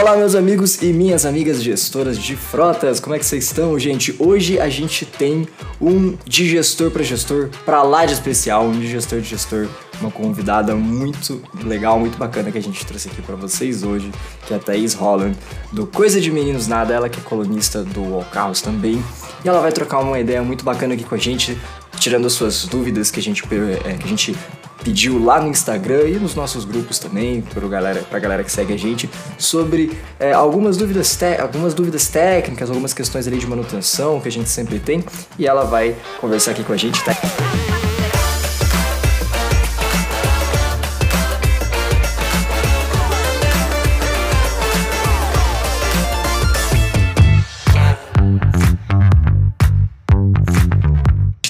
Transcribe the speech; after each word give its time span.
Olá, 0.00 0.16
meus 0.16 0.34
amigos 0.34 0.80
e 0.80 0.94
minhas 0.94 1.26
amigas 1.26 1.62
gestoras 1.62 2.16
de 2.16 2.34
frotas, 2.34 2.98
como 2.98 3.14
é 3.14 3.18
que 3.18 3.24
vocês 3.26 3.44
estão, 3.44 3.78
gente? 3.78 4.16
Hoje 4.18 4.58
a 4.58 4.66
gente 4.66 5.04
tem 5.04 5.46
um 5.78 6.16
digestor 6.24 6.90
para 6.90 7.02
gestor 7.02 7.50
para 7.66 7.82
lá 7.82 8.06
de 8.06 8.14
especial, 8.14 8.64
um 8.64 8.80
digestor 8.80 9.20
de 9.20 9.28
gestor, 9.28 9.68
uma 10.00 10.10
convidada 10.10 10.74
muito 10.74 11.42
legal, 11.62 12.00
muito 12.00 12.16
bacana 12.16 12.50
que 12.50 12.56
a 12.56 12.62
gente 12.62 12.84
trouxe 12.86 13.08
aqui 13.08 13.20
para 13.20 13.36
vocês 13.36 13.82
hoje, 13.82 14.10
que 14.46 14.54
é 14.54 14.56
a 14.56 14.58
Thaís 14.58 14.94
Holland, 14.94 15.36
do 15.70 15.86
Coisa 15.86 16.18
de 16.18 16.30
Meninos 16.32 16.66
Nada, 16.66 16.94
ela 16.94 17.10
que 17.10 17.20
é 17.20 17.22
colunista 17.22 17.82
do 17.84 18.14
All 18.14 18.24
Carros 18.32 18.62
também, 18.62 19.04
e 19.44 19.48
ela 19.50 19.60
vai 19.60 19.70
trocar 19.70 19.98
uma 19.98 20.18
ideia 20.18 20.42
muito 20.42 20.64
bacana 20.64 20.94
aqui 20.94 21.04
com 21.04 21.14
a 21.14 21.18
gente, 21.18 21.58
tirando 21.98 22.26
as 22.26 22.32
suas 22.32 22.64
dúvidas 22.64 23.10
que 23.10 23.20
a 23.20 23.22
gente, 23.22 23.44
é, 23.84 23.92
que 23.98 24.04
a 24.04 24.08
gente 24.08 24.34
pediu 24.82 25.22
lá 25.22 25.40
no 25.40 25.48
Instagram 25.48 26.08
e 26.08 26.18
nos 26.18 26.34
nossos 26.34 26.64
grupos 26.64 26.98
também, 26.98 27.42
para 27.42 27.66
galera, 27.68 28.02
pra 28.02 28.18
galera 28.18 28.44
que 28.44 28.50
segue 28.50 28.72
a 28.72 28.78
gente, 28.78 29.08
sobre 29.38 29.98
é, 30.18 30.32
algumas, 30.32 30.76
dúvidas 30.76 31.18
algumas 31.38 31.74
dúvidas 31.74 32.08
técnicas, 32.08 32.68
algumas 32.70 32.92
questões 32.92 33.26
ali 33.26 33.38
de 33.38 33.46
manutenção 33.46 34.20
que 34.20 34.28
a 34.28 34.32
gente 34.32 34.48
sempre 34.48 34.78
tem, 34.78 35.04
e 35.38 35.46
ela 35.46 35.64
vai 35.64 35.94
conversar 36.20 36.52
aqui 36.52 36.64
com 36.64 36.72
a 36.72 36.76
gente. 36.76 37.02
Tá? 37.04 37.16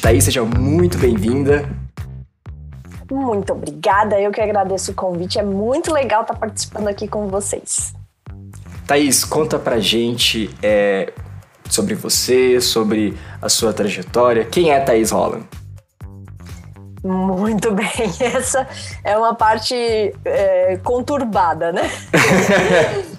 Thaís, 0.01 0.25
seja 0.25 0.43
muito 0.43 0.99
bem-vinda. 0.99 1.90
Muito 3.11 3.53
obrigada, 3.53 4.21
eu 4.21 4.31
que 4.31 4.41
agradeço 4.41 4.93
o 4.93 4.95
convite. 4.95 5.39
É 5.39 5.43
muito 5.43 5.93
legal 5.93 6.23
estar 6.23 6.35
participando 6.35 6.89
aqui 6.89 7.09
com 7.09 7.29
vocês. 7.29 7.93
Thaís, 8.87 9.25
conta 9.25 9.59
pra 9.59 9.79
gente 9.79 10.51
é, 10.63 11.13
sobre 11.69 11.95
você, 11.95 12.61
sobre 12.61 13.17
a 13.41 13.49
sua 13.49 13.73
trajetória. 13.73 14.45
Quem 14.45 14.71
é 14.71 14.81
Thaís 14.81 15.11
Holland? 15.11 15.47
Muito 17.03 17.73
bem, 17.75 17.89
essa 18.21 18.67
é 19.03 19.17
uma 19.17 19.35
parte 19.35 19.75
é, 20.25 20.79
conturbada, 20.83 21.73
né? 21.73 21.83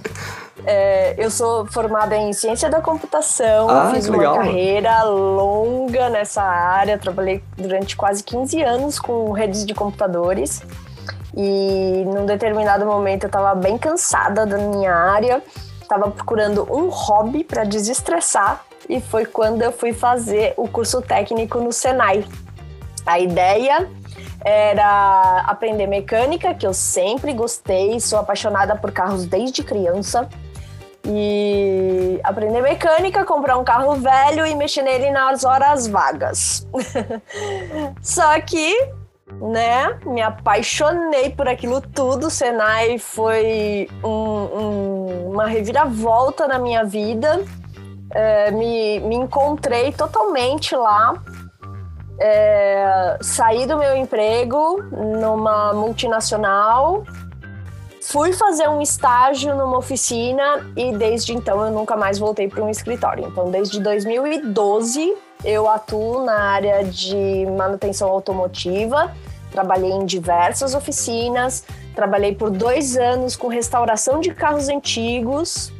É, 0.66 1.16
eu 1.18 1.32
sou 1.32 1.66
formada 1.66 2.16
em 2.16 2.32
ciência 2.34 2.70
da 2.70 2.82
computação, 2.82 3.68
ah, 3.70 3.92
fiz 3.94 4.08
uma 4.08 4.18
legal. 4.18 4.36
carreira 4.36 5.04
longa 5.04 6.10
nessa 6.10 6.44
área, 6.44 6.98
trabalhei 6.98 7.44
durante 7.58 7.96
quase 7.96 8.24
15 8.24 8.62
anos 8.62 9.00
com 9.00 9.32
redes 9.32 9.66
de 9.66 9.74
computadores. 9.74 10.62
E 11.36 12.04
num 12.06 12.26
determinado 12.26 12.86
momento 12.86 13.24
eu 13.24 13.28
estava 13.28 13.56
bem 13.56 13.78
cansada 13.78 14.46
da 14.46 14.58
minha 14.58 14.94
área, 14.94 15.42
estava 15.82 16.12
procurando 16.12 16.68
um 16.72 16.90
hobby 16.90 17.44
para 17.44 17.64
desestressar 17.64 18.64
e 18.88 19.00
foi 19.00 19.26
quando 19.26 19.62
eu 19.62 19.72
fui 19.72 19.94
fazer 19.94 20.54
o 20.58 20.68
curso 20.68 21.02
técnico 21.02 21.60
no 21.60 21.72
Senai. 21.72 22.26
A 23.06 23.20
ideia 23.20 23.90
era 24.44 25.44
aprender 25.48 25.88
mecânica, 25.88 26.54
que 26.54 26.68
eu 26.68 26.74
sempre 26.74 27.34
gostei, 27.34 28.00
sou 28.00 28.20
apaixonada 28.20 28.76
por 28.76 28.92
carros 28.92 29.26
desde 29.26 29.64
criança 29.64 30.30
e 31.06 32.20
aprender 32.24 32.62
mecânica, 32.62 33.26
comprar 33.26 33.58
um 33.58 33.64
carro 33.64 33.96
velho 33.96 34.46
e 34.46 34.56
mexer 34.56 34.84
nele 34.84 35.10
nas 35.10 35.44
horas 35.44 35.88
vagas. 35.88 36.68
Só 38.02 38.40
que, 38.42 38.92
né, 39.42 40.00
me 40.06 40.22
apaixonei 40.22 41.32
por 41.32 41.48
aquilo 41.48 41.82
tudo. 41.82 42.28
O 42.28 42.30
Senai 42.32 42.98
foi 43.00 43.90
um, 44.04 44.10
um, 44.10 45.32
uma 45.32 45.48
reviravolta 45.48 46.48
na 46.48 46.60
minha 46.60 46.84
vida. 46.84 47.44
É, 48.14 48.52
me, 48.52 49.00
me 49.00 49.16
encontrei 49.16 49.92
totalmente 49.92 50.76
lá. 50.76 51.16
É, 52.20 53.18
saí 53.22 53.66
do 53.66 53.78
meu 53.78 53.96
emprego 53.96 54.84
numa 54.92 55.74
multinacional 55.74 57.04
Fui 58.02 58.34
fazer 58.34 58.68
um 58.68 58.82
estágio 58.82 59.56
numa 59.56 59.78
oficina 59.78 60.68
e 60.76 60.92
desde 60.92 61.34
então 61.34 61.64
eu 61.64 61.72
nunca 61.72 61.96
mais 61.96 62.18
voltei 62.18 62.48
para 62.48 62.64
um 62.64 62.70
escritório. 62.70 63.28
Então, 63.28 63.52
desde 63.52 63.80
2012 63.80 65.16
eu 65.44 65.70
atuo 65.70 66.24
na 66.24 66.38
área 66.38 66.84
de 66.84 67.46
manutenção 67.58 68.10
automotiva. 68.10 69.12
Trabalhei 69.52 69.92
em 69.92 70.06
diversas 70.06 70.74
oficinas, 70.74 71.64
trabalhei 71.94 72.34
por 72.34 72.50
dois 72.50 72.98
anos 72.98 73.36
com 73.36 73.48
restauração 73.48 74.20
de 74.20 74.34
carros 74.34 74.68
antigos 74.68 75.72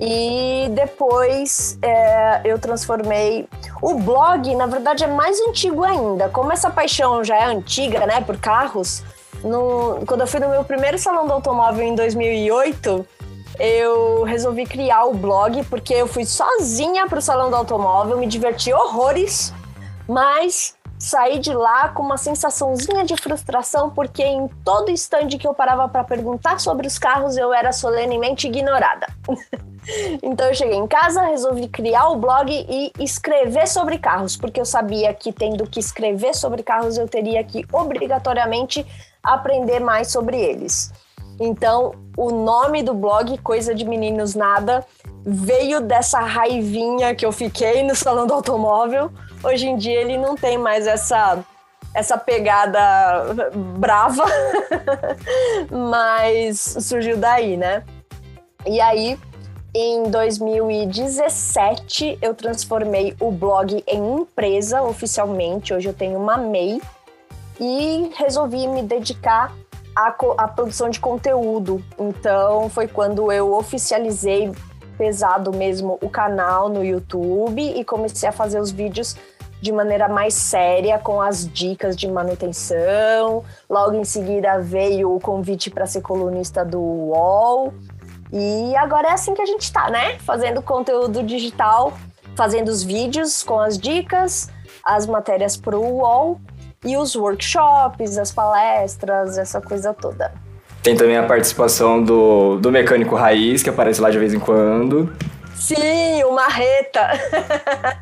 e 0.00 0.68
depois 0.70 1.78
é, 1.80 2.40
eu 2.44 2.58
transformei 2.58 3.46
o 3.80 3.94
blog, 3.94 4.54
na 4.56 4.66
verdade 4.66 5.04
é 5.04 5.06
mais 5.06 5.38
antigo 5.40 5.84
ainda. 5.84 6.28
Como 6.28 6.50
essa 6.50 6.70
paixão 6.70 7.22
já 7.22 7.36
é 7.36 7.44
antiga, 7.44 8.04
né, 8.06 8.20
por 8.20 8.36
carros, 8.36 9.04
no, 9.42 10.04
quando 10.06 10.22
eu 10.22 10.26
fui 10.26 10.40
no 10.40 10.48
meu 10.48 10.64
primeiro 10.64 10.98
salão 10.98 11.26
do 11.26 11.32
automóvel 11.32 11.84
em 11.84 11.94
2008, 11.94 13.06
eu 13.58 14.22
resolvi 14.24 14.64
criar 14.66 15.04
o 15.04 15.14
blog 15.14 15.62
porque 15.64 15.94
eu 15.94 16.06
fui 16.06 16.24
sozinha 16.24 17.06
para 17.06 17.18
o 17.18 17.22
salão 17.22 17.50
do 17.50 17.56
automóvel, 17.56 18.18
me 18.18 18.26
diverti 18.26 18.72
horrores, 18.72 19.52
mas 20.08 20.74
saí 21.02 21.40
de 21.40 21.52
lá 21.52 21.88
com 21.88 22.00
uma 22.00 22.16
sensaçãozinha 22.16 23.04
de 23.04 23.16
frustração 23.16 23.90
porque 23.90 24.22
em 24.22 24.46
todo 24.64 24.88
instante 24.88 25.36
que 25.36 25.46
eu 25.46 25.52
parava 25.52 25.88
para 25.88 26.04
perguntar 26.04 26.60
sobre 26.60 26.86
os 26.86 26.96
carros 26.96 27.36
eu 27.36 27.52
era 27.52 27.72
solenemente 27.72 28.46
ignorada. 28.46 29.08
então 30.22 30.46
eu 30.46 30.54
cheguei 30.54 30.76
em 30.76 30.86
casa, 30.86 31.22
resolvi 31.22 31.66
criar 31.66 32.08
o 32.10 32.16
blog 32.16 32.48
e 32.52 32.92
escrever 33.00 33.66
sobre 33.66 33.98
carros, 33.98 34.36
porque 34.36 34.60
eu 34.60 34.64
sabia 34.64 35.12
que 35.12 35.32
tendo 35.32 35.66
que 35.66 35.80
escrever 35.80 36.36
sobre 36.36 36.62
carros 36.62 36.96
eu 36.96 37.08
teria 37.08 37.42
que 37.42 37.66
obrigatoriamente 37.72 38.86
aprender 39.20 39.80
mais 39.80 40.12
sobre 40.12 40.40
eles. 40.40 40.92
Então, 41.44 41.92
o 42.16 42.30
nome 42.30 42.84
do 42.84 42.94
blog 42.94 43.36
Coisa 43.38 43.74
de 43.74 43.84
Meninos 43.84 44.36
Nada 44.36 44.86
veio 45.24 45.80
dessa 45.80 46.20
raivinha 46.20 47.16
que 47.16 47.26
eu 47.26 47.32
fiquei 47.32 47.82
no 47.82 47.96
salão 47.96 48.28
do 48.28 48.34
automóvel. 48.34 49.10
Hoje 49.42 49.66
em 49.66 49.76
dia 49.76 50.00
ele 50.00 50.16
não 50.16 50.36
tem 50.36 50.56
mais 50.56 50.86
essa 50.86 51.44
essa 51.94 52.16
pegada 52.16 52.78
brava, 53.76 54.24
mas 55.90 56.58
surgiu 56.80 57.18
daí, 57.18 57.54
né? 57.56 57.82
E 58.64 58.80
aí, 58.80 59.18
em 59.74 60.04
2017, 60.04 62.18
eu 62.22 62.34
transformei 62.34 63.14
o 63.20 63.30
blog 63.30 63.84
em 63.86 64.20
empresa 64.20 64.80
oficialmente. 64.80 65.74
Hoje 65.74 65.86
eu 65.88 65.92
tenho 65.92 66.18
uma 66.18 66.38
MEI 66.38 66.80
e 67.60 68.10
resolvi 68.16 68.66
me 68.66 68.82
dedicar 68.82 69.54
à, 69.94 70.14
à 70.38 70.48
produção 70.48 70.90
de 70.90 71.00
conteúdo. 71.00 71.82
Então 71.98 72.68
foi 72.68 72.88
quando 72.88 73.30
eu 73.30 73.52
oficializei 73.52 74.52
pesado 74.96 75.52
mesmo 75.52 75.98
o 76.00 76.08
canal 76.08 76.68
no 76.68 76.84
YouTube 76.84 77.60
e 77.60 77.84
comecei 77.84 78.28
a 78.28 78.32
fazer 78.32 78.60
os 78.60 78.70
vídeos 78.70 79.16
de 79.60 79.70
maneira 79.70 80.08
mais 80.08 80.34
séria 80.34 80.98
com 80.98 81.20
as 81.20 81.48
dicas 81.50 81.96
de 81.96 82.08
manutenção. 82.08 83.44
Logo 83.70 83.94
em 83.94 84.04
seguida 84.04 84.58
veio 84.58 85.14
o 85.14 85.20
convite 85.20 85.70
para 85.70 85.86
ser 85.86 86.00
colunista 86.02 86.64
do 86.64 86.80
UOL. 86.80 87.72
E 88.32 88.74
agora 88.76 89.08
é 89.08 89.12
assim 89.12 89.34
que 89.34 89.42
a 89.42 89.46
gente 89.46 89.62
está, 89.62 89.88
né? 89.88 90.18
Fazendo 90.20 90.60
conteúdo 90.62 91.22
digital, 91.22 91.92
fazendo 92.34 92.68
os 92.68 92.82
vídeos 92.82 93.42
com 93.42 93.60
as 93.60 93.78
dicas, 93.78 94.50
as 94.84 95.06
matérias 95.06 95.56
para 95.56 95.76
o 95.76 95.98
UOL 95.98 96.40
e 96.84 96.96
os 96.96 97.14
workshops, 97.14 98.18
as 98.18 98.32
palestras, 98.32 99.38
essa 99.38 99.60
coisa 99.60 99.94
toda. 99.94 100.32
Tem 100.82 100.96
também 100.96 101.16
a 101.16 101.22
participação 101.22 102.02
do, 102.02 102.58
do 102.58 102.72
mecânico 102.72 103.14
raiz, 103.14 103.62
que 103.62 103.70
aparece 103.70 104.00
lá 104.00 104.10
de 104.10 104.18
vez 104.18 104.34
em 104.34 104.40
quando. 104.40 105.14
Sim, 105.54 106.24
o 106.24 106.32
Marreta. 106.32 107.08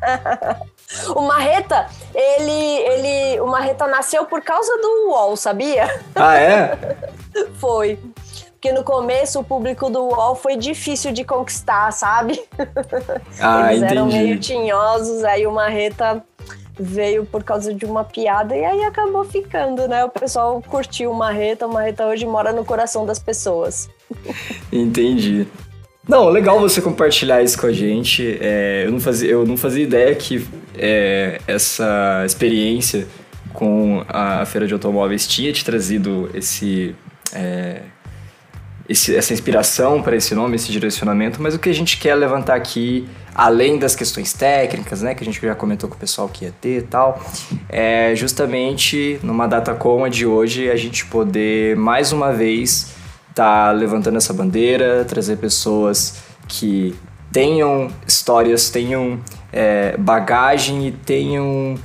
o 1.15 1.21
Marreta, 1.21 1.85
ele, 2.13 2.51
ele, 2.51 3.39
o 3.39 3.45
Marreta 3.45 3.85
nasceu 3.85 4.25
por 4.25 4.41
causa 4.41 4.75
do 4.77 5.09
UOL, 5.09 5.37
sabia? 5.37 6.01
Ah, 6.15 6.35
é? 6.35 6.97
Foi. 7.59 7.99
Porque 8.53 8.71
no 8.71 8.83
começo 8.83 9.39
o 9.39 9.43
público 9.43 9.89
do 9.89 10.03
UOL 10.03 10.35
foi 10.35 10.55
difícil 10.55 11.11
de 11.11 11.23
conquistar, 11.23 11.91
sabe? 11.91 12.43
Ah, 13.39 13.73
Eles 13.73 13.83
entendi. 13.83 13.97
eram 13.97 14.05
meio 14.05 14.39
tinhosos, 14.39 15.23
aí 15.23 15.47
o 15.47 15.51
Marreta 15.51 16.23
veio 16.81 17.25
por 17.25 17.43
causa 17.43 17.73
de 17.73 17.85
uma 17.85 18.03
piada 18.03 18.55
e 18.55 18.65
aí 18.65 18.83
acabou 18.83 19.23
ficando, 19.23 19.87
né? 19.87 20.03
O 20.03 20.09
pessoal 20.09 20.61
curtiu 20.67 21.11
o 21.11 21.15
Marreta, 21.15 21.67
o 21.67 21.73
Marreta 21.73 22.05
hoje 22.05 22.25
mora 22.25 22.51
no 22.51 22.65
coração 22.65 23.05
das 23.05 23.19
pessoas. 23.19 23.89
Entendi. 24.71 25.47
Não, 26.07 26.27
legal 26.29 26.59
você 26.59 26.81
compartilhar 26.81 27.43
isso 27.43 27.59
com 27.59 27.67
a 27.67 27.71
gente. 27.71 28.37
É, 28.41 28.83
eu, 28.85 28.91
não 28.91 28.99
fazia, 28.99 29.29
eu 29.29 29.45
não 29.45 29.55
fazia 29.55 29.83
ideia 29.83 30.15
que 30.15 30.45
é, 30.77 31.39
essa 31.47 32.23
experiência 32.25 33.07
com 33.53 34.03
a 34.07 34.45
feira 34.45 34.65
de 34.65 34.73
automóveis 34.73 35.27
tinha 35.27 35.53
te 35.53 35.63
trazido 35.63 36.29
esse, 36.33 36.95
é, 37.33 37.81
esse, 38.91 39.15
essa 39.15 39.33
inspiração 39.33 40.01
para 40.01 40.15
esse 40.15 40.35
nome, 40.35 40.55
esse 40.55 40.71
direcionamento, 40.71 41.41
mas 41.41 41.55
o 41.55 41.59
que 41.59 41.69
a 41.69 41.73
gente 41.73 41.97
quer 41.97 42.13
levantar 42.15 42.55
aqui, 42.55 43.07
além 43.33 43.79
das 43.79 43.95
questões 43.95 44.33
técnicas, 44.33 45.01
né, 45.01 45.15
que 45.15 45.23
a 45.23 45.25
gente 45.25 45.39
já 45.41 45.55
comentou 45.55 45.89
com 45.89 45.95
o 45.95 45.97
pessoal 45.97 46.27
que 46.27 46.45
ia 46.45 46.53
ter 46.59 46.79
e 46.79 46.81
tal, 46.81 47.21
é 47.69 48.13
justamente 48.15 49.19
numa 49.23 49.47
data 49.47 49.73
como 49.73 50.03
a 50.03 50.09
de 50.09 50.25
hoje 50.25 50.69
a 50.69 50.75
gente 50.75 51.05
poder 51.05 51.75
mais 51.77 52.11
uma 52.11 52.33
vez 52.33 52.93
estar 53.29 53.67
tá 53.67 53.71
levantando 53.71 54.17
essa 54.17 54.33
bandeira, 54.33 55.05
trazer 55.05 55.37
pessoas 55.37 56.21
que 56.47 56.93
tenham 57.31 57.89
histórias, 58.05 58.69
tenham 58.69 59.19
é, 59.53 59.95
bagagem 59.97 60.87
e 60.87 60.91
tenham 60.91 61.75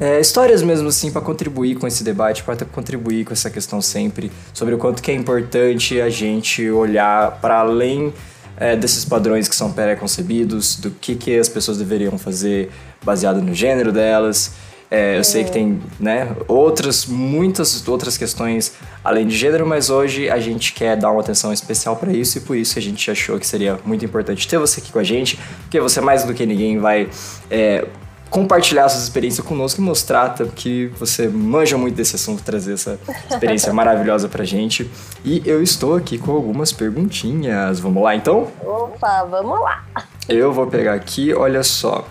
é, 0.00 0.20
histórias 0.20 0.62
mesmo 0.62 0.88
assim 0.88 1.10
para 1.10 1.20
contribuir 1.20 1.76
com 1.76 1.86
esse 1.86 2.04
debate, 2.04 2.42
para 2.42 2.64
contribuir 2.64 3.24
com 3.24 3.32
essa 3.32 3.50
questão 3.50 3.80
sempre 3.82 4.30
sobre 4.52 4.74
o 4.74 4.78
quanto 4.78 5.02
que 5.02 5.10
é 5.10 5.14
importante 5.14 6.00
a 6.00 6.08
gente 6.08 6.68
olhar 6.70 7.38
para 7.40 7.58
além 7.58 8.12
é, 8.56 8.76
desses 8.76 9.04
padrões 9.04 9.48
que 9.48 9.56
são 9.56 9.72
pré-concebidos, 9.72 10.76
do 10.76 10.90
que, 10.90 11.14
que 11.14 11.38
as 11.38 11.48
pessoas 11.48 11.78
deveriam 11.78 12.16
fazer 12.18 12.70
baseado 13.04 13.42
no 13.42 13.54
gênero 13.54 13.92
delas. 13.92 14.52
É, 14.90 15.16
eu 15.16 15.20
é. 15.20 15.22
sei 15.22 15.42
que 15.42 15.50
tem 15.50 15.80
né, 15.98 16.36
outras, 16.46 17.06
muitas 17.06 17.88
outras 17.88 18.18
questões 18.18 18.74
além 19.02 19.26
de 19.26 19.34
gênero, 19.34 19.66
mas 19.66 19.88
hoje 19.88 20.28
a 20.28 20.38
gente 20.38 20.74
quer 20.74 20.96
dar 20.96 21.10
uma 21.10 21.22
atenção 21.22 21.50
especial 21.50 21.96
para 21.96 22.12
isso 22.12 22.36
e 22.36 22.40
por 22.42 22.56
isso 22.56 22.78
a 22.78 22.82
gente 22.82 23.10
achou 23.10 23.38
que 23.38 23.46
seria 23.46 23.78
muito 23.86 24.04
importante 24.04 24.46
ter 24.46 24.58
você 24.58 24.80
aqui 24.80 24.92
com 24.92 24.98
a 24.98 25.04
gente, 25.04 25.40
porque 25.62 25.80
você 25.80 26.00
mais 26.00 26.24
do 26.24 26.34
que 26.34 26.44
ninguém 26.44 26.78
vai 26.78 27.08
é, 27.50 27.86
compartilhar 28.32 28.88
suas 28.88 29.04
experiências 29.04 29.46
conosco 29.46 29.78
e 29.78 29.84
mostrar 29.84 30.34
que 30.56 30.86
você 30.98 31.28
manja 31.28 31.76
muito 31.76 31.94
desse 31.94 32.16
assunto, 32.16 32.42
trazer 32.42 32.72
essa 32.72 32.98
experiência 33.30 33.70
maravilhosa 33.74 34.26
pra 34.26 34.42
gente. 34.42 34.90
E 35.22 35.42
eu 35.44 35.62
estou 35.62 35.94
aqui 35.94 36.16
com 36.16 36.32
algumas 36.32 36.72
perguntinhas. 36.72 37.78
Vamos 37.78 38.02
lá 38.02 38.16
então? 38.16 38.48
Opa, 38.64 39.24
vamos 39.24 39.60
lá! 39.60 39.84
Eu 40.26 40.50
vou 40.50 40.66
pegar 40.66 40.94
aqui, 40.94 41.34
olha 41.34 41.62
só. 41.62 42.08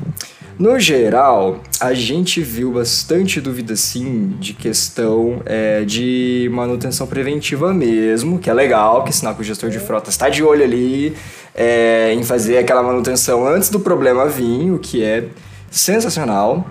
No 0.60 0.80
geral, 0.80 1.60
a 1.80 1.92
gente 1.96 2.40
viu 2.40 2.72
bastante 2.72 3.42
dúvida 3.42 3.76
sim 3.76 4.36
de 4.40 4.54
questão 4.54 5.42
é, 5.44 5.84
de 5.84 6.48
manutenção 6.54 7.08
preventiva 7.08 7.74
mesmo, 7.74 8.38
que 8.38 8.48
é 8.48 8.54
legal, 8.54 9.04
que 9.04 9.12
sinal 9.12 9.34
que 9.34 9.42
o 9.42 9.44
gestor 9.44 9.72
de 9.72 9.80
frota 9.80 10.12
está 10.12 10.30
de 10.30 10.44
olho 10.44 10.64
ali 10.64 11.18
é, 11.56 12.14
em 12.14 12.22
fazer 12.22 12.60
aquela 12.60 12.84
manutenção 12.84 13.48
antes 13.48 13.70
do 13.70 13.80
problema 13.80 14.28
vir, 14.28 14.70
o 14.72 14.78
que 14.78 15.04
é 15.04 15.30
sensacional. 15.72 16.66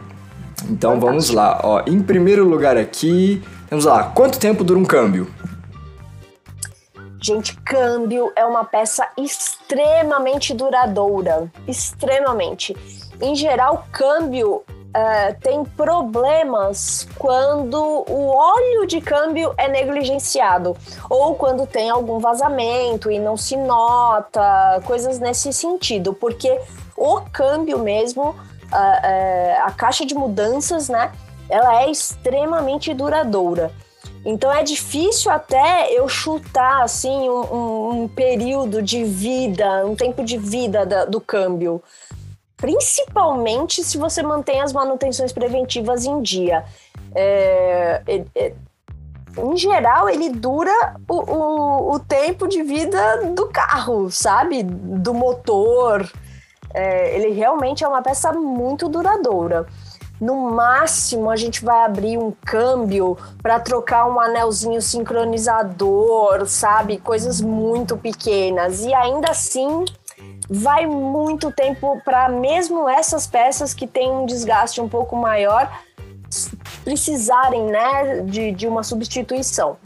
Então 0.69 1.01
vamos 1.01 1.31
lá, 1.31 1.61
ó. 1.65 1.83
Em 1.87 2.01
primeiro 2.01 2.47
lugar 2.47 2.77
aqui, 2.77 3.43
vamos 3.71 3.87
lá. 3.87 4.05
Quanto 4.05 4.39
tempo 4.39 4.63
dura 4.63 4.79
um 4.79 4.85
câmbio? 4.85 5.27
Gente, 7.23 7.57
câmbio 7.57 8.33
é 8.37 8.45
uma 8.45 8.65
peça 8.65 9.07
extremamente 9.17 10.55
duradoura, 10.55 11.51
extremamente. 11.67 12.77
Em 13.21 13.35
geral, 13.35 13.87
câmbio 13.91 14.63
Uh, 14.91 15.39
tem 15.41 15.65
problemas 15.65 17.07
quando 17.17 17.77
o 17.81 18.27
óleo 18.27 18.89
de 18.89 19.01
câmbio 19.01 19.55
é 19.57 19.69
negligenciado 19.69 20.77
ou 21.09 21.37
quando 21.37 21.65
tem 21.65 21.89
algum 21.89 22.19
vazamento 22.19 23.09
e 23.09 23.21
não 23.21 23.37
se 23.37 23.57
nota, 23.57 24.83
coisas 24.85 25.21
nesse 25.21 25.53
sentido, 25.53 26.13
porque 26.13 26.61
o 26.97 27.21
câmbio 27.33 27.79
mesmo 27.79 28.35
a, 28.71 29.67
a, 29.67 29.71
caixa 29.73 30.05
de 30.05 30.15
mudanças, 30.15 30.89
né? 30.89 31.13
Ela 31.49 31.83
é 31.83 31.91
extremamente 31.91 32.95
duradoura. 32.95 33.73
Então 34.25 34.53
é 34.53 34.63
difícil 34.63 35.31
até 35.31 35.93
eu 35.93 36.09
chutar 36.09 36.83
assim 36.83 37.29
um, 37.29 37.55
um, 37.55 38.03
um 38.03 38.09
período 38.09 38.83
de 38.83 39.03
vida, 39.05 39.87
um 39.87 39.97
tempo 39.97 40.23
de 40.23 40.37
vida 40.37 40.85
da, 40.85 41.05
do 41.05 41.21
câmbio. 41.21 41.83
Principalmente 42.57 43.83
se 43.83 43.97
você 43.97 44.23
mantém 44.23 44.61
as 44.61 44.73
manutenções 44.73 45.33
preventivas 45.33 46.05
em 46.05 46.21
dia. 46.21 46.65
É, 47.15 48.03
é, 48.07 48.25
é, 48.35 48.53
em 49.39 49.57
geral, 49.57 50.09
ele 50.09 50.29
dura 50.29 50.97
o, 51.09 51.15
o, 51.15 51.95
o 51.95 51.99
tempo 52.01 52.47
de 52.47 52.63
vida 52.63 53.33
do 53.35 53.49
carro, 53.49 54.11
sabe? 54.11 54.63
Do 54.63 55.15
motor. 55.15 56.11
É, 56.73 57.17
ele 57.17 57.31
realmente 57.31 57.85
é 57.85 57.89
uma 57.89 58.03
peça 58.03 58.33
muito 58.33 58.89
duradoura. 58.89 59.67
No 60.21 60.51
máximo, 60.51 61.31
a 61.31 61.37
gente 61.37 61.65
vai 61.65 61.83
abrir 61.85 62.19
um 62.19 62.31
câmbio 62.45 63.17
para 63.43 63.59
trocar 63.59 64.07
um 64.07 64.21
anelzinho 64.21 64.81
sincronizador, 64.83 66.47
sabe? 66.47 66.99
Coisas 66.99 67.41
muito 67.41 67.97
pequenas. 67.97 68.83
E 68.83 68.93
ainda 68.93 69.31
assim, 69.31 69.87
vai 70.49 70.87
muito 70.87 71.51
tempo 71.51 72.01
para 72.05 72.29
mesmo 72.29 72.87
essas 72.87 73.27
peças 73.27 73.73
que 73.73 73.87
têm 73.87 74.11
um 74.11 74.27
desgaste 74.27 74.81
um 74.81 74.89
pouco 74.89 75.17
maior 75.17 75.71
precisarem 76.85 77.65
né, 77.65 78.21
de, 78.23 78.53
de 78.53 78.67
uma 78.67 78.83
substituição. 78.83 79.77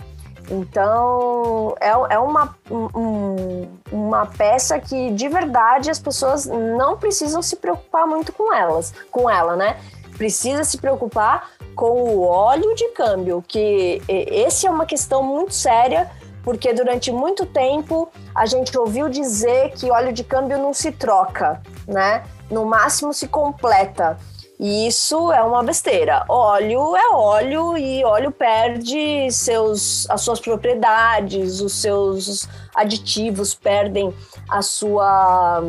Então, 0.50 1.74
é, 1.80 1.88
é 2.14 2.18
uma, 2.18 2.54
um, 2.70 3.68
uma 3.90 4.26
peça 4.26 4.78
que, 4.78 5.10
de 5.10 5.28
verdade, 5.28 5.90
as 5.90 5.98
pessoas 5.98 6.46
não 6.46 6.96
precisam 6.96 7.40
se 7.40 7.56
preocupar 7.56 8.06
muito 8.06 8.32
com 8.32 8.52
elas, 8.52 8.92
com 9.10 9.28
ela, 9.28 9.56
né? 9.56 9.78
Precisa 10.16 10.62
se 10.62 10.78
preocupar 10.78 11.50
com 11.74 12.02
o 12.02 12.22
óleo 12.22 12.74
de 12.74 12.88
câmbio, 12.90 13.42
que 13.46 14.00
esse 14.08 14.66
é 14.66 14.70
uma 14.70 14.86
questão 14.86 15.22
muito 15.22 15.52
séria, 15.54 16.10
porque 16.42 16.72
durante 16.72 17.10
muito 17.10 17.46
tempo 17.46 18.08
a 18.34 18.46
gente 18.46 18.76
ouviu 18.78 19.08
dizer 19.08 19.72
que 19.72 19.90
óleo 19.90 20.12
de 20.12 20.22
câmbio 20.22 20.58
não 20.58 20.72
se 20.72 20.92
troca, 20.92 21.60
né? 21.88 22.22
No 22.50 22.64
máximo 22.66 23.12
se 23.12 23.26
completa. 23.26 24.18
Isso 24.58 25.32
é 25.32 25.42
uma 25.42 25.62
besteira. 25.62 26.24
Óleo 26.28 26.96
é 26.96 27.12
óleo 27.12 27.76
e 27.76 28.04
óleo 28.04 28.30
perde 28.30 29.30
seus, 29.30 30.08
as 30.08 30.20
suas 30.20 30.40
propriedades, 30.40 31.60
os 31.60 31.72
seus 31.72 32.48
aditivos 32.74 33.54
perdem 33.54 34.14
a 34.48 34.62
sua 34.62 35.62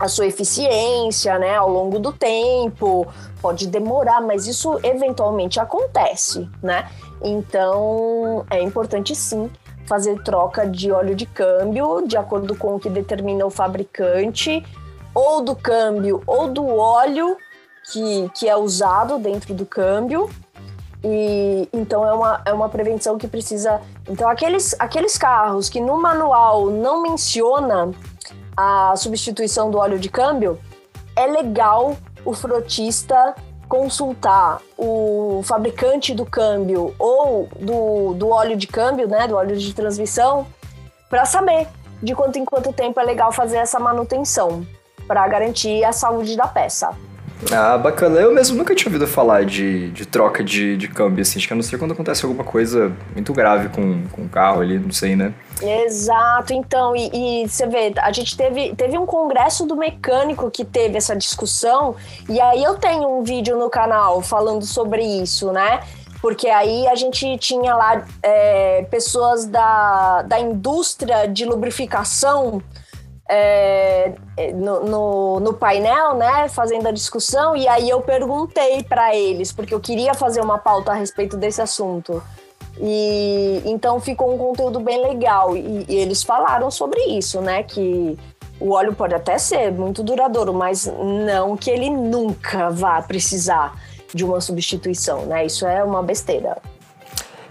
a 0.00 0.08
sua 0.08 0.26
eficiência, 0.26 1.38
né, 1.38 1.54
ao 1.54 1.68
longo 1.68 2.00
do 2.00 2.12
tempo. 2.12 3.06
Pode 3.40 3.68
demorar, 3.68 4.20
mas 4.20 4.48
isso 4.48 4.80
eventualmente 4.82 5.60
acontece, 5.60 6.48
né? 6.60 6.90
Então, 7.22 8.44
é 8.50 8.60
importante 8.60 9.14
sim 9.14 9.48
fazer 9.86 10.20
troca 10.22 10.66
de 10.66 10.90
óleo 10.90 11.14
de 11.14 11.26
câmbio 11.26 12.06
de 12.06 12.16
acordo 12.16 12.56
com 12.56 12.74
o 12.74 12.80
que 12.80 12.88
determina 12.88 13.46
o 13.46 13.50
fabricante, 13.50 14.64
ou 15.14 15.40
do 15.42 15.54
câmbio 15.54 16.22
ou 16.26 16.48
do 16.48 16.66
óleo 16.66 17.36
que, 17.90 18.30
que 18.34 18.48
é 18.48 18.56
usado 18.56 19.18
dentro 19.18 19.54
do 19.54 19.66
câmbio. 19.66 20.30
E 21.02 21.68
então 21.72 22.06
é 22.06 22.12
uma, 22.12 22.42
é 22.46 22.52
uma 22.52 22.68
prevenção 22.68 23.18
que 23.18 23.28
precisa. 23.28 23.80
Então, 24.08 24.28
aqueles, 24.28 24.74
aqueles 24.78 25.18
carros 25.18 25.68
que 25.68 25.80
no 25.80 26.00
manual 26.00 26.70
não 26.70 27.02
menciona 27.02 27.90
a 28.56 28.94
substituição 28.96 29.70
do 29.70 29.78
óleo 29.78 29.98
de 29.98 30.08
câmbio, 30.08 30.58
é 31.14 31.26
legal 31.26 31.96
o 32.24 32.32
frotista 32.32 33.34
consultar 33.68 34.60
o 34.78 35.42
fabricante 35.44 36.14
do 36.14 36.24
câmbio 36.24 36.94
ou 36.98 37.48
do, 37.58 38.14
do 38.14 38.28
óleo 38.28 38.56
de 38.56 38.66
câmbio, 38.66 39.08
né, 39.08 39.26
do 39.26 39.34
óleo 39.36 39.56
de 39.56 39.74
transmissão, 39.74 40.46
para 41.10 41.24
saber 41.24 41.66
de 42.02 42.14
quanto 42.14 42.38
em 42.38 42.44
quanto 42.44 42.72
tempo 42.72 43.00
é 43.00 43.02
legal 43.02 43.32
fazer 43.32 43.56
essa 43.56 43.78
manutenção 43.80 44.66
para 45.06 45.26
garantir 45.26 45.84
a 45.84 45.92
saúde 45.92 46.36
da 46.36 46.46
peça. 46.46 46.94
Ah, 47.52 47.76
bacana. 47.76 48.20
Eu 48.20 48.32
mesmo 48.32 48.56
nunca 48.56 48.74
tinha 48.74 48.88
ouvido 48.88 49.06
falar 49.06 49.44
de, 49.44 49.90
de 49.90 50.06
troca 50.06 50.42
de, 50.42 50.76
de 50.76 50.88
câmbio, 50.88 51.22
assim. 51.22 51.38
Acho 51.38 51.46
que 51.46 51.52
a 51.52 51.56
não 51.56 51.62
ser 51.62 51.78
quando 51.78 51.92
acontece 51.92 52.24
alguma 52.24 52.44
coisa 52.44 52.92
muito 53.12 53.32
grave 53.32 53.68
com, 53.68 54.06
com 54.08 54.22
o 54.22 54.28
carro 54.28 54.60
ali, 54.60 54.78
não 54.78 54.92
sei, 54.92 55.16
né? 55.16 55.34
Exato, 55.62 56.52
então, 56.52 56.96
e, 56.96 57.42
e, 57.44 57.48
você 57.48 57.66
vê, 57.66 57.92
a 57.98 58.10
gente 58.10 58.36
teve, 58.36 58.74
teve 58.74 58.98
um 58.98 59.06
congresso 59.06 59.64
do 59.64 59.76
mecânico 59.76 60.50
que 60.50 60.64
teve 60.64 60.96
essa 60.96 61.14
discussão, 61.14 61.94
e 62.28 62.40
aí 62.40 62.62
eu 62.62 62.74
tenho 62.74 63.08
um 63.08 63.22
vídeo 63.22 63.56
no 63.56 63.70
canal 63.70 64.20
falando 64.20 64.64
sobre 64.64 65.02
isso, 65.02 65.52
né? 65.52 65.80
Porque 66.20 66.48
aí 66.48 66.88
a 66.88 66.94
gente 66.94 67.36
tinha 67.38 67.74
lá 67.76 68.04
é, 68.22 68.86
pessoas 68.90 69.44
da, 69.44 70.22
da 70.22 70.40
indústria 70.40 71.26
de 71.26 71.44
lubrificação 71.44 72.62
é, 73.28 74.14
no, 74.54 74.84
no, 74.84 75.40
no, 75.40 75.54
painel, 75.54 76.14
né, 76.14 76.48
fazendo 76.48 76.86
a 76.86 76.90
discussão, 76.90 77.56
e 77.56 77.66
aí 77.66 77.88
eu 77.88 78.00
perguntei 78.02 78.82
para 78.82 79.14
eles, 79.16 79.52
porque 79.52 79.74
eu 79.74 79.80
queria 79.80 80.14
fazer 80.14 80.40
uma 80.40 80.58
pauta 80.58 80.92
a 80.92 80.94
respeito 80.94 81.36
desse 81.36 81.62
assunto. 81.62 82.22
E 82.80 83.62
então 83.64 84.00
ficou 84.00 84.34
um 84.34 84.38
conteúdo 84.38 84.80
bem 84.80 85.00
legal. 85.00 85.56
E, 85.56 85.86
e 85.88 85.94
eles 85.94 86.22
falaram 86.22 86.70
sobre 86.70 87.00
isso, 87.04 87.40
né? 87.40 87.62
Que 87.62 88.18
o 88.60 88.72
óleo 88.72 88.94
pode 88.94 89.14
até 89.14 89.38
ser 89.38 89.70
muito 89.72 90.02
duradouro, 90.02 90.52
mas 90.52 90.86
não 90.86 91.56
que 91.56 91.70
ele 91.70 91.88
nunca 91.88 92.70
vá 92.70 93.00
precisar 93.00 93.80
de 94.12 94.24
uma 94.24 94.40
substituição, 94.40 95.26
né? 95.26 95.46
Isso 95.46 95.66
é 95.66 95.82
uma 95.82 96.02
besteira. 96.02 96.56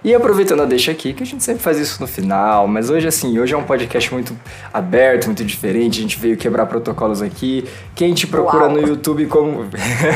E 0.04 0.14
aproveitando 0.14 0.62
a 0.62 0.66
deixa 0.66 0.92
aqui, 0.92 1.14
que 1.14 1.24
a 1.24 1.26
gente 1.26 1.42
sempre 1.42 1.64
faz 1.64 1.80
isso 1.80 2.02
no 2.02 2.08
final, 2.08 2.68
mas 2.68 2.90
hoje 2.90 3.08
assim, 3.08 3.40
hoje 3.40 3.54
é 3.54 3.58
um 3.58 3.64
podcast 3.64 4.14
muito 4.14 4.38
aberto, 4.74 5.28
muito 5.28 5.46
diferente, 5.46 6.00
a 6.00 6.02
gente 6.02 6.20
veio 6.20 6.36
quebrar 6.36 6.66
protocolos 6.66 7.22
aqui. 7.22 7.66
Quem 7.96 8.14
te 8.14 8.28
procura 8.28 8.66
Uau. 8.66 8.74
no 8.74 8.82
YouTube, 8.86 9.26
como, 9.28 9.66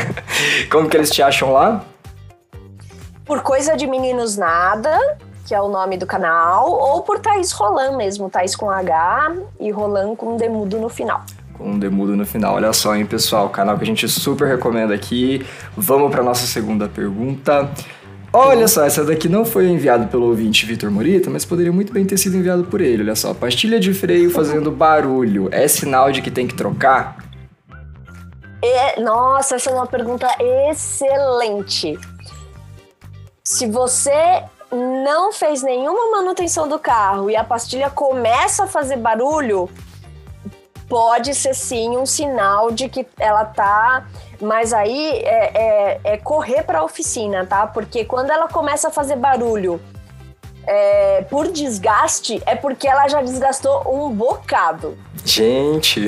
como 0.70 0.90
que 0.90 0.96
eles 0.96 1.08
te 1.08 1.22
acham 1.22 1.52
lá? 1.52 1.82
Por 3.24 3.40
Coisa 3.40 3.78
de 3.78 3.86
Meninos 3.86 4.36
Nada, 4.36 5.16
que 5.46 5.54
é 5.54 5.60
o 5.60 5.68
nome 5.68 5.96
do 5.96 6.04
canal, 6.04 6.70
ou 6.70 7.00
por 7.00 7.18
Thaís 7.18 7.50
Roland 7.52 7.96
mesmo, 7.96 8.28
Thaís 8.28 8.54
com 8.54 8.70
H 8.70 9.36
e 9.58 9.70
Roland 9.70 10.16
com 10.16 10.36
demudo 10.36 10.78
no 10.78 10.90
final 10.90 11.24
com 11.58 11.72
um 11.72 11.78
demudo 11.78 12.14
no 12.14 12.24
final. 12.24 12.54
Olha 12.54 12.72
só, 12.72 12.94
hein, 12.94 13.04
pessoal, 13.04 13.48
canal 13.50 13.76
que 13.76 13.82
a 13.82 13.86
gente 13.86 14.08
super 14.08 14.46
recomenda 14.46 14.94
aqui. 14.94 15.44
Vamos 15.76 16.12
para 16.12 16.22
nossa 16.22 16.46
segunda 16.46 16.88
pergunta. 16.88 17.68
Olha 18.32 18.68
só, 18.68 18.84
essa 18.84 19.04
daqui 19.04 19.28
não 19.28 19.44
foi 19.44 19.68
enviada 19.68 20.06
pelo 20.06 20.26
ouvinte 20.26 20.66
Vitor 20.66 20.90
Morita, 20.90 21.30
mas 21.30 21.46
poderia 21.46 21.72
muito 21.72 21.92
bem 21.92 22.04
ter 22.04 22.18
sido 22.18 22.36
enviado 22.36 22.64
por 22.64 22.80
ele. 22.80 23.02
Olha 23.02 23.16
só, 23.16 23.32
pastilha 23.32 23.80
de 23.80 23.94
freio 23.94 24.30
fazendo 24.30 24.70
barulho 24.70 25.48
é 25.50 25.66
sinal 25.66 26.12
de 26.12 26.20
que 26.20 26.30
tem 26.30 26.46
que 26.46 26.54
trocar? 26.54 27.16
É, 28.62 29.00
nossa, 29.00 29.56
essa 29.56 29.70
é 29.70 29.72
uma 29.72 29.86
pergunta 29.86 30.28
excelente. 30.68 31.98
Se 33.42 33.66
você 33.66 34.42
não 34.70 35.32
fez 35.32 35.62
nenhuma 35.62 36.10
manutenção 36.10 36.68
do 36.68 36.78
carro 36.78 37.30
e 37.30 37.36
a 37.36 37.42
pastilha 37.42 37.88
começa 37.88 38.64
a 38.64 38.66
fazer 38.66 38.96
barulho, 38.96 39.70
pode 40.88 41.34
ser 41.34 41.54
sim 41.54 41.96
um 41.96 42.06
sinal 42.06 42.70
de 42.70 42.88
que 42.88 43.06
ela 43.18 43.44
tá. 43.44 44.06
Mas 44.40 44.72
aí 44.72 45.10
é, 45.24 45.52
é, 45.54 46.00
é 46.04 46.16
correr 46.16 46.62
para 46.62 46.80
a 46.80 46.84
oficina, 46.84 47.44
tá? 47.44 47.66
Porque 47.66 48.04
quando 48.04 48.30
ela 48.30 48.48
começa 48.48 48.88
a 48.88 48.90
fazer 48.90 49.16
barulho 49.16 49.80
é, 50.64 51.22
por 51.22 51.50
desgaste, 51.50 52.42
é 52.46 52.54
porque 52.54 52.86
ela 52.86 53.08
já 53.08 53.22
desgastou 53.22 53.82
um 53.86 54.10
bocado. 54.10 54.96
Gente! 55.24 56.06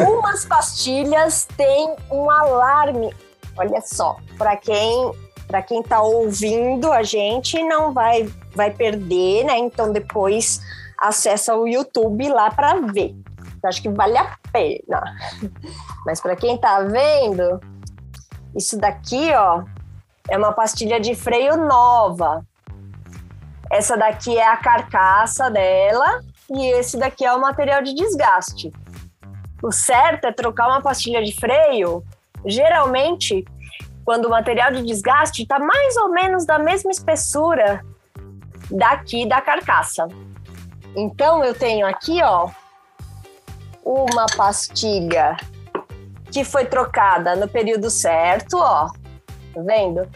Algumas 0.00 0.44
pastilhas 0.44 1.46
têm 1.56 1.94
um 2.10 2.30
alarme. 2.30 3.14
Olha 3.56 3.80
só, 3.82 4.16
para 4.36 4.56
quem 4.56 5.12
para 5.46 5.62
quem 5.62 5.82
tá 5.82 6.00
ouvindo 6.00 6.92
a 6.92 7.02
gente 7.02 7.60
não 7.64 7.92
vai 7.92 8.28
vai 8.54 8.70
perder, 8.70 9.44
né? 9.44 9.58
Então 9.58 9.92
depois 9.92 10.60
acessa 10.96 11.56
o 11.56 11.66
YouTube 11.66 12.28
lá 12.28 12.50
para 12.50 12.74
ver. 12.92 13.14
Eu 13.62 13.68
acho 13.68 13.82
que 13.82 13.88
vale 13.88 14.16
a 14.16 14.36
pena. 14.52 15.16
Mas 16.06 16.20
para 16.20 16.36
quem 16.36 16.58
tá 16.58 16.80
vendo, 16.80 17.60
isso 18.54 18.78
daqui, 18.78 19.32
ó, 19.34 19.64
é 20.28 20.36
uma 20.36 20.52
pastilha 20.52 20.98
de 20.98 21.14
freio 21.14 21.56
nova. 21.56 22.44
Essa 23.70 23.96
daqui 23.96 24.36
é 24.36 24.46
a 24.46 24.56
carcaça 24.56 25.50
dela 25.50 26.22
e 26.50 26.66
esse 26.72 26.98
daqui 26.98 27.24
é 27.24 27.32
o 27.32 27.40
material 27.40 27.82
de 27.82 27.94
desgaste. 27.94 28.72
O 29.62 29.70
certo 29.70 30.24
é 30.24 30.32
trocar 30.32 30.68
uma 30.68 30.80
pastilha 30.80 31.22
de 31.22 31.38
freio, 31.38 32.02
geralmente, 32.46 33.44
quando 34.04 34.24
o 34.24 34.30
material 34.30 34.72
de 34.72 34.82
desgaste 34.82 35.42
está 35.42 35.58
mais 35.58 35.96
ou 35.98 36.10
menos 36.10 36.46
da 36.46 36.58
mesma 36.58 36.90
espessura 36.90 37.84
daqui 38.70 39.28
da 39.28 39.40
carcaça. 39.40 40.08
Então 40.96 41.44
eu 41.44 41.54
tenho 41.54 41.86
aqui, 41.86 42.22
ó, 42.22 42.48
uma 43.84 44.26
pastilha 44.36 45.36
que 46.30 46.44
foi 46.44 46.64
trocada 46.64 47.34
no 47.34 47.48
período 47.48 47.90
certo, 47.90 48.56
ó. 48.58 48.88
Tá 49.54 49.62
vendo? 49.62 50.08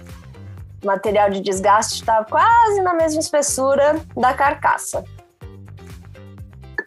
O 0.83 0.87
material 0.87 1.31
de 1.31 1.41
desgaste 1.41 2.01
está 2.01 2.25
quase 2.25 2.81
na 2.83 2.95
mesma 2.95 3.21
espessura 3.21 4.01
da 4.17 4.33
carcaça. 4.33 5.05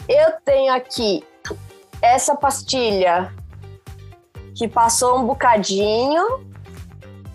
Eu 0.08 0.34
tenho 0.46 0.74
aqui 0.74 1.24
essa 2.02 2.36
pastilha 2.36 3.34
que 4.56 4.68
passou 4.68 5.20
um 5.20 5.26
bocadinho 5.26 6.46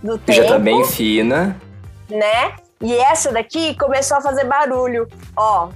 do 0.02 0.18
tempo. 0.18 0.42
Já 0.42 0.48
tá 0.48 0.58
bem 0.58 0.84
fina. 0.84 1.56
Né? 2.08 2.56
E 2.80 2.94
essa 2.94 3.30
daqui 3.30 3.76
começou 3.76 4.16
a 4.16 4.20
fazer 4.20 4.44
barulho. 4.44 5.06
Ó, 5.36 5.68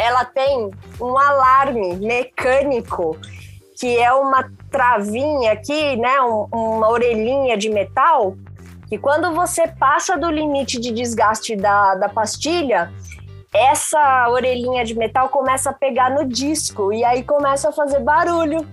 ela 0.00 0.24
tem 0.24 0.70
um 0.98 1.18
alarme 1.18 1.96
mecânico 1.96 3.18
que 3.78 3.98
é 3.98 4.12
uma 4.12 4.50
travinha 4.70 5.52
aqui, 5.52 5.96
né, 5.96 6.20
um, 6.20 6.46
uma 6.52 6.90
orelhinha 6.90 7.56
de 7.56 7.70
metal, 7.70 8.36
que 8.88 8.98
quando 8.98 9.34
você 9.34 9.66
passa 9.66 10.18
do 10.18 10.30
limite 10.30 10.78
de 10.78 10.90
desgaste 10.92 11.56
da, 11.56 11.94
da 11.94 12.08
pastilha, 12.08 12.92
essa 13.54 14.28
orelhinha 14.28 14.84
de 14.84 14.94
metal 14.94 15.28
começa 15.28 15.70
a 15.70 15.72
pegar 15.72 16.10
no 16.10 16.26
disco 16.26 16.92
e 16.92 17.02
aí 17.04 17.22
começa 17.22 17.70
a 17.70 17.72
fazer 17.72 18.00
barulho. 18.00 18.66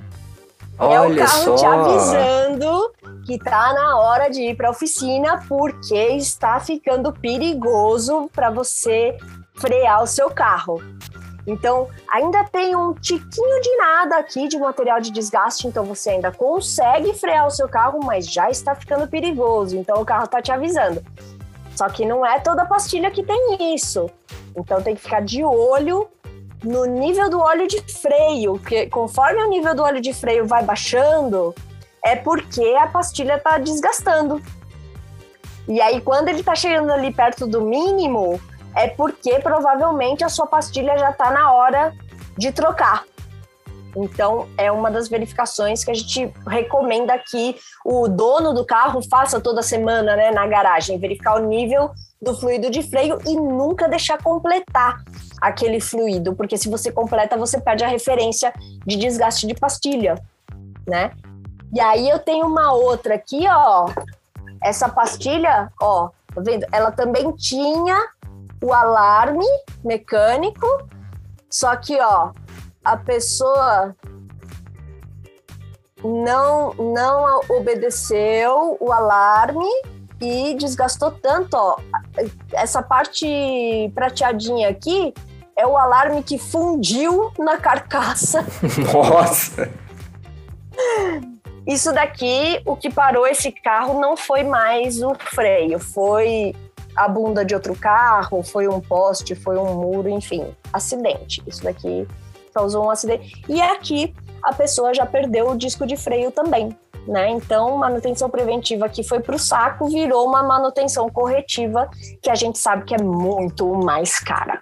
Olha 0.78 0.94
é 0.94 1.02
o 1.02 1.16
carro 1.16 1.44
só. 1.44 1.56
te 1.56 1.66
avisando 1.66 2.92
que 3.26 3.40
tá 3.40 3.74
na 3.74 3.98
hora 3.98 4.30
de 4.30 4.42
ir 4.42 4.56
para 4.56 4.68
a 4.68 4.72
oficina 4.72 5.44
porque 5.48 6.10
está 6.10 6.60
ficando 6.60 7.12
perigoso 7.12 8.30
para 8.34 8.50
você 8.50 9.18
frear 9.56 10.04
o 10.04 10.08
seu 10.08 10.30
carro. 10.30 10.82
Então, 11.48 11.88
ainda 12.12 12.44
tem 12.44 12.76
um 12.76 12.94
tiquinho 12.94 13.62
de 13.62 13.78
nada 13.78 14.18
aqui 14.18 14.50
de 14.50 14.60
material 14.60 15.00
de 15.00 15.10
desgaste, 15.10 15.66
então 15.66 15.86
você 15.86 16.10
ainda 16.10 16.30
consegue 16.30 17.14
frear 17.14 17.48
o 17.48 17.52
seu 17.52 17.70
carro, 17.70 18.02
mas 18.04 18.30
já 18.30 18.50
está 18.50 18.76
ficando 18.76 19.08
perigoso. 19.08 19.78
Então, 19.78 20.02
o 20.02 20.06
carro 20.06 20.26
está 20.26 20.42
te 20.42 20.52
avisando. 20.52 21.02
Só 21.74 21.88
que 21.88 22.06
não 22.06 22.26
é 22.26 22.38
toda 22.40 22.66
pastilha 22.66 23.10
que 23.10 23.24
tem 23.24 23.74
isso. 23.74 24.10
Então, 24.58 24.82
tem 24.82 24.94
que 24.94 25.02
ficar 25.02 25.22
de 25.22 25.42
olho 25.42 26.10
no 26.62 26.86
nível 26.86 27.30
do 27.30 27.40
óleo 27.40 27.66
de 27.66 27.82
freio, 27.82 28.54
porque 28.54 28.88
conforme 28.88 29.42
o 29.42 29.48
nível 29.48 29.74
do 29.74 29.84
óleo 29.84 30.02
de 30.02 30.14
freio 30.14 30.46
vai 30.46 30.64
baixando, 30.64 31.56
é 32.04 32.16
porque 32.16 32.76
a 32.78 32.88
pastilha 32.88 33.36
está 33.36 33.58
desgastando. 33.58 34.42
E 35.68 35.80
aí, 35.80 36.02
quando 36.02 36.28
ele 36.28 36.40
está 36.40 36.56
chegando 36.56 36.92
ali 36.92 37.14
perto 37.14 37.48
do 37.48 37.62
mínimo, 37.62 38.40
é 38.78 38.88
porque 38.88 39.40
provavelmente 39.40 40.24
a 40.24 40.30
sua 40.30 40.46
pastilha 40.46 40.98
já 40.98 41.10
está 41.10 41.32
na 41.32 41.52
hora 41.52 41.94
de 42.38 42.52
trocar. 42.52 43.04
Então, 43.96 44.48
é 44.56 44.72
uma 44.72 44.92
das 44.92 45.10
verificações 45.10 45.84
que 45.84 45.90
a 45.90 45.94
gente 45.94 46.32
recomenda 46.46 47.18
que 47.18 47.56
o 47.84 48.08
dono 48.08 48.54
do 48.54 48.64
carro 48.64 49.02
faça 49.10 49.42
toda 49.42 49.64
semana 49.64 50.16
né, 50.16 50.30
na 50.30 50.46
garagem, 50.46 51.00
verificar 51.00 51.42
o 51.42 51.48
nível 51.48 51.90
do 52.22 52.36
fluido 52.36 52.70
de 52.70 52.84
freio 52.84 53.18
e 53.26 53.36
nunca 53.36 53.90
deixar 53.90 54.22
completar 54.22 55.04
aquele 55.42 55.80
fluido, 55.80 56.36
porque 56.36 56.58
se 56.58 56.70
você 56.70 56.92
completa, 56.92 57.38
você 57.38 57.60
perde 57.60 57.84
a 57.84 57.88
referência 57.88 58.54
de 58.86 58.96
desgaste 58.96 59.48
de 59.48 59.56
pastilha, 59.56 60.16
né? 60.88 61.12
E 61.74 61.80
aí 61.80 62.10
eu 62.10 62.20
tenho 62.20 62.46
uma 62.46 62.74
outra 62.74 63.16
aqui, 63.16 63.46
ó. 63.48 63.88
Essa 64.64 64.90
pastilha, 64.90 65.72
ó, 65.80 66.10
tá 66.34 66.42
vendo? 66.42 66.66
Ela 66.72 66.92
também 66.92 67.32
tinha 67.34 67.98
o 68.62 68.74
alarme 68.74 69.46
mecânico, 69.84 70.68
só 71.50 71.76
que, 71.76 72.00
ó, 72.00 72.32
a 72.84 72.98
pessoa 72.98 73.96
não, 76.04 76.74
não 76.74 77.42
obedeceu 77.50 78.78
o 78.80 78.92
alarme 78.92 79.70
e 80.22 80.56
desgastou 80.56 81.12
tanto, 81.12 81.56
ó. 81.56 81.78
Essa 82.54 82.82
parte 82.82 83.92
prateadinha 83.94 84.70
aqui 84.70 85.14
é 85.56 85.66
o 85.66 85.78
alarme 85.78 86.24
que 86.24 86.38
fundiu 86.38 87.32
na 87.38 87.58
carcaça. 87.58 88.46
Nossa! 88.94 89.72
Isso 91.66 91.92
daqui, 91.92 92.62
o 92.66 92.78
que 92.78 92.90
parou 92.90 93.28
esse 93.28 93.52
carro 93.52 94.00
não 94.00 94.16
foi 94.16 94.44
mais 94.44 95.02
o 95.02 95.14
freio, 95.16 95.80
foi 95.80 96.56
a 96.98 97.08
bunda 97.08 97.46
de 97.46 97.54
outro 97.54 97.76
carro, 97.76 98.42
foi 98.44 98.68
um 98.68 98.82
poste, 98.82 99.36
foi 99.36 99.58
um 99.58 99.76
muro, 99.76 100.10
enfim, 100.10 100.46
acidente. 100.74 101.44
Isso 101.46 101.64
daqui 101.64 102.08
causou 102.54 102.86
um 102.86 102.90
acidente. 102.90 103.44
E 103.48 103.62
aqui 103.62 104.14
a 104.44 104.52
pessoa 104.52 104.94
já 104.94 105.06
perdeu 105.06 105.52
o 105.52 105.58
disco 105.58 105.86
de 105.86 105.96
freio 105.96 106.32
também. 106.32 106.76
Né? 107.08 107.30
Então, 107.30 107.78
manutenção 107.78 108.30
preventiva 108.30 108.90
que 108.90 109.02
foi 109.02 109.22
para 109.22 109.36
o 109.36 109.40
saco 109.40 109.88
virou 109.88 110.28
uma 110.28 110.44
manutenção 110.44 111.10
corretiva 111.10 111.90
que 112.22 112.30
a 112.30 112.36
gente 112.36 112.58
sabe 112.58 112.84
que 112.84 112.94
é 112.94 113.02
muito 113.02 113.66
mais 113.76 114.20
cara. 114.20 114.62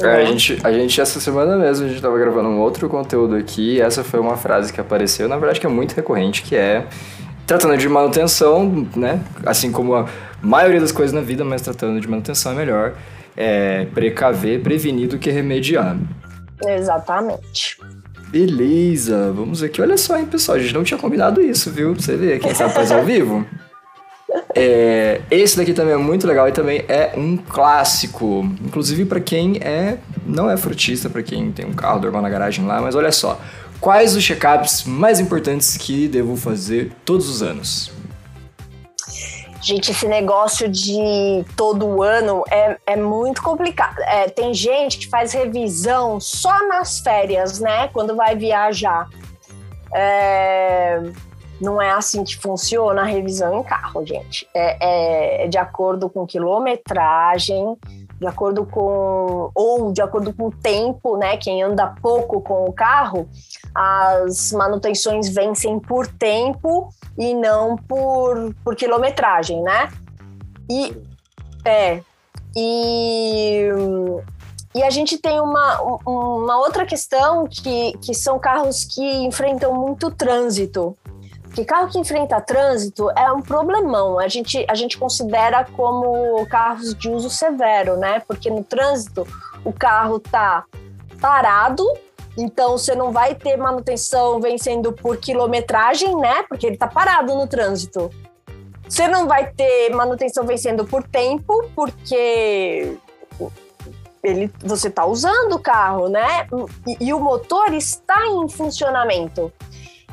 É, 0.00 0.22
a, 0.22 0.24
gente, 0.24 0.58
a 0.64 0.72
gente, 0.72 1.00
essa 1.00 1.20
semana 1.20 1.56
mesmo, 1.56 1.84
a 1.84 1.88
gente 1.88 1.98
estava 1.98 2.18
gravando 2.18 2.48
um 2.48 2.60
outro 2.60 2.88
conteúdo 2.88 3.36
aqui 3.36 3.74
e 3.74 3.80
essa 3.80 4.02
foi 4.02 4.18
uma 4.18 4.36
frase 4.36 4.72
que 4.72 4.80
apareceu, 4.80 5.28
na 5.28 5.36
verdade 5.36 5.60
que 5.60 5.66
é 5.66 5.68
muito 5.68 5.92
recorrente, 5.92 6.42
que 6.42 6.56
é 6.56 6.86
tratando 7.46 7.76
de 7.76 7.88
manutenção, 7.88 8.88
né? 8.96 9.20
Assim 9.44 9.70
como 9.70 9.94
a 9.94 10.08
maioria 10.42 10.80
das 10.80 10.92
coisas 10.92 11.12
na 11.12 11.20
vida, 11.20 11.44
mas 11.44 11.62
tratando 11.62 12.00
de 12.00 12.08
manutenção 12.08 12.52
é 12.52 12.54
melhor 12.54 12.94
é, 13.36 13.86
precaver, 13.86 14.60
prevenir 14.60 15.08
do 15.08 15.18
que 15.18 15.30
remediar. 15.30 15.96
Exatamente. 16.66 17.78
Beleza, 18.28 19.32
vamos 19.32 19.62
aqui. 19.62 19.82
Olha 19.82 19.96
só, 19.96 20.18
hein, 20.18 20.26
pessoal, 20.26 20.56
a 20.56 20.60
gente 20.60 20.74
não 20.74 20.84
tinha 20.84 20.98
combinado 20.98 21.40
isso, 21.40 21.70
viu? 21.70 21.92
Pra 21.92 22.02
você 22.02 22.16
ver, 22.16 22.40
quem 22.40 22.54
sabe 22.54 22.72
faz 22.72 22.90
ao 22.90 23.04
vivo. 23.04 23.46
É, 24.54 25.20
esse 25.30 25.56
daqui 25.56 25.72
também 25.72 25.94
é 25.94 25.96
muito 25.96 26.26
legal 26.26 26.48
e 26.48 26.52
também 26.52 26.84
é 26.88 27.12
um 27.16 27.36
clássico. 27.36 28.46
Inclusive 28.64 29.04
para 29.04 29.20
quem 29.20 29.56
é 29.58 29.98
não 30.26 30.50
é 30.50 30.56
frutista, 30.56 31.10
para 31.10 31.22
quem 31.22 31.52
tem 31.52 31.66
um 31.66 31.72
carro 31.72 32.00
normal 32.00 32.22
na 32.22 32.30
garagem 32.30 32.66
lá, 32.66 32.80
mas 32.80 32.94
olha 32.94 33.12
só. 33.12 33.40
Quais 33.80 34.14
os 34.14 34.22
check-ups 34.22 34.84
mais 34.84 35.20
importantes 35.20 35.76
que 35.76 36.06
devo 36.06 36.36
fazer 36.36 36.92
todos 37.04 37.28
os 37.28 37.42
anos? 37.42 37.90
Gente, 39.62 39.92
esse 39.92 40.08
negócio 40.08 40.68
de 40.68 41.44
todo 41.56 42.02
ano 42.02 42.42
é, 42.50 42.76
é 42.84 42.96
muito 42.96 43.40
complicado. 43.40 44.00
É, 44.00 44.28
tem 44.28 44.52
gente 44.52 44.98
que 44.98 45.08
faz 45.08 45.32
revisão 45.32 46.18
só 46.18 46.66
nas 46.66 46.98
férias, 46.98 47.60
né? 47.60 47.86
Quando 47.88 48.16
vai 48.16 48.34
viajar. 48.34 49.08
É, 49.94 51.00
não 51.60 51.80
é 51.80 51.92
assim 51.92 52.24
que 52.24 52.36
funciona 52.36 53.02
a 53.02 53.04
revisão 53.04 53.60
em 53.60 53.62
carro, 53.62 54.04
gente. 54.04 54.48
É, 54.52 54.76
é, 54.80 55.44
é 55.44 55.48
de 55.48 55.58
acordo 55.58 56.10
com 56.10 56.26
quilometragem, 56.26 57.76
de 58.22 58.28
acordo 58.28 58.64
com 58.64 59.50
ou 59.52 59.92
de 59.92 60.00
acordo 60.00 60.32
com 60.32 60.46
o 60.46 60.50
tempo, 60.50 61.16
né? 61.16 61.36
Quem 61.36 61.62
anda 61.62 61.94
pouco 62.00 62.40
com 62.40 62.64
o 62.64 62.72
carro, 62.72 63.28
as 63.74 64.52
manutenções 64.52 65.28
vencem 65.28 65.78
por 65.80 66.06
tempo 66.06 66.88
e 67.18 67.34
não 67.34 67.76
por, 67.76 68.54
por 68.64 68.76
quilometragem, 68.76 69.60
né? 69.60 69.90
E 70.70 70.96
é 71.64 72.00
e 72.56 73.68
e 74.74 74.82
a 74.82 74.88
gente 74.88 75.18
tem 75.18 75.38
uma, 75.38 75.82
uma 76.06 76.58
outra 76.58 76.86
questão 76.86 77.46
que, 77.46 77.92
que 77.98 78.14
são 78.14 78.38
carros 78.38 78.84
que 78.84 79.04
enfrentam 79.24 79.74
muito 79.74 80.10
trânsito. 80.10 80.96
Que 81.54 81.64
carro 81.64 81.90
que 81.90 81.98
enfrenta 81.98 82.40
trânsito 82.40 83.10
é 83.10 83.30
um 83.30 83.42
problemão. 83.42 84.18
A 84.18 84.26
gente, 84.26 84.64
a 84.68 84.74
gente 84.74 84.96
considera 84.96 85.64
como 85.76 86.46
carros 86.46 86.94
de 86.94 87.10
uso 87.10 87.28
severo, 87.28 87.96
né? 87.96 88.22
Porque 88.26 88.48
no 88.48 88.64
trânsito 88.64 89.26
o 89.64 89.72
carro 89.72 90.18
tá 90.18 90.64
parado, 91.20 91.84
então 92.36 92.78
você 92.78 92.94
não 92.94 93.12
vai 93.12 93.34
ter 93.34 93.56
manutenção 93.56 94.40
vencendo 94.40 94.92
por 94.92 95.18
quilometragem, 95.18 96.16
né? 96.16 96.42
Porque 96.44 96.66
ele 96.66 96.76
tá 96.76 96.86
parado 96.86 97.34
no 97.34 97.46
trânsito. 97.46 98.10
Você 98.88 99.06
não 99.06 99.26
vai 99.26 99.50
ter 99.52 99.90
manutenção 99.94 100.44
vencendo 100.44 100.84
por 100.84 101.02
tempo, 101.02 101.68
porque 101.74 102.96
ele, 104.22 104.50
você 104.60 104.88
está 104.88 105.04
usando 105.04 105.54
o 105.54 105.58
carro, 105.58 106.08
né? 106.08 106.46
E, 106.86 107.08
e, 107.08 107.14
o 107.14 107.20
motor 107.20 107.72
está 107.74 108.26
em 108.26 108.48
funcionamento. 108.48 109.52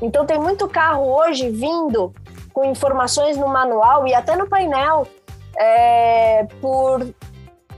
Então 0.02 0.26
tem 0.26 0.40
muito 0.40 0.68
carro 0.68 1.06
hoje 1.06 1.50
vindo 1.50 2.14
com 2.54 2.64
informações 2.64 3.38
no 3.38 3.48
manual 3.48 4.08
e 4.08 4.14
até 4.14 4.36
no 4.36 4.48
painel 4.48 5.08
é, 5.58 6.46
por 6.62 7.14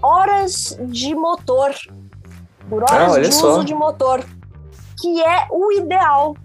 horas 0.01 0.78
de 0.82 1.13
motor, 1.16 1.74
por 2.70 2.84
horas 2.84 3.16
ah, 3.16 3.22
de 3.22 3.34
só. 3.34 3.50
uso 3.50 3.63
de 3.63 3.74
motor, 3.74 4.24
que 5.00 5.22
é 5.22 5.48
o 5.51 5.72
ideal. 5.72 6.36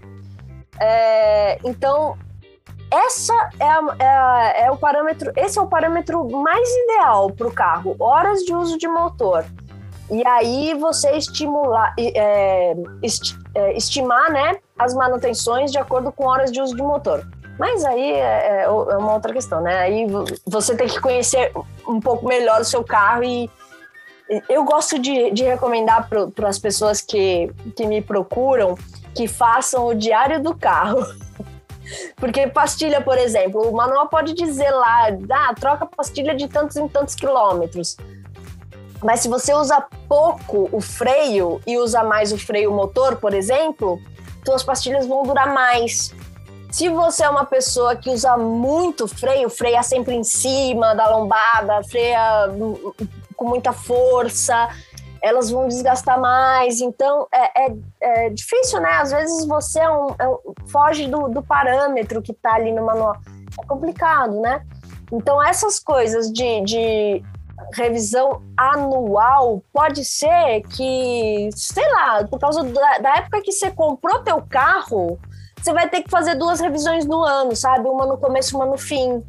É, 0.78 1.58
então 1.64 2.16
essa 2.90 3.34
é, 3.58 3.64
a, 3.64 3.96
é, 3.98 4.06
a, 4.06 4.52
é, 4.66 4.70
o 4.70 4.76
parâmetro, 4.76 5.32
esse 5.36 5.58
é 5.58 5.62
o 5.62 5.66
parâmetro 5.66 6.28
mais 6.30 6.68
ideal 6.84 7.30
para 7.30 7.46
o 7.46 7.52
carro, 7.52 7.96
horas 7.98 8.40
de 8.44 8.54
uso 8.54 8.78
de 8.78 8.86
motor. 8.86 9.44
E 10.10 10.24
aí 10.26 10.74
você 10.74 11.10
estimular, 11.16 11.94
é, 11.98 12.74
est, 13.02 13.36
é, 13.56 13.76
estimar 13.76 14.30
né, 14.30 14.56
as 14.78 14.94
manutenções 14.94 15.72
de 15.72 15.78
acordo 15.78 16.12
com 16.12 16.26
horas 16.26 16.52
de 16.52 16.60
uso 16.60 16.76
de 16.76 16.82
motor. 16.82 17.26
Mas 17.58 17.84
aí 17.84 18.12
é, 18.12 18.18
é, 18.18 18.62
é 18.64 18.68
uma 18.68 19.14
outra 19.14 19.32
questão, 19.32 19.62
né? 19.62 19.78
Aí 19.78 20.06
você 20.46 20.76
tem 20.76 20.86
que 20.86 21.00
conhecer 21.00 21.52
um 21.88 21.98
pouco 21.98 22.26
melhor 22.26 22.60
o 22.60 22.64
seu 22.64 22.84
carro 22.84 23.24
e 23.24 23.50
eu 24.48 24.64
gosto 24.64 24.98
de, 24.98 25.30
de 25.30 25.44
recomendar 25.44 26.08
para 26.08 26.48
as 26.48 26.58
pessoas 26.58 27.00
que, 27.00 27.50
que 27.74 27.86
me 27.86 28.02
procuram 28.02 28.76
que 29.14 29.26
façam 29.26 29.86
o 29.86 29.94
diário 29.94 30.42
do 30.42 30.54
carro. 30.54 31.06
Porque 32.16 32.48
pastilha, 32.48 33.00
por 33.00 33.16
exemplo, 33.16 33.62
o 33.62 33.72
manual 33.72 34.08
pode 34.08 34.34
dizer 34.34 34.70
lá, 34.70 35.08
ah, 35.30 35.54
troca 35.54 35.86
pastilha 35.86 36.34
de 36.34 36.48
tantos 36.48 36.76
em 36.76 36.88
tantos 36.88 37.14
quilômetros. 37.14 37.96
Mas 39.02 39.20
se 39.20 39.28
você 39.28 39.52
usa 39.54 39.84
pouco 40.08 40.68
o 40.72 40.80
freio 40.80 41.60
e 41.66 41.76
usa 41.78 42.02
mais 42.02 42.32
o 42.32 42.38
freio 42.38 42.72
motor, 42.72 43.16
por 43.16 43.34
exemplo, 43.34 44.00
suas 44.44 44.62
pastilhas 44.62 45.06
vão 45.06 45.22
durar 45.22 45.52
mais. 45.52 46.14
Se 46.70 46.88
você 46.88 47.24
é 47.24 47.28
uma 47.28 47.44
pessoa 47.44 47.96
que 47.96 48.10
usa 48.10 48.36
muito 48.36 49.06
freio, 49.06 49.48
freia 49.48 49.82
sempre 49.82 50.14
em 50.14 50.24
cima 50.24 50.94
da 50.94 51.08
lombada, 51.08 51.82
freia 51.84 52.48
com 53.36 53.48
muita 53.48 53.72
força, 53.72 54.68
elas 55.22 55.50
vão 55.50 55.68
desgastar 55.68 56.20
mais. 56.20 56.80
Então 56.80 57.26
é, 57.32 57.66
é, 57.66 57.76
é 58.00 58.30
difícil, 58.30 58.80
né? 58.80 58.90
Às 58.90 59.10
vezes 59.10 59.46
você 59.46 59.80
é 59.80 59.90
um, 59.90 60.14
é 60.18 60.28
um, 60.28 60.38
foge 60.68 61.06
do, 61.06 61.28
do 61.28 61.42
parâmetro 61.42 62.22
que 62.22 62.32
está 62.32 62.54
ali 62.54 62.72
no 62.72 62.84
manual. 62.84 63.16
É 63.60 63.66
complicado, 63.66 64.40
né? 64.40 64.64
Então 65.12 65.42
essas 65.42 65.78
coisas 65.78 66.30
de, 66.32 66.60
de 66.62 67.24
revisão 67.72 68.42
anual, 68.56 69.62
pode 69.72 70.04
ser 70.04 70.62
que, 70.74 71.48
sei 71.54 71.86
lá, 71.92 72.24
por 72.24 72.38
causa 72.38 72.62
da, 72.62 72.98
da, 72.98 73.16
época 73.16 73.42
que 73.42 73.52
você 73.52 73.70
comprou 73.70 74.22
teu 74.22 74.42
carro, 74.48 75.18
você 75.60 75.72
vai 75.72 75.88
ter 75.88 76.02
que 76.02 76.10
fazer 76.10 76.34
duas 76.34 76.60
revisões 76.60 77.04
no 77.04 77.22
ano, 77.22 77.54
sabe? 77.56 77.88
Uma 77.88 78.06
no 78.06 78.18
começo, 78.18 78.56
uma 78.56 78.66
no 78.66 78.78
fim. 78.78 79.22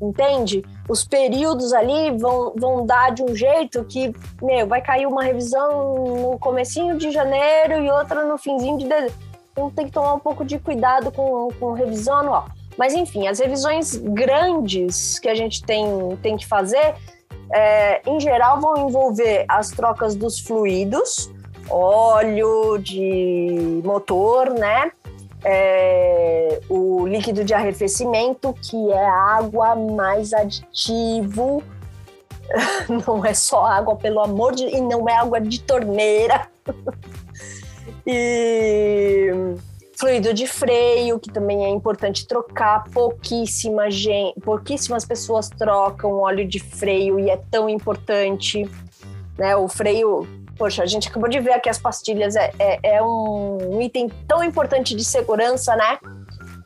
Entende? 0.00 0.64
Os 0.88 1.04
períodos 1.04 1.72
ali 1.72 2.10
vão, 2.18 2.52
vão 2.56 2.84
dar 2.84 3.12
de 3.12 3.22
um 3.22 3.34
jeito 3.36 3.84
que, 3.84 4.12
meu, 4.42 4.66
vai 4.66 4.82
cair 4.82 5.06
uma 5.06 5.22
revisão 5.22 5.94
no 5.94 6.38
comecinho 6.40 6.98
de 6.98 7.12
janeiro 7.12 7.84
e 7.84 7.90
outra 7.90 8.24
no 8.24 8.36
finzinho 8.36 8.78
de 8.78 8.88
dezembro. 8.88 9.14
Então 9.52 9.70
tem 9.70 9.86
que 9.86 9.92
tomar 9.92 10.14
um 10.14 10.18
pouco 10.18 10.44
de 10.44 10.58
cuidado 10.58 11.12
com, 11.12 11.50
com 11.60 11.72
revisão 11.72 12.18
anual. 12.18 12.46
Mas 12.76 12.94
enfim, 12.94 13.28
as 13.28 13.38
revisões 13.38 13.96
grandes 13.96 15.18
que 15.18 15.28
a 15.28 15.34
gente 15.34 15.62
tem, 15.62 15.86
tem 16.22 16.36
que 16.36 16.46
fazer 16.46 16.94
é, 17.52 18.00
em 18.06 18.18
geral, 18.18 18.60
vão 18.60 18.88
envolver 18.88 19.44
as 19.48 19.70
trocas 19.70 20.14
dos 20.14 20.40
fluidos, 20.40 21.30
óleo 21.68 22.78
de 22.78 23.80
motor, 23.84 24.50
né? 24.50 24.90
É, 25.44 26.60
o 26.68 27.06
líquido 27.06 27.44
de 27.44 27.52
arrefecimento, 27.52 28.54
que 28.54 28.92
é 28.92 29.04
água 29.04 29.74
mais 29.74 30.32
aditivo. 30.32 31.62
Não 33.06 33.24
é 33.24 33.34
só 33.34 33.64
água, 33.64 33.96
pelo 33.96 34.20
amor 34.20 34.54
de... 34.54 34.64
E 34.64 34.80
não 34.80 35.08
é 35.08 35.16
água 35.16 35.40
de 35.40 35.62
torneira. 35.62 36.48
e 38.06 39.30
Fluido 40.02 40.34
de 40.34 40.48
freio, 40.48 41.16
que 41.20 41.30
também 41.30 41.64
é 41.64 41.68
importante 41.68 42.26
trocar. 42.26 42.82
Pouquíssima 42.90 43.88
gente, 43.88 44.40
pouquíssimas 44.40 45.04
pessoas 45.04 45.48
trocam 45.48 46.18
óleo 46.18 46.44
de 46.44 46.58
freio 46.58 47.20
e 47.20 47.30
é 47.30 47.36
tão 47.36 47.68
importante. 47.68 48.68
Né? 49.38 49.54
O 49.54 49.68
freio, 49.68 50.26
poxa, 50.58 50.82
a 50.82 50.86
gente 50.86 51.08
acabou 51.08 51.28
de 51.28 51.38
ver 51.38 51.52
aqui 51.52 51.68
as 51.68 51.78
pastilhas, 51.78 52.34
é, 52.34 52.52
é, 52.58 52.96
é 52.96 53.00
um 53.00 53.80
item 53.80 54.10
tão 54.26 54.42
importante 54.42 54.96
de 54.96 55.04
segurança, 55.04 55.76
né? 55.76 56.00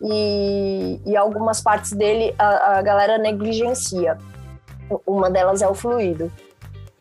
E, 0.00 0.98
e 1.04 1.14
algumas 1.14 1.60
partes 1.60 1.92
dele 1.92 2.34
a, 2.38 2.78
a 2.78 2.82
galera 2.82 3.18
negligencia. 3.18 4.16
Uma 5.06 5.28
delas 5.28 5.60
é 5.60 5.68
o 5.68 5.74
fluido. 5.74 6.32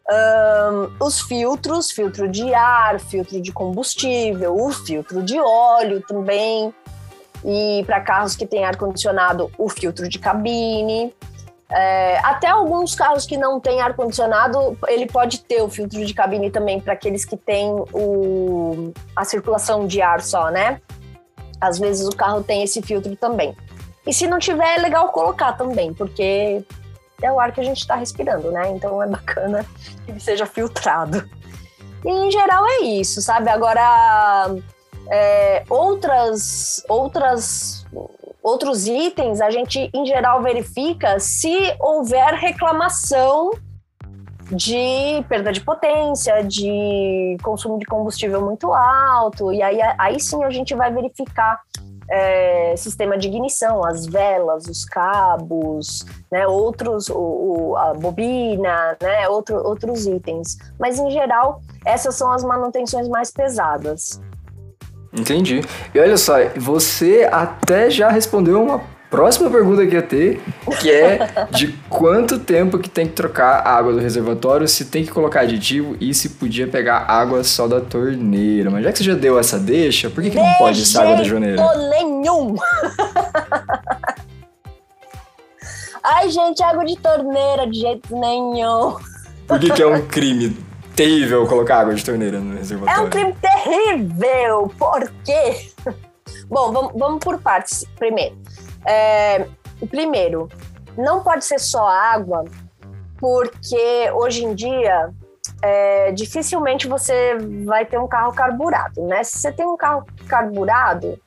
Um, 0.08 1.04
os 1.04 1.22
filtros, 1.22 1.90
filtro 1.90 2.28
de 2.28 2.54
ar, 2.54 3.00
filtro 3.00 3.42
de 3.42 3.52
combustível, 3.52 4.56
o 4.56 4.72
filtro 4.72 5.24
de 5.24 5.40
óleo 5.40 6.02
também. 6.08 6.74
E 7.44 7.84
para 7.86 8.02
carros 8.02 8.36
que 8.36 8.46
têm 8.46 8.66
ar-condicionado, 8.66 9.52
o 9.58 9.68
filtro 9.70 10.08
de 10.08 10.20
cabine. 10.20 11.14
É, 11.70 12.20
até 12.20 12.48
alguns 12.48 12.94
carros 12.94 13.26
que 13.26 13.36
não 13.36 13.60
têm 13.60 13.82
ar-condicionado, 13.82 14.78
ele 14.88 15.08
pode 15.08 15.44
ter 15.44 15.62
o 15.64 15.70
filtro 15.70 16.06
de 16.06 16.14
cabine 16.14 16.52
também 16.52 16.80
para 16.80 16.94
aqueles 16.94 17.26
que 17.26 17.36
têm 17.36 17.72
o, 17.92 18.94
a 19.16 19.26
circulação 19.26 19.88
de 19.88 20.02
ar 20.02 20.22
só, 20.22 20.52
né? 20.52 20.80
Às 21.60 21.80
vezes 21.80 22.08
o 22.08 22.16
carro 22.16 22.44
tem 22.44 22.62
esse 22.62 22.82
filtro 22.82 23.16
também. 23.16 23.56
E 24.06 24.14
se 24.14 24.28
não 24.28 24.38
tiver, 24.38 24.78
é 24.78 24.82
legal 24.82 25.10
colocar 25.10 25.54
também, 25.54 25.92
porque 25.94 26.64
é 27.26 27.32
o 27.32 27.40
ar 27.40 27.52
que 27.52 27.62
a 27.62 27.64
gente 27.64 27.80
está 27.80 27.96
respirando, 27.96 28.52
né? 28.52 28.70
Então 28.70 29.02
é 29.02 29.08
bacana 29.08 29.66
que 30.06 30.12
ele 30.12 30.20
seja 30.20 30.46
filtrado. 30.46 31.28
E 32.04 32.10
em 32.10 32.32
geral 32.32 32.66
é 32.68 32.82
isso, 32.82 33.22
sabe? 33.22 33.50
Agora, 33.50 34.56
é, 35.10 35.64
outras, 35.70 36.84
outras, 36.88 37.86
outros 38.44 38.88
itens 38.88 39.42
a 39.42 39.50
gente 39.50 39.90
em 39.94 40.06
geral 40.06 40.42
verifica 40.42 41.20
se 41.20 41.76
houver 41.80 42.34
reclamação 42.36 43.52
de 44.52 45.26
perda 45.28 45.52
de 45.52 45.62
potência, 45.62 46.44
de 46.44 47.36
consumo 47.42 47.80
de 47.80 47.86
combustível 47.86 48.42
muito 48.42 48.72
alto, 48.72 49.52
e 49.52 49.62
aí, 49.62 49.80
aí 49.98 50.20
sim 50.20 50.44
a 50.44 50.52
gente 50.52 50.76
vai 50.76 50.94
verificar 50.94 51.60
é, 52.10 52.76
sistema 52.78 53.18
de 53.18 53.28
ignição, 53.28 53.84
as 53.84 54.06
velas, 54.06 54.66
os 54.68 54.86
cabos, 54.86 56.06
né, 56.32 56.48
outros, 56.48 57.10
o, 57.10 57.18
o, 57.18 57.78
a 57.78 57.94
bobina, 57.94 58.98
né, 59.02 59.28
outro, 59.30 59.56
outros 59.58 60.06
itens. 60.06 60.58
Mas 60.80 61.00
em 61.00 61.10
geral, 61.10 61.62
essas 61.86 62.16
são 62.16 62.32
as 62.32 62.44
manutenções 62.44 63.08
mais 63.08 63.32
pesadas. 63.32 64.22
Entendi. 65.18 65.62
E 65.94 66.00
olha 66.00 66.18
só, 66.18 66.34
você 66.58 67.28
até 67.32 67.90
já 67.90 68.10
respondeu 68.10 68.62
uma 68.62 68.82
próxima 69.10 69.50
pergunta 69.50 69.86
que 69.86 69.94
ia 69.94 70.02
ter, 70.02 70.42
que 70.80 70.92
é 70.92 71.20
de 71.52 71.68
quanto 71.90 72.40
tempo 72.40 72.78
que 72.80 72.90
tem 72.90 73.08
que 73.08 73.14
trocar 73.14 73.60
a 73.66 73.76
água 73.76 73.94
do 73.94 74.00
reservatório, 74.00 74.68
se 74.68 74.86
tem 74.86 75.04
que 75.06 75.12
colocar 75.12 75.42
aditivo 75.42 75.96
e 76.00 76.14
se 76.14 76.30
podia 76.30 76.68
pegar 76.68 77.06
água 77.10 77.44
só 77.44 77.68
da 77.68 77.82
torneira. 77.82 78.70
Mas 78.70 78.84
já 78.84 78.92
que 78.92 78.98
você 79.00 79.04
já 79.04 79.14
deu 79.14 79.40
essa 79.40 79.60
deixa, 79.60 80.10
por 80.10 80.24
que, 80.24 80.30
que 80.30 80.38
não 80.38 80.54
pode 80.56 80.86
ser 80.86 81.00
água 81.00 81.16
da 81.16 81.24
torneira? 81.24 81.64
nenhum! 81.90 82.56
Ai, 86.04 86.30
gente, 86.30 86.62
água 86.62 86.86
de 86.86 86.96
torneira 86.98 87.66
de 87.66 87.80
jeito 87.80 88.16
nenhum. 88.16 88.96
Por 89.48 89.60
que, 89.60 89.72
que 89.72 89.82
é 89.82 89.88
um 89.88 90.06
crime 90.08 90.56
terrível 90.96 91.48
colocar 91.48 91.80
água 91.80 91.96
de 91.96 92.06
torneira 92.06 92.40
no 92.40 92.56
reservatório? 92.56 93.02
É 93.02 93.06
um 93.06 93.10
crime 93.10 93.36
terrível! 93.42 94.72
Por 94.78 95.12
quê? 95.24 95.72
Bom, 96.48 96.72
vamos, 96.72 96.92
vamos 96.96 97.20
por 97.24 97.40
partes. 97.40 97.86
Primeiro, 97.98 98.36
é, 98.86 99.46
primeiro, 99.90 100.50
não 100.98 101.22
pode 101.22 101.46
ser 101.46 101.60
só 101.60 101.88
água, 101.88 102.46
porque 103.20 104.12
hoje 104.14 104.44
em 104.44 104.54
dia 104.54 105.10
é, 105.62 106.12
dificilmente 106.12 106.88
você 106.88 107.38
vai 107.66 107.86
ter 107.86 108.00
um 108.00 108.08
carro 108.08 108.34
carburado, 108.34 109.02
né? 109.04 109.24
Se 109.24 109.40
você 109.40 109.52
tem 109.52 109.66
um 109.66 109.78
carro 109.78 110.06
carburado, 110.28 111.20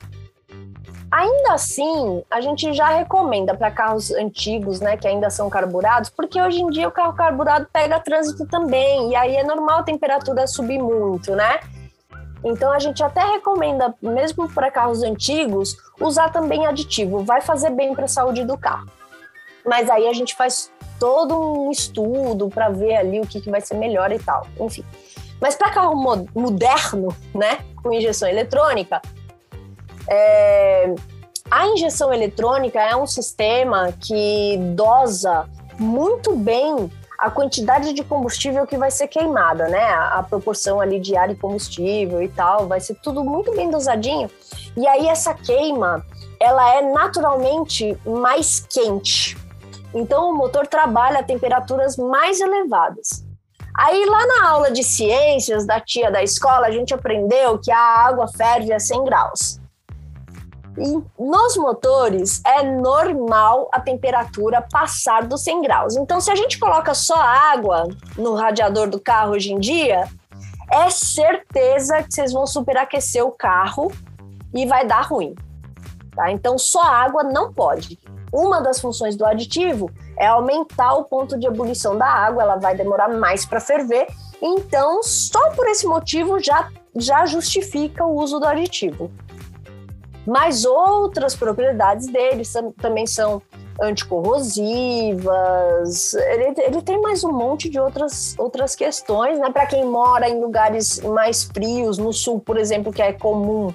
ainda 1.11 1.53
assim 1.53 2.23
a 2.29 2.39
gente 2.41 2.73
já 2.73 2.87
recomenda 2.89 3.55
para 3.55 3.71
carros 3.71 4.11
antigos, 4.11 4.79
né, 4.79 4.95
que 4.97 5.07
ainda 5.07 5.29
são 5.29 5.49
carburados, 5.49 6.09
porque 6.09 6.41
hoje 6.41 6.61
em 6.61 6.69
dia 6.69 6.87
o 6.87 6.91
carro 6.91 7.13
carburado 7.13 7.67
pega 7.71 7.99
trânsito 7.99 8.45
também, 8.47 9.11
e 9.11 9.15
aí 9.15 9.35
é 9.35 9.43
normal 9.43 9.79
a 9.79 9.83
temperatura 9.83 10.47
subir 10.47 10.79
muito, 10.79 11.35
né? 11.35 11.59
Então 12.43 12.71
a 12.71 12.79
gente 12.79 13.03
até 13.03 13.21
recomenda, 13.21 13.93
mesmo 14.01 14.49
para 14.49 14.71
carros 14.71 15.03
antigos, 15.03 15.77
usar 15.99 16.29
também 16.29 16.65
aditivo, 16.65 17.23
vai 17.23 17.41
fazer 17.41 17.69
bem 17.71 17.93
para 17.93 18.05
a 18.05 18.07
saúde 18.07 18.45
do 18.45 18.57
carro. 18.57 18.87
Mas 19.65 19.89
aí 19.89 20.07
a 20.07 20.13
gente 20.13 20.35
faz 20.35 20.71
todo 20.99 21.65
um 21.65 21.71
estudo 21.71 22.49
para 22.49 22.69
ver 22.69 22.95
ali 22.95 23.19
o 23.19 23.27
que, 23.27 23.41
que 23.41 23.49
vai 23.49 23.61
ser 23.61 23.75
melhor 23.75 24.11
e 24.11 24.19
tal, 24.19 24.45
enfim. 24.59 24.83
Mas 25.39 25.55
para 25.55 25.69
carro 25.69 25.95
moderno, 26.35 27.15
né, 27.33 27.59
com 27.81 27.93
injeção 27.93 28.27
eletrônica, 28.27 29.01
é... 30.09 30.93
a 31.49 31.67
injeção 31.67 32.13
eletrônica 32.13 32.79
é 32.79 32.95
um 32.95 33.07
sistema 33.07 33.93
que 33.93 34.57
dosa 34.75 35.47
muito 35.77 36.35
bem 36.35 36.91
a 37.19 37.29
quantidade 37.29 37.91
de 37.91 38.03
combustível 38.03 38.65
que 38.65 38.77
vai 38.77 38.89
ser 38.89 39.07
queimada, 39.07 39.67
né? 39.67 39.83
A, 39.89 40.23
proporção 40.23 40.79
ali 40.79 40.99
de 40.99 41.17
ar 41.17 41.29
e 41.29 41.35
combustível 41.35 42.21
e 42.21 42.29
tal, 42.29 42.65
vai 42.65 42.79
ser 42.79 42.95
tudo 42.95 43.23
muito 43.23 43.51
bem 43.53 43.69
dosadinho. 43.69 44.29
E 44.77 44.87
aí 44.87 45.07
essa 45.07 45.33
queima, 45.33 46.05
ela 46.39 46.75
é 46.75 46.81
naturalmente 46.81 47.97
mais 48.05 48.61
quente. 48.61 49.37
Então 49.93 50.29
o 50.29 50.33
motor 50.33 50.65
trabalha 50.65 51.19
a 51.19 51.23
temperaturas 51.23 51.97
mais 51.97 52.39
elevadas. 52.39 53.25
Aí 53.77 54.05
lá 54.05 54.25
na 54.25 54.49
aula 54.49 54.71
de 54.71 54.83
ciências 54.83 55.65
da 55.65 55.79
tia 55.79 56.09
da 56.09 56.23
escola, 56.23 56.67
a 56.67 56.71
gente 56.71 56.93
aprendeu 56.93 57.59
que 57.59 57.71
a 57.71 57.79
água 57.79 58.27
ferve 58.27 58.71
a 58.71 58.79
100 58.79 59.03
graus. 59.03 59.58
E 60.79 61.03
nos 61.21 61.57
motores 61.57 62.41
é 62.45 62.63
normal 62.63 63.69
a 63.73 63.81
temperatura 63.81 64.61
passar 64.61 65.25
dos 65.25 65.43
100 65.43 65.61
graus. 65.61 65.95
Então, 65.97 66.21
se 66.21 66.31
a 66.31 66.35
gente 66.35 66.57
coloca 66.57 66.93
só 66.93 67.15
água 67.15 67.87
no 68.17 68.33
radiador 68.33 68.89
do 68.89 68.99
carro 68.99 69.33
hoje 69.33 69.51
em 69.51 69.59
dia, 69.59 70.07
é 70.71 70.89
certeza 70.89 72.01
que 72.01 72.13
vocês 72.13 72.31
vão 72.31 72.47
superaquecer 72.47 73.25
o 73.25 73.31
carro 73.31 73.91
e 74.53 74.65
vai 74.65 74.87
dar 74.87 75.01
ruim. 75.01 75.35
Tá? 76.15 76.31
Então, 76.31 76.57
só 76.57 76.81
água 76.81 77.23
não 77.23 77.51
pode. 77.51 77.99
Uma 78.31 78.61
das 78.61 78.79
funções 78.79 79.15
do 79.15 79.25
aditivo 79.25 79.89
é 80.17 80.27
aumentar 80.27 80.93
o 80.93 81.03
ponto 81.03 81.37
de 81.37 81.47
ebulição 81.47 81.97
da 81.97 82.05
água, 82.05 82.43
ela 82.43 82.55
vai 82.55 82.75
demorar 82.75 83.09
mais 83.09 83.45
para 83.45 83.59
ferver. 83.59 84.07
Então, 84.41 85.03
só 85.03 85.49
por 85.51 85.67
esse 85.67 85.85
motivo 85.85 86.39
já, 86.39 86.69
já 86.95 87.25
justifica 87.25 88.05
o 88.05 88.15
uso 88.15 88.39
do 88.39 88.45
aditivo. 88.45 89.11
Mas 90.29 90.63
outras 90.63 91.35
propriedades 91.35 92.05
dele 92.05 92.43
também 92.79 93.07
são 93.07 93.41
anticorrosivas. 93.81 96.13
Ele, 96.13 96.53
ele 96.57 96.81
tem 96.83 97.01
mais 97.01 97.23
um 97.23 97.31
monte 97.31 97.67
de 97.67 97.79
outras, 97.79 98.35
outras 98.37 98.75
questões, 98.75 99.39
né? 99.39 99.49
Para 99.49 99.65
quem 99.65 99.83
mora 99.83 100.29
em 100.29 100.39
lugares 100.39 101.01
mais 101.01 101.45
frios, 101.45 101.97
no 101.97 102.13
sul, 102.13 102.39
por 102.39 102.57
exemplo, 102.57 102.93
que 102.93 103.01
é 103.01 103.11
comum 103.11 103.73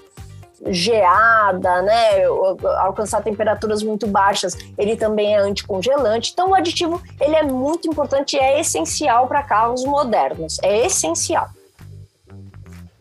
geada, 0.66 1.82
né, 1.82 2.24
alcançar 2.78 3.22
temperaturas 3.22 3.82
muito 3.82 4.06
baixas, 4.06 4.56
ele 4.78 4.96
também 4.96 5.34
é 5.34 5.38
anticongelante. 5.38 6.30
Então 6.32 6.48
o 6.50 6.54
aditivo, 6.54 7.02
ele 7.20 7.36
é 7.36 7.42
muito 7.42 7.86
importante 7.86 8.36
e 8.36 8.38
é 8.38 8.60
essencial 8.60 9.26
para 9.26 9.42
carros 9.42 9.84
modernos, 9.84 10.58
é 10.62 10.86
essencial. 10.86 11.48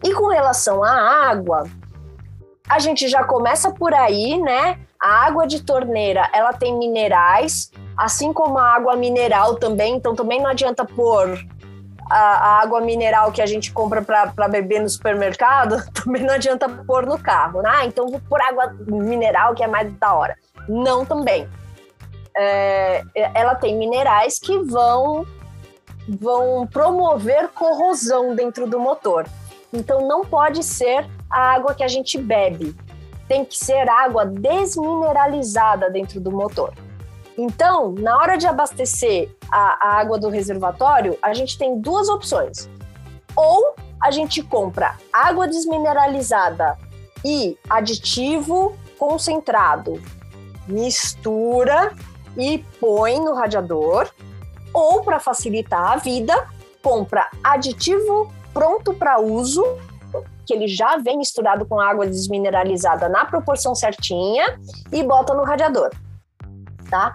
E 0.03 0.13
com 0.13 0.27
relação 0.27 0.83
à 0.83 0.91
água, 1.29 1.63
a 2.67 2.79
gente 2.79 3.07
já 3.07 3.23
começa 3.23 3.71
por 3.71 3.93
aí, 3.93 4.39
né? 4.39 4.79
A 4.99 5.25
água 5.25 5.45
de 5.45 5.63
torneira, 5.63 6.29
ela 6.33 6.53
tem 6.53 6.77
minerais, 6.77 7.71
assim 7.97 8.31
como 8.31 8.57
a 8.57 8.73
água 8.73 8.95
mineral 8.95 9.55
também, 9.55 9.95
então 9.95 10.15
também 10.15 10.41
não 10.41 10.49
adianta 10.49 10.85
pôr 10.85 11.37
a, 12.09 12.17
a 12.17 12.61
água 12.61 12.79
mineral 12.81 13.31
que 13.31 13.41
a 13.41 13.45
gente 13.45 13.71
compra 13.71 14.01
para 14.01 14.47
beber 14.47 14.81
no 14.81 14.89
supermercado, 14.89 15.77
também 15.93 16.23
não 16.23 16.33
adianta 16.33 16.69
pôr 16.69 17.05
no 17.05 17.17
carro, 17.17 17.61
né? 17.61 17.69
Ah, 17.73 17.85
então 17.85 18.07
vou 18.07 18.21
pôr 18.21 18.41
água 18.41 18.73
mineral 18.87 19.53
que 19.53 19.63
é 19.63 19.67
mais 19.67 19.91
da 19.93 20.13
hora. 20.13 20.35
Não 20.67 21.05
também. 21.05 21.47
É, 22.35 23.03
ela 23.33 23.55
tem 23.55 23.77
minerais 23.77 24.39
que 24.39 24.57
vão 24.59 25.25
vão 26.07 26.67
promover 26.67 27.49
corrosão 27.49 28.35
dentro 28.35 28.67
do 28.67 28.79
motor. 28.79 29.25
Então 29.71 30.07
não 30.07 30.25
pode 30.25 30.63
ser 30.63 31.07
a 31.33 31.55
água 31.55 31.73
que 31.73 31.83
a 31.83 31.87
gente 31.87 32.17
bebe. 32.17 32.75
Tem 33.27 33.43
que 33.43 33.57
ser 33.57 33.89
água 33.89 34.25
desmineralizada 34.25 35.89
dentro 35.89 36.21
do 36.21 36.31
motor. 36.31 36.73
Então, 37.35 37.91
na 37.93 38.15
hora 38.17 38.37
de 38.37 38.45
abastecer 38.45 39.29
a, 39.51 39.87
a 39.87 39.99
água 39.99 40.19
do 40.19 40.29
reservatório, 40.29 41.17
a 41.21 41.33
gente 41.33 41.57
tem 41.57 41.79
duas 41.79 42.07
opções. 42.07 42.69
Ou 43.35 43.73
a 43.99 44.11
gente 44.11 44.43
compra 44.43 44.95
água 45.11 45.47
desmineralizada 45.47 46.77
e 47.25 47.57
aditivo 47.67 48.77
concentrado, 48.99 49.99
mistura 50.67 51.93
e 52.37 52.59
põe 52.79 53.19
no 53.19 53.33
radiador, 53.33 54.11
ou 54.71 55.01
para 55.01 55.19
facilitar 55.19 55.93
a 55.93 55.95
vida, 55.95 56.47
compra 56.81 57.27
aditivo 57.43 58.31
pronto 58.53 58.93
para 58.93 59.19
uso 59.19 59.63
que 60.45 60.53
ele 60.53 60.67
já 60.67 60.97
vem 60.97 61.17
misturado 61.17 61.65
com 61.65 61.79
água 61.79 62.05
desmineralizada 62.05 63.09
na 63.09 63.25
proporção 63.25 63.73
certinha 63.73 64.59
e 64.91 65.03
bota 65.03 65.33
no 65.33 65.43
radiador, 65.43 65.89
tá? 66.89 67.13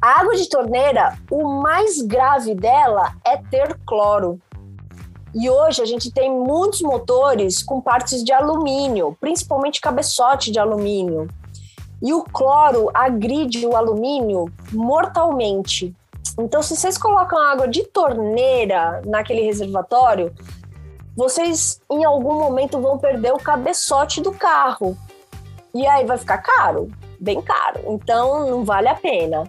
A 0.00 0.20
água 0.20 0.34
de 0.36 0.48
torneira, 0.48 1.16
o 1.30 1.62
mais 1.62 2.02
grave 2.02 2.54
dela 2.54 3.14
é 3.24 3.38
ter 3.38 3.78
cloro. 3.86 4.38
E 5.34 5.48
hoje 5.48 5.80
a 5.82 5.86
gente 5.86 6.12
tem 6.12 6.30
muitos 6.30 6.82
motores 6.82 7.62
com 7.62 7.80
partes 7.80 8.22
de 8.22 8.30
alumínio, 8.32 9.16
principalmente 9.20 9.80
cabeçote 9.80 10.52
de 10.52 10.58
alumínio. 10.58 11.26
E 12.02 12.12
o 12.12 12.22
cloro 12.22 12.90
agride 12.92 13.66
o 13.66 13.74
alumínio 13.74 14.52
mortalmente. 14.72 15.94
Então, 16.38 16.62
se 16.62 16.76
vocês 16.76 16.98
colocam 16.98 17.38
água 17.38 17.66
de 17.66 17.84
torneira 17.84 19.00
naquele 19.06 19.40
reservatório, 19.40 20.34
vocês 21.16 21.80
em 21.90 22.04
algum 22.04 22.34
momento 22.34 22.80
vão 22.80 22.98
perder 22.98 23.32
o 23.32 23.38
cabeçote 23.38 24.20
do 24.20 24.32
carro. 24.32 24.96
E 25.74 25.86
aí 25.86 26.04
vai 26.04 26.18
ficar 26.18 26.38
caro, 26.38 26.90
bem 27.20 27.40
caro. 27.40 27.80
Então 27.86 28.48
não 28.48 28.64
vale 28.64 28.88
a 28.88 28.94
pena, 28.94 29.44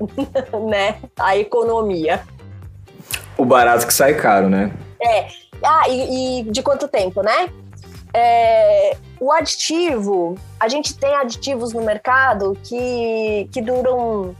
né? 0.68 1.00
A 1.18 1.36
economia. 1.36 2.22
O 3.36 3.44
barato 3.44 3.86
que 3.86 3.94
sai 3.94 4.14
caro, 4.14 4.48
né? 4.48 4.72
É. 5.00 5.28
Ah, 5.62 5.88
e, 5.88 6.40
e 6.40 6.42
de 6.44 6.62
quanto 6.62 6.88
tempo, 6.88 7.22
né? 7.22 7.48
É, 8.14 8.96
o 9.20 9.30
aditivo, 9.32 10.36
a 10.58 10.68
gente 10.68 10.96
tem 10.96 11.14
aditivos 11.14 11.72
no 11.72 11.82
mercado 11.82 12.56
que, 12.64 13.48
que 13.52 13.60
duram 13.60 14.34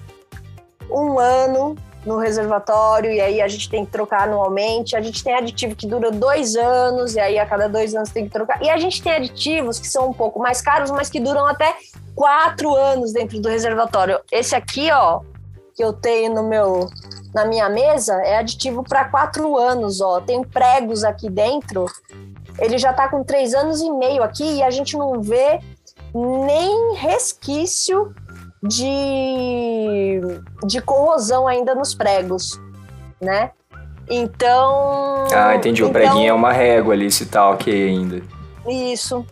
um 0.90 1.18
ano, 1.18 1.76
no 2.08 2.18
reservatório 2.18 3.12
e 3.12 3.20
aí 3.20 3.40
a 3.40 3.46
gente 3.46 3.68
tem 3.68 3.84
que 3.84 3.92
trocar 3.92 4.22
anualmente. 4.22 4.96
A 4.96 5.00
gente 5.00 5.22
tem 5.22 5.34
aditivo 5.34 5.76
que 5.76 5.86
dura 5.86 6.10
dois 6.10 6.56
anos 6.56 7.14
e 7.14 7.20
aí 7.20 7.38
a 7.38 7.44
cada 7.44 7.68
dois 7.68 7.94
anos 7.94 8.10
tem 8.10 8.24
que 8.24 8.30
trocar. 8.30 8.60
E 8.62 8.70
a 8.70 8.78
gente 8.78 9.02
tem 9.02 9.12
aditivos 9.12 9.78
que 9.78 9.86
são 9.86 10.08
um 10.08 10.12
pouco 10.12 10.40
mais 10.40 10.62
caros, 10.62 10.90
mas 10.90 11.10
que 11.10 11.20
duram 11.20 11.46
até 11.46 11.76
quatro 12.14 12.74
anos 12.74 13.12
dentro 13.12 13.38
do 13.38 13.48
reservatório. 13.48 14.18
Esse 14.32 14.56
aqui, 14.56 14.90
ó, 14.90 15.20
que 15.76 15.84
eu 15.84 15.92
tenho 15.92 16.34
no 16.34 16.48
meu 16.48 16.88
na 17.34 17.44
minha 17.44 17.68
mesa 17.68 18.14
é 18.22 18.38
aditivo 18.38 18.82
para 18.82 19.04
quatro 19.04 19.56
anos, 19.58 20.00
ó. 20.00 20.20
Tem 20.20 20.42
pregos 20.42 21.04
aqui 21.04 21.28
dentro. 21.28 21.84
Ele 22.58 22.78
já 22.78 22.90
está 22.90 23.06
com 23.06 23.22
três 23.22 23.54
anos 23.54 23.80
e 23.82 23.90
meio 23.90 24.22
aqui 24.22 24.56
e 24.56 24.62
a 24.62 24.70
gente 24.70 24.96
não 24.96 25.20
vê 25.20 25.60
nem 26.14 26.94
resquício 26.94 28.14
de, 28.62 30.20
de 30.66 30.80
corrosão 30.80 31.46
ainda 31.46 31.74
nos 31.74 31.94
pregos, 31.94 32.60
né? 33.20 33.50
Então. 34.10 35.26
Ah, 35.32 35.54
entendi. 35.54 35.82
Então, 35.82 35.90
o 35.90 35.92
preguinho 35.92 36.30
é 36.30 36.32
uma 36.32 36.52
régua 36.52 36.94
ali, 36.94 37.10
se 37.10 37.26
tá 37.26 37.50
ok 37.50 37.88
ainda. 37.88 38.22
Isso. 38.66 39.24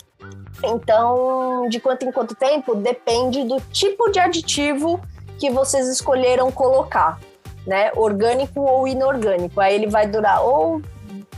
Então, 0.62 1.68
de 1.68 1.80
quanto 1.80 2.06
em 2.06 2.12
quanto 2.12 2.34
tempo 2.34 2.74
depende 2.74 3.44
do 3.44 3.60
tipo 3.72 4.10
de 4.10 4.18
aditivo 4.18 5.00
que 5.38 5.50
vocês 5.50 5.88
escolheram 5.88 6.50
colocar, 6.50 7.18
né? 7.66 7.90
Orgânico 7.94 8.60
ou 8.60 8.86
inorgânico. 8.86 9.60
Aí 9.60 9.74
ele 9.74 9.86
vai 9.86 10.06
durar 10.06 10.42
ou 10.42 10.80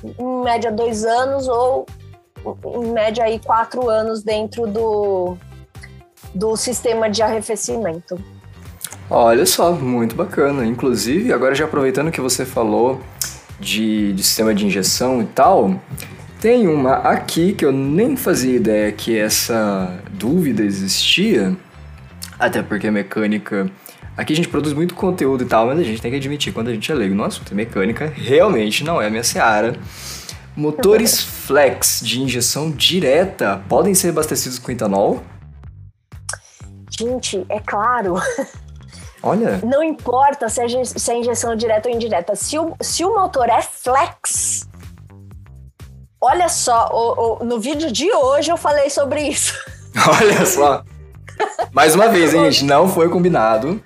em 0.05 0.43
média 0.43 0.71
dois 0.71 1.05
anos 1.05 1.49
ou 1.49 1.87
em 2.65 2.93
média 2.93 3.25
aí 3.25 3.41
quatro 3.41 3.89
anos 3.89 4.23
dentro 4.23 4.67
do, 4.67 5.37
do 6.35 6.57
sistema 6.57 7.09
de 7.09 7.23
arrefecimento. 7.23 8.19
Olha 9.11 9.47
só, 9.47 9.73
muito 9.73 10.15
bacana. 10.15 10.67
Inclusive, 10.67 11.33
agora 11.33 11.55
já 11.55 11.65
aproveitando 11.65 12.11
que 12.11 12.21
você 12.21 12.45
falou 12.45 13.01
de, 13.59 14.13
de 14.13 14.23
sistema 14.23 14.55
de 14.55 14.67
injeção 14.67 15.23
e 15.23 15.25
tal, 15.25 15.81
tem 16.41 16.69
uma 16.69 16.97
aqui 16.97 17.53
que 17.53 17.65
eu 17.65 17.73
nem 17.73 18.17
fazia 18.17 18.55
ideia 18.55 18.93
que 18.93 19.19
essa 19.19 19.99
dúvida 20.13 20.63
existia, 20.63 21.57
até 22.39 22.63
porque 22.63 22.87
a 22.87 22.93
mecânica. 22.93 23.71
Aqui 24.17 24.33
a 24.33 24.37
gente 24.37 24.49
produz 24.49 24.75
muito 24.75 24.95
conteúdo 24.95 25.45
e 25.45 25.47
tal, 25.47 25.67
mas 25.67 25.79
a 25.79 25.83
gente 25.83 26.03
tem 26.03 26.11
que 26.11 26.17
admitir 26.17 26.53
quando 26.53 26.69
a 26.69 26.73
gente 26.73 26.91
é 26.91 26.95
leigo 26.95 27.15
no 27.15 27.25
assunto. 27.25 27.55
mecânica 27.55 28.13
realmente 28.15 28.85
não 28.85 29.01
é 29.01 29.07
a 29.07 29.11
minha 29.11 29.23
seara. 29.23 29.77
Motores 30.57 31.23
flex 31.23 32.01
de 32.03 32.21
injeção 32.21 32.71
direta 32.71 33.63
podem 33.69 33.95
ser 33.95 34.09
abastecidos 34.09 34.59
com 34.59 34.73
etanol? 34.73 35.23
Gente, 36.99 37.47
é 37.49 37.61
claro. 37.61 38.17
Olha. 39.23 39.61
Não 39.65 39.85
importa 39.85 40.49
se 40.49 40.61
é, 40.61 40.85
se 40.85 41.13
é 41.13 41.17
injeção 41.17 41.55
direta 41.55 41.89
ou 41.89 41.95
indireta. 41.95 42.35
Se 42.35 42.59
o, 42.59 42.75
se 42.81 43.05
o 43.05 43.15
motor 43.15 43.49
é 43.49 43.63
flex, 43.63 44.69
olha 46.21 46.49
só, 46.49 46.89
o, 46.93 47.43
o, 47.43 47.45
no 47.45 47.61
vídeo 47.61 47.93
de 47.93 48.13
hoje 48.13 48.51
eu 48.51 48.57
falei 48.57 48.91
sobre 48.91 49.23
isso. 49.23 49.55
Olha 50.21 50.47
só. 50.47 50.85
Mais 51.73 51.95
uma 51.95 52.09
vez, 52.09 52.33
hein, 52.33 52.45
gente? 52.51 52.65
Não 52.65 52.89
foi 52.89 53.09
combinado. 53.09 53.83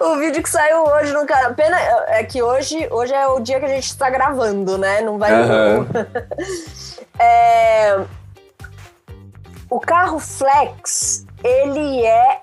O 0.00 0.16
vídeo 0.16 0.42
que 0.42 0.48
saiu 0.48 0.84
hoje 0.84 1.12
no 1.12 1.26
canal. 1.26 1.54
Pena 1.54 1.78
é 2.08 2.24
que 2.24 2.42
hoje, 2.42 2.88
hoje 2.90 3.12
é 3.12 3.26
o 3.26 3.40
dia 3.40 3.58
que 3.58 3.66
a 3.66 3.68
gente 3.68 3.84
está 3.84 4.08
gravando, 4.08 4.78
né? 4.78 5.02
Não 5.02 5.18
vai. 5.18 5.32
Uhum. 5.32 5.86
é, 7.18 8.00
o 9.68 9.80
carro 9.80 10.18
flex 10.18 11.26
ele 11.46 12.04
é 12.04 12.42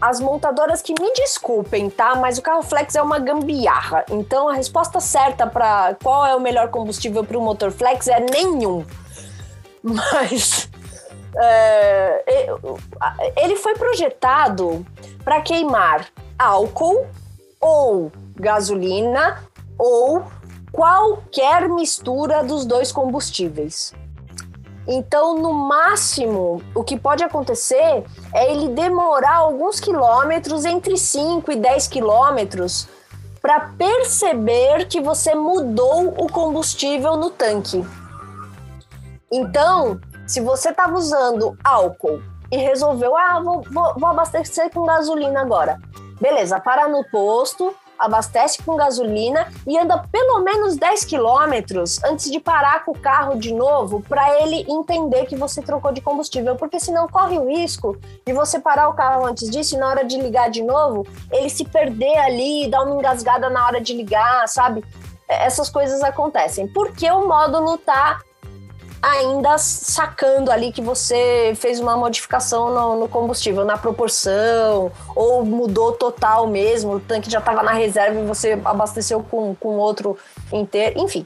as 0.00 0.20
montadoras 0.20 0.82
que 0.82 0.94
me 1.00 1.12
desculpem, 1.14 1.90
tá? 1.90 2.14
Mas 2.14 2.38
o 2.38 2.42
carro 2.42 2.62
flex 2.62 2.94
é 2.94 3.02
uma 3.02 3.18
gambiarra. 3.18 4.04
Então 4.10 4.48
a 4.48 4.54
resposta 4.54 5.00
certa 5.00 5.46
para 5.46 5.96
qual 6.02 6.26
é 6.26 6.36
o 6.36 6.40
melhor 6.40 6.68
combustível 6.68 7.24
para 7.24 7.36
o 7.36 7.42
motor 7.42 7.72
flex 7.72 8.06
é 8.06 8.20
nenhum. 8.20 8.84
Mas 9.82 10.70
é, 11.36 12.24
ele 13.36 13.56
foi 13.56 13.74
projetado 13.74 14.86
para 15.24 15.40
queimar 15.40 16.06
álcool 16.38 17.06
ou 17.60 18.12
gasolina 18.36 19.42
ou 19.78 20.24
qualquer 20.70 21.68
mistura 21.68 22.44
dos 22.44 22.66
dois 22.66 22.92
combustíveis. 22.92 23.94
Então, 24.88 25.34
no 25.36 25.52
máximo, 25.52 26.62
o 26.74 26.84
que 26.84 26.98
pode 26.98 27.24
acontecer 27.24 28.04
é 28.32 28.52
ele 28.52 28.68
demorar 28.68 29.36
alguns 29.36 29.80
quilômetros, 29.80 30.64
entre 30.64 30.96
5 30.96 31.50
e 31.50 31.56
10 31.56 31.88
quilômetros, 31.88 32.88
para 33.42 33.72
perceber 33.76 34.86
que 34.86 35.00
você 35.00 35.34
mudou 35.34 36.08
o 36.18 36.30
combustível 36.30 37.16
no 37.16 37.30
tanque. 37.30 37.84
Então, 39.30 40.00
se 40.26 40.40
você 40.40 40.70
estava 40.70 40.94
usando 40.94 41.56
álcool 41.64 42.22
e 42.50 42.56
resolveu, 42.56 43.16
ah, 43.16 43.40
vou, 43.40 43.62
vou, 43.70 43.94
vou 43.96 44.08
abastecer 44.08 44.70
com 44.72 44.86
gasolina 44.86 45.40
agora. 45.40 45.80
Beleza, 46.20 46.60
para 46.60 46.88
no 46.88 47.04
posto, 47.10 47.74
abastece 47.98 48.62
com 48.62 48.76
gasolina 48.76 49.50
e 49.66 49.78
anda 49.78 49.98
pelo 50.10 50.40
menos 50.40 50.76
10 50.76 51.04
quilômetros 51.04 52.02
antes 52.04 52.30
de 52.30 52.40
parar 52.40 52.84
com 52.84 52.92
o 52.92 52.98
carro 52.98 53.38
de 53.38 53.52
novo 53.52 54.02
para 54.08 54.40
ele 54.42 54.64
entender 54.68 55.26
que 55.26 55.36
você 55.36 55.62
trocou 55.62 55.92
de 55.92 56.00
combustível, 56.00 56.56
porque 56.56 56.78
senão 56.78 57.08
corre 57.08 57.38
o 57.38 57.48
risco 57.48 57.96
de 58.24 58.32
você 58.32 58.58
parar 58.58 58.88
o 58.88 58.94
carro 58.94 59.26
antes 59.26 59.50
disso 59.50 59.76
e 59.76 59.78
na 59.78 59.88
hora 59.88 60.04
de 60.04 60.20
ligar 60.20 60.50
de 60.50 60.62
novo, 60.62 61.06
ele 61.30 61.48
se 61.48 61.64
perder 61.64 62.18
ali, 62.18 62.68
dar 62.68 62.82
uma 62.82 62.96
engasgada 62.96 63.48
na 63.50 63.66
hora 63.66 63.80
de 63.80 63.94
ligar, 63.94 64.46
sabe? 64.48 64.84
Essas 65.28 65.68
coisas 65.68 66.02
acontecem. 66.02 66.68
Porque 66.68 67.10
o 67.10 67.26
módulo 67.26 67.76
tá 67.78 68.20
ainda 69.06 69.56
sacando 69.56 70.50
ali 70.50 70.72
que 70.72 70.82
você 70.82 71.52
fez 71.54 71.78
uma 71.78 71.96
modificação 71.96 72.74
no, 72.74 73.00
no 73.00 73.08
combustível, 73.08 73.64
na 73.64 73.78
proporção, 73.78 74.90
ou 75.14 75.44
mudou 75.44 75.92
total 75.92 76.48
mesmo, 76.48 76.94
o 76.94 77.00
tanque 77.00 77.30
já 77.30 77.38
estava 77.38 77.62
na 77.62 77.72
reserva 77.72 78.18
e 78.18 78.26
você 78.26 78.60
abasteceu 78.64 79.22
com, 79.22 79.54
com 79.54 79.76
outro 79.76 80.18
inteiro, 80.52 80.98
enfim. 80.98 81.24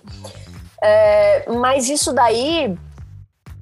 É, 0.83 1.51
mas 1.51 1.89
isso 1.89 2.13
daí, 2.13 2.77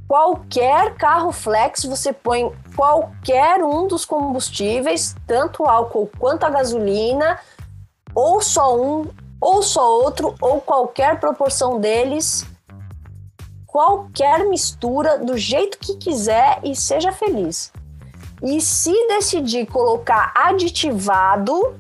qualquer 0.09 0.97
carro 0.97 1.31
flex, 1.31 1.85
você 1.85 2.13
põe 2.13 2.53
qualquer 2.75 3.63
um 3.63 3.87
dos 3.87 4.05
combustíveis, 4.05 5.15
tanto 5.29 5.65
álcool 5.65 6.11
quanto 6.19 6.43
a 6.43 6.51
gasolina, 6.51 7.39
ou 8.13 8.43
só 8.43 8.77
um, 8.77 9.07
ou 9.41 9.63
só 9.63 9.89
outro, 9.89 10.35
ou 10.41 10.61
qualquer 10.61 11.21
proporção 11.21 11.79
deles 11.79 12.45
qualquer 13.79 14.45
mistura 14.49 15.19
do 15.19 15.39
jeito 15.39 15.79
que 15.79 15.95
quiser 15.99 16.59
e 16.65 16.75
seja 16.75 17.13
feliz. 17.13 17.73
E 18.43 18.61
se 18.61 18.91
decidir 19.07 19.67
colocar 19.67 20.33
aditivado, 20.35 21.77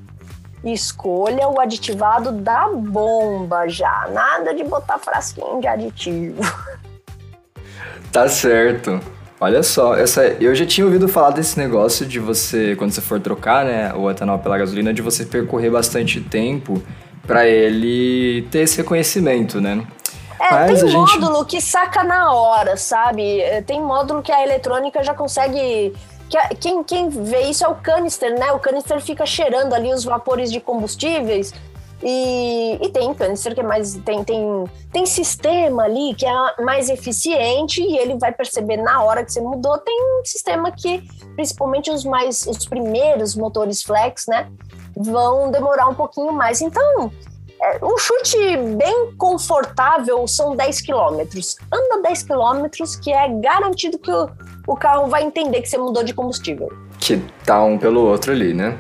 escolha 0.63 1.49
o 1.49 1.59
aditivado 1.59 2.31
da 2.31 2.69
bomba 2.69 3.67
já. 3.67 4.09
Nada 4.13 4.55
de 4.55 4.63
botar 4.63 4.99
frasquinho 4.99 5.61
de 5.61 5.67
aditivo. 5.67 6.41
Tá 8.11 8.27
certo. 8.27 8.99
Olha 9.39 9.63
só, 9.63 9.95
essa, 9.95 10.25
eu 10.41 10.55
já 10.55 10.65
tinha 10.65 10.87
ouvido 10.87 11.07
falar 11.07 11.31
desse 11.31 11.59
negócio 11.59 12.07
de 12.07 12.19
você, 12.19 12.75
quando 12.75 12.91
você 12.91 13.03
for 13.03 13.21
trocar 13.21 13.67
né, 13.67 13.93
o 13.93 14.11
etanol 14.11 14.39
pela 14.39 14.57
gasolina, 14.57 14.95
de 14.95 15.03
você 15.03 15.27
percorrer 15.27 15.71
bastante 15.71 16.19
tempo 16.19 16.83
para 17.27 17.47
ele 17.47 18.49
ter 18.51 18.61
esse 18.61 18.79
reconhecimento, 18.79 19.61
né? 19.61 19.87
É, 20.51 20.67
tem 20.67 20.93
módulo 20.93 21.39
gente... 21.39 21.47
que 21.47 21.61
saca 21.61 22.03
na 22.05 22.33
hora, 22.33 22.77
sabe? 22.77 23.41
É, 23.41 23.63
tem 23.63 23.83
módulo 23.83 24.23
que 24.23 24.33
a 24.33 24.43
eletrônica 24.43 25.03
já 25.03 25.15
consegue. 25.15 25.95
Quem, 26.61 26.85
quem 26.85 27.09
vê 27.09 27.43
isso 27.43 27.65
é 27.65 27.69
o 27.69 27.75
canister, 27.75 28.39
né? 28.39 28.53
O 28.53 28.59
canister 28.59 29.01
fica 29.01 29.25
cheirando 29.25 29.73
ali 29.73 29.93
os 29.93 30.05
vapores 30.05 30.53
de 30.53 30.61
combustíveis. 30.61 31.53
E, 32.03 32.79
e 32.81 32.89
tem 32.91 33.13
canister 33.13 33.55
que 33.55 33.61
é 33.61 33.65
mais. 33.65 33.95
Tem, 34.05 34.23
tem, 34.23 34.65
tem 34.93 35.07
sistema 35.07 35.85
ali 35.85 36.15
que 36.15 36.27
é 36.27 36.63
mais 36.63 36.89
eficiente 36.89 37.83
e 37.83 37.99
ele 37.99 38.17
vai 38.19 38.33
perceber 38.33 38.77
na 38.77 39.03
hora 39.03 39.25
que 39.25 39.33
você 39.33 39.41
mudou. 39.41 39.79
Tem 39.79 39.97
um 40.21 40.25
sistema 40.25 40.71
que, 40.71 41.03
principalmente 41.35 41.91
os 41.91 42.05
mais. 42.05 42.47
os 42.47 42.65
primeiros 42.67 43.35
motores 43.35 43.83
flex, 43.83 44.27
né? 44.29 44.49
Vão 44.97 45.51
demorar 45.51 45.89
um 45.89 45.95
pouquinho 45.95 46.33
mais. 46.33 46.61
Então, 46.61 47.11
um 47.83 47.99
chute 47.99 48.57
bem 48.77 49.13
confortável 49.17 50.27
são 50.27 50.57
10 50.57 50.81
quilômetros. 50.81 51.57
Anda 51.73 52.03
10 52.03 52.23
quilômetros 52.23 52.97
que 52.97 53.13
é 53.13 53.29
garantido 53.41 53.99
que 53.99 54.11
o, 54.11 54.29
o 54.67 54.77
carro 54.77 55.09
vai 55.09 55.25
entender 55.25 55.63
que 55.63 55.69
você 55.69 55.79
mudou 55.79 56.05
de 56.05 56.15
combustível. 56.15 56.73
Que 56.99 57.21
tá 57.45 57.63
um 57.63 57.79
pelo 57.79 58.01
outro 58.03 58.33
ali, 58.33 58.55
né? 58.55 58.79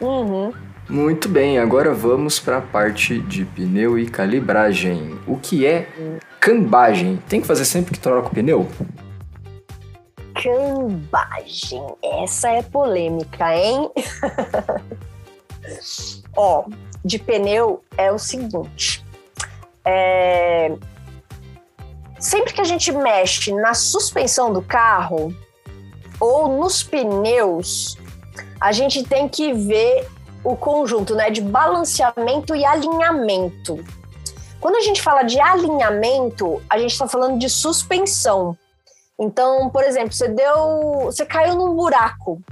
Uhum. 0.00 0.52
Muito 0.88 1.28
bem, 1.28 1.58
agora 1.58 1.92
vamos 1.92 2.38
para 2.38 2.58
a 2.58 2.62
parte 2.62 3.18
de 3.20 3.44
pneu 3.44 3.98
e 3.98 4.08
calibragem. 4.08 5.18
O 5.26 5.36
que 5.36 5.66
é 5.66 5.88
cambagem? 6.38 7.20
Tem 7.28 7.40
que 7.40 7.46
fazer 7.46 7.64
sempre 7.64 7.94
que 7.94 7.98
troca 7.98 8.28
o 8.28 8.30
pneu? 8.30 8.68
Cambagem, 10.34 11.82
essa 12.22 12.50
é 12.50 12.62
polêmica, 12.62 13.52
hein? 13.52 13.90
Ó, 16.36 16.66
de 17.06 17.18
pneu 17.18 17.82
é 17.96 18.10
o 18.10 18.18
seguinte. 18.18 19.04
É... 19.84 20.72
Sempre 22.18 22.52
que 22.52 22.60
a 22.60 22.64
gente 22.64 22.90
mexe 22.90 23.52
na 23.52 23.72
suspensão 23.74 24.52
do 24.52 24.60
carro 24.60 25.32
ou 26.18 26.48
nos 26.48 26.82
pneus, 26.82 27.96
a 28.60 28.72
gente 28.72 29.04
tem 29.04 29.28
que 29.28 29.52
ver 29.52 30.08
o 30.42 30.56
conjunto 30.56 31.14
né, 31.14 31.30
de 31.30 31.40
balanceamento 31.40 32.56
e 32.56 32.64
alinhamento. 32.64 33.84
Quando 34.60 34.76
a 34.76 34.80
gente 34.80 35.00
fala 35.00 35.22
de 35.22 35.38
alinhamento, 35.38 36.60
a 36.68 36.78
gente 36.78 36.92
está 36.92 37.06
falando 37.06 37.38
de 37.38 37.48
suspensão. 37.48 38.56
Então, 39.18 39.70
por 39.70 39.84
exemplo, 39.84 40.12
você 40.12 40.28
deu. 40.28 41.04
Você 41.04 41.24
caiu 41.24 41.54
num 41.54 41.74
buraco. 41.74 42.42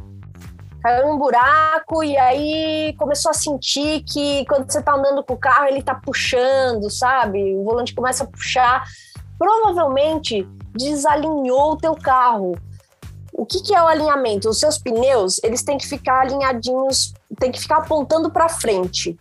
Caiu 0.85 1.09
num 1.09 1.17
buraco 1.17 2.05
e 2.05 2.15
aí 2.15 2.95
começou 2.99 3.31
a 3.31 3.33
sentir 3.33 4.03
que 4.03 4.45
quando 4.45 4.71
você 4.71 4.81
está 4.81 4.93
andando 4.93 5.25
com 5.25 5.33
o 5.33 5.39
carro, 5.39 5.67
ele 5.67 5.79
está 5.79 5.95
puxando, 5.95 6.91
sabe? 6.91 7.57
O 7.57 7.65
volante 7.65 7.95
começa 7.95 8.25
a 8.25 8.27
puxar. 8.27 8.85
Provavelmente 9.39 10.47
desalinhou 10.75 11.73
o 11.73 11.77
teu 11.79 11.95
carro. 11.95 12.55
O 13.33 13.47
que, 13.47 13.63
que 13.63 13.75
é 13.75 13.83
o 13.83 13.87
alinhamento? 13.87 14.47
Os 14.51 14.61
seus 14.61 14.77
pneus, 14.77 15.41
eles 15.43 15.63
têm 15.63 15.79
que 15.79 15.89
ficar 15.89 16.21
alinhadinhos, 16.21 17.15
tem 17.41 17.51
que 17.51 17.61
ficar 17.61 17.79
apontando 17.79 18.31
para 18.31 18.51
frente. 18.51 19.19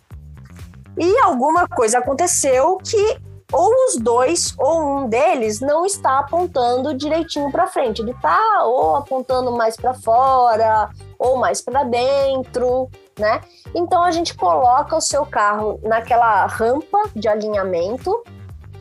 E 0.98 1.18
alguma 1.20 1.66
coisa 1.66 2.00
aconteceu 2.00 2.78
que 2.84 3.18
ou 3.54 3.72
os 3.88 3.96
dois 3.96 4.54
ou 4.58 4.98
um 4.98 5.08
deles 5.08 5.62
não 5.62 5.86
está 5.86 6.20
apontando 6.20 6.94
direitinho 6.94 7.50
para 7.50 7.68
frente. 7.68 8.02
Ele 8.02 8.12
está 8.12 8.66
ou 8.66 8.98
apontando 8.98 9.50
mais 9.54 9.78
para 9.78 9.94
fora 9.94 10.92
ou 11.24 11.38
mais 11.38 11.62
para 11.62 11.86
dentro, 11.86 12.90
né? 13.18 13.40
Então 13.74 14.04
a 14.04 14.12
gente 14.12 14.36
coloca 14.36 14.94
o 14.94 15.02
seu 15.02 15.26
carro 15.26 15.80
naquela 15.82 16.46
rampa 16.46 17.10
de 17.16 17.30
alinhamento, 17.30 18.24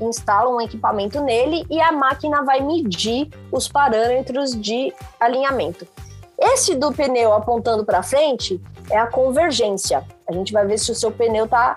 instala 0.01 0.51
um 0.51 0.61
equipamento 0.61 1.23
nele 1.23 1.65
e 1.71 1.81
a 1.81 1.93
máquina 1.93 2.43
vai 2.43 2.61
medir 2.61 3.31
os 3.53 3.69
parâmetros 3.69 4.61
de 4.61 4.93
alinhamento. 5.21 5.87
Esse 6.37 6.75
do 6.75 6.93
pneu 6.93 7.33
apontando 7.33 7.85
para 7.85 8.03
frente 8.03 8.61
é 8.91 8.99
a 8.99 9.07
convergência. 9.07 10.05
A 10.29 10.33
gente 10.33 10.53
vai 10.53 10.67
ver 10.67 10.79
se 10.79 10.91
o 10.91 10.95
seu 10.97 11.13
pneu 11.13 11.45
está 11.45 11.77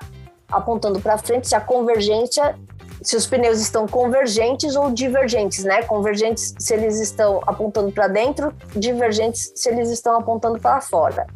apontando 0.52 1.00
para 1.00 1.20
frente, 1.20 1.48
se 1.48 1.56
a 1.56 1.62
convergência, 1.62 2.58
se 3.06 3.16
os 3.16 3.28
pneus 3.28 3.62
estão 3.62 3.88
convergentes 3.88 4.76
ou 4.76 4.90
divergentes, 4.90 5.64
né? 5.64 5.84
Convergentes 5.84 6.56
se 6.58 6.74
eles 6.74 7.00
estão 7.00 7.40
apontando 7.46 7.92
para 7.92 8.08
dentro, 8.08 8.52
divergentes 8.76 9.54
se 9.56 9.70
eles 9.70 9.92
estão 9.92 10.18
apontando 10.18 10.60
para 10.60 10.82
fora. 10.82 11.28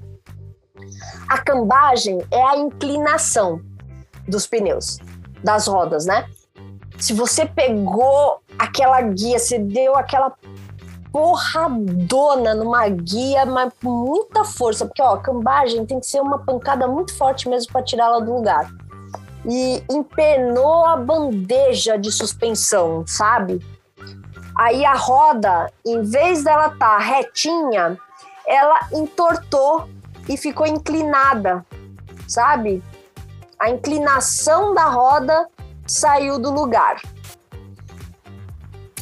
A 1.29 1.37
cambagem 1.37 2.17
é 2.31 2.41
a 2.41 2.57
inclinação 2.57 3.61
dos 4.27 4.47
pneus, 4.47 4.97
das 5.43 5.67
rodas, 5.67 6.07
né? 6.07 6.25
Se 6.97 7.13
você 7.13 7.45
pegou 7.45 8.41
aquela 8.57 8.99
guia, 9.01 9.37
você 9.37 9.59
deu 9.59 9.95
aquela 9.95 10.33
porradona 11.11 12.55
numa 12.55 12.89
guia, 12.89 13.45
mas 13.45 13.71
com 13.81 13.91
muita 13.91 14.43
força, 14.43 14.87
porque 14.87 15.03
ó, 15.03 15.13
a 15.13 15.21
cambagem 15.21 15.85
tem 15.85 15.99
que 15.99 16.07
ser 16.07 16.19
uma 16.19 16.39
pancada 16.39 16.87
muito 16.87 17.15
forte 17.15 17.47
mesmo 17.47 17.71
para 17.71 17.83
tirá-la 17.83 18.19
do 18.19 18.33
lugar 18.33 18.71
e 19.49 19.83
empenou 19.89 20.85
a 20.85 20.95
bandeja 20.95 21.97
de 21.97 22.11
suspensão, 22.11 23.03
sabe? 23.07 23.59
Aí 24.55 24.85
a 24.85 24.93
roda, 24.93 25.71
em 25.83 26.03
vez 26.03 26.43
dela 26.43 26.67
estar 26.67 26.77
tá 26.77 26.99
retinha, 26.99 27.97
ela 28.45 28.79
entortou 28.93 29.89
e 30.27 30.37
ficou 30.37 30.67
inclinada, 30.67 31.65
sabe? 32.27 32.83
A 33.59 33.71
inclinação 33.71 34.75
da 34.75 34.85
roda 34.85 35.47
saiu 35.87 36.37
do 36.37 36.51
lugar. 36.51 37.01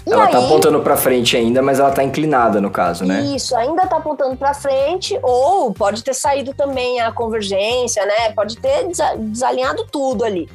E 0.08 0.14
ela 0.14 0.28
tá 0.28 0.38
aí, 0.38 0.42
tá 0.42 0.46
apontando 0.48 0.80
para 0.80 0.96
frente 0.96 1.36
ainda, 1.36 1.62
mas 1.62 1.82
ela 1.82 1.92
tá 1.92 2.02
inclinada 2.02 2.62
no 2.62 2.72
caso, 2.72 3.06
né? 3.06 3.20
Isso, 3.36 3.54
ainda 3.58 3.86
tá 3.86 3.98
apontando 3.98 4.38
para 4.38 4.54
frente, 4.54 5.20
ou 5.22 5.74
pode 5.74 6.02
ter 6.02 6.14
saído 6.14 6.54
também 6.54 7.02
a 7.02 7.12
convergência, 7.12 8.06
né? 8.06 8.32
Pode 8.34 8.58
ter 8.58 8.88
desalinhado 9.18 9.86
tudo 9.92 10.24
ali. 10.24 10.50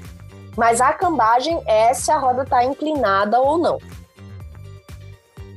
Mas 0.57 0.81
a 0.81 0.95
cambagem 0.95 1.61
é 1.67 1.93
se 1.93 2.11
a 2.11 2.19
roda 2.19 2.47
tá 2.47 2.65
inclinada 2.65 3.41
ou 3.41 3.59
não. 3.59 3.79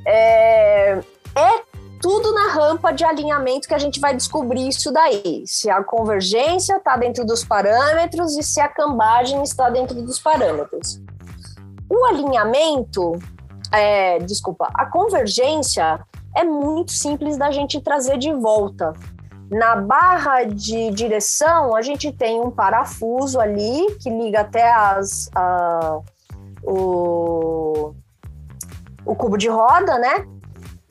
É, 0.06 1.00
é 1.34 1.62
tudo 2.02 2.34
na 2.34 2.50
rampa 2.52 2.92
de 2.92 3.06
alinhamento 3.06 3.68
que 3.68 3.74
a 3.74 3.80
gente 3.80 4.02
vai 4.02 4.14
descobrir 4.14 4.68
isso 4.68 4.92
daí. 4.92 5.44
Se 5.46 5.70
a 5.70 5.82
convergência 5.82 6.76
está 6.76 6.98
dentro 6.98 7.26
dos 7.26 7.46
parâmetros 7.46 8.38
e 8.38 8.44
se 8.44 8.60
a 8.60 8.68
cambagem 8.68 9.42
está 9.42 9.70
dentro 9.70 10.02
dos 10.02 10.20
parâmetros. 10.20 11.00
O 11.90 12.04
alinhamento 12.06 13.14
é, 13.72 14.20
desculpa, 14.20 14.70
a 14.74 14.86
convergência 14.86 16.00
é 16.36 16.44
muito 16.44 16.92
simples 16.92 17.38
da 17.38 17.52
gente 17.52 17.82
trazer 17.82 18.18
de 18.18 18.34
volta. 18.34 18.94
Na 19.50 19.76
barra 19.76 20.44
de 20.44 20.90
direção, 20.92 21.76
a 21.76 21.82
gente 21.82 22.12
tem 22.12 22.42
um 22.42 22.50
parafuso 22.50 23.40
ali 23.40 23.96
que 24.02 24.10
liga 24.10 24.42
até 24.42 24.72
as, 24.72 25.30
uh, 25.38 26.04
o, 26.64 27.94
o 29.06 29.16
cubo 29.16 29.38
de 29.38 29.48
roda, 29.48 30.00
né? 30.00 30.26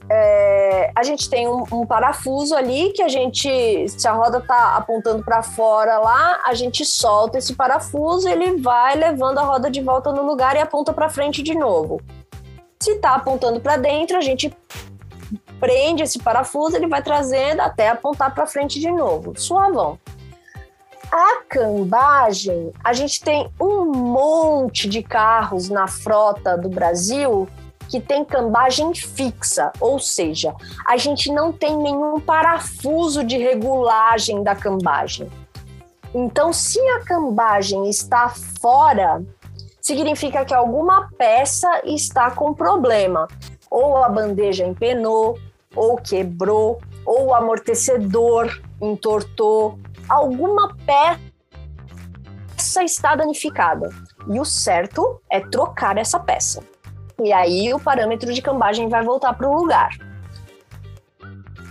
É, 0.09 0.93
a 0.95 1.03
gente 1.03 1.31
tem 1.31 1.49
um, 1.49 1.65
um, 1.73 1.87
parafuso 1.87 2.55
ali 2.55 2.93
que 2.93 3.03
a 3.03 3.09
gente, 3.09 3.89
se 3.89 4.07
a 4.07 4.13
roda 4.13 4.39
tá 4.39 4.77
apontando 4.77 5.25
para 5.25 5.43
fora 5.43 5.99
lá, 5.99 6.43
a 6.45 6.53
gente 6.53 6.85
solta 6.85 7.39
esse 7.39 7.55
parafuso, 7.55 8.29
ele 8.29 8.59
vai 8.61 8.97
levando 8.97 9.39
a 9.39 9.43
roda 9.43 9.71
de 9.71 9.81
volta 9.81 10.13
no 10.13 10.23
lugar 10.23 10.57
e 10.57 10.59
aponta 10.59 10.93
para 10.93 11.09
frente 11.09 11.43
de 11.43 11.55
novo. 11.55 12.01
Se 12.81 12.93
está 12.93 13.15
apontando 13.15 13.61
para 13.61 13.77
dentro, 13.77 14.17
a 14.17 14.21
gente 14.21 14.55
prende 15.59 16.03
esse 16.03 16.19
parafuso, 16.19 16.77
ele 16.77 16.87
vai 16.87 17.03
trazendo 17.03 17.61
até 17.61 17.89
apontar 17.89 18.35
para 18.35 18.47
frente 18.47 18.79
de 18.79 18.91
novo. 18.91 19.33
Suavão. 19.37 19.99
A 21.11 21.43
cambagem, 21.49 22.73
a 22.83 22.93
gente 22.93 23.23
tem 23.23 23.49
um 23.61 23.85
monte 23.85 24.89
de 24.89 25.03
carros 25.03 25.69
na 25.69 25.87
frota 25.87 26.59
do 26.59 26.69
Brasil 26.69 27.49
que 27.89 28.01
tem 28.01 28.25
cambagem 28.25 28.95
fixa, 28.95 29.71
ou 29.79 29.99
seja, 29.99 30.55
a 30.87 30.97
gente 30.97 31.31
não 31.31 31.53
tem 31.53 31.77
nenhum 31.77 32.19
parafuso 32.19 33.23
de 33.23 33.39
regulagem 33.39 34.43
da 34.43 34.55
cambagem. 34.55 35.31
Então, 36.15 36.53
se 36.53 36.81
a 36.81 37.05
cambagem 37.05 37.89
está 37.89 38.29
fora, 38.61 39.23
significa 39.85 40.45
que 40.47 40.55
alguma 40.55 41.11
peça 41.19 41.69
está 41.85 42.31
com 42.31 42.55
problema. 42.55 43.29
Ou 43.71 43.99
a 43.99 44.09
bandeja 44.09 44.67
empenou, 44.67 45.39
ou 45.77 45.97
quebrou, 45.99 46.81
ou 47.05 47.27
o 47.27 47.35
amortecedor 47.35 48.63
entortou. 48.81 49.79
Alguma 50.09 50.75
peça 50.87 51.21
está 52.83 53.15
danificada. 53.15 53.91
E 54.27 54.41
o 54.41 54.45
certo 54.45 55.21
é 55.31 55.39
trocar 55.39 55.99
essa 55.99 56.19
peça. 56.19 56.63
E 57.23 57.31
aí 57.31 57.75
o 57.75 57.79
parâmetro 57.79 58.33
de 58.33 58.41
cambagem 58.41 58.89
vai 58.89 59.05
voltar 59.05 59.35
para 59.35 59.47
o 59.47 59.55
lugar. 59.55 59.91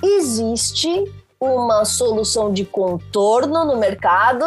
Existe 0.04 1.12
uma 1.40 1.84
solução 1.84 2.54
de 2.54 2.64
contorno 2.64 3.66
no 3.66 3.78
mercado 3.78 4.46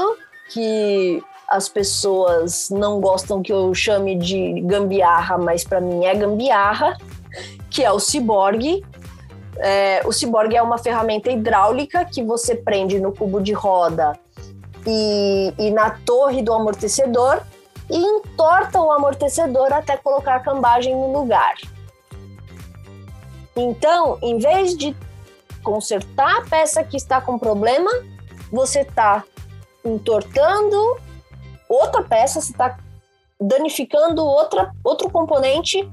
que 0.51 1.21
as 1.49 1.69
pessoas 1.69 2.71
não 2.71 3.01
gostam 3.01 3.43
que 3.43 3.53
eu 3.53 3.73
chame 3.75 4.17
de 4.17 4.61
gambiarra, 4.63 5.39
mas 5.39 5.65
para 5.65 5.81
mim 5.81 6.05
é 6.05 6.15
gambiarra, 6.15 6.97
que 7.71 7.85
é 7.85 7.93
o 7.93 8.01
ciborgue. 8.01 8.85
É, 9.59 10.03
o 10.05 10.13
ciborgue 10.13 10.57
é 10.57 10.63
uma 10.63 10.77
ferramenta 10.77 11.31
hidráulica 11.31 12.05
que 12.05 12.23
você 12.23 12.55
prende 12.55 12.99
no 13.01 13.13
cubo 13.13 13.41
de 13.41 13.53
roda 13.53 14.19
e, 14.87 15.55
e 15.59 15.71
na 15.71 15.91
torre 15.91 16.43
do 16.43 16.53
amortecedor 16.53 17.43
e 17.89 17.97
entorta 17.97 18.81
o 18.81 18.91
amortecedor 18.91 19.73
até 19.73 19.97
colocar 19.97 20.37
a 20.37 20.41
cambagem 20.41 20.95
no 20.95 21.13
lugar. 21.13 21.55
Então, 23.57 24.19
em 24.21 24.39
vez 24.39 24.77
de 24.77 24.95
consertar 25.63 26.39
a 26.39 26.43
peça 26.43 26.85
que 26.85 26.97
está 26.97 27.21
com 27.21 27.39
problema, 27.39 27.91
você 28.53 28.81
está 28.81 29.25
entortando 29.85 30.99
outra 31.69 32.03
peça, 32.03 32.41
você 32.41 32.53
está 32.53 32.79
danificando 33.41 34.25
outra, 34.25 34.73
outro 34.83 35.11
componente 35.11 35.89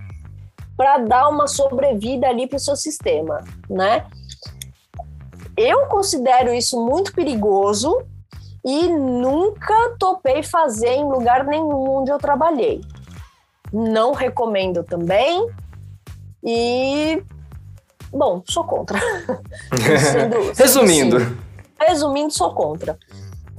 para 0.75 0.97
dar 0.97 1.29
uma 1.29 1.47
sobrevida 1.47 2.27
ali 2.27 2.47
para 2.47 2.57
o 2.57 2.59
seu 2.59 2.75
sistema, 2.75 3.43
né? 3.69 4.05
Eu 5.55 5.85
considero 5.87 6.53
isso 6.53 6.83
muito 6.83 7.13
perigoso 7.13 8.03
e 8.65 8.87
nunca 8.87 9.95
topei 9.99 10.41
fazer 10.41 10.95
em 10.95 11.05
lugar 11.05 11.45
nenhum 11.45 11.99
onde 11.99 12.11
eu 12.11 12.17
trabalhei. 12.17 12.81
Não 13.71 14.13
recomendo 14.13 14.83
também 14.83 15.47
e 16.43 17.21
bom, 18.11 18.41
sou 18.47 18.63
contra. 18.63 18.99
Sendo, 19.99 20.53
Resumindo, 20.53 21.17
assim, 21.17 21.37
resumindo, 21.79 22.33
sou 22.33 22.53
contra. 22.53 22.97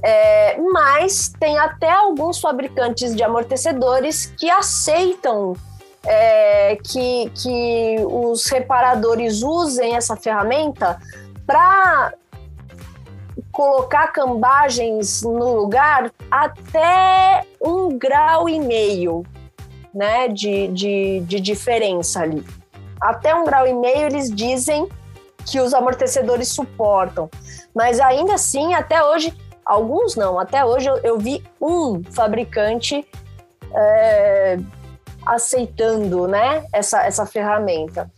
É, 0.03 0.57
mas 0.59 1.33
tem 1.39 1.57
até 1.57 1.91
alguns 1.91 2.39
fabricantes 2.39 3.15
de 3.15 3.23
amortecedores 3.23 4.27
que 4.37 4.49
aceitam 4.49 5.53
é, 6.05 6.75
que, 6.75 7.31
que 7.31 7.95
os 8.07 8.45
reparadores 8.45 9.41
usem 9.41 9.95
essa 9.95 10.15
ferramenta 10.15 10.99
para 11.45 12.13
colocar 13.51 14.07
cambagens 14.07 15.21
no 15.23 15.55
lugar 15.55 16.11
até 16.29 17.45
um 17.61 17.97
grau 17.97 18.47
e 18.47 18.59
meio 18.59 19.23
né, 19.93 20.27
de, 20.27 20.67
de, 20.67 21.19
de 21.21 21.39
diferença 21.39 22.21
ali. 22.21 22.45
Até 23.01 23.33
um 23.33 23.45
grau 23.45 23.65
e 23.67 23.73
meio 23.73 24.07
eles 24.07 24.29
dizem 24.29 24.87
que 25.45 25.59
os 25.59 25.73
amortecedores 25.73 26.49
suportam. 26.49 27.29
Mas 27.73 27.99
ainda 27.99 28.33
assim, 28.33 28.73
até 28.73 29.03
hoje, 29.03 29.33
alguns 29.65 30.15
não, 30.15 30.39
até 30.39 30.63
hoje 30.63 30.87
eu, 30.87 30.97
eu 30.97 31.17
vi 31.17 31.43
um 31.59 32.03
fabricante 32.11 33.05
é, 33.73 34.57
aceitando 35.25 36.27
né, 36.27 36.65
essa, 36.71 37.03
essa 37.03 37.25
ferramenta. 37.25 38.09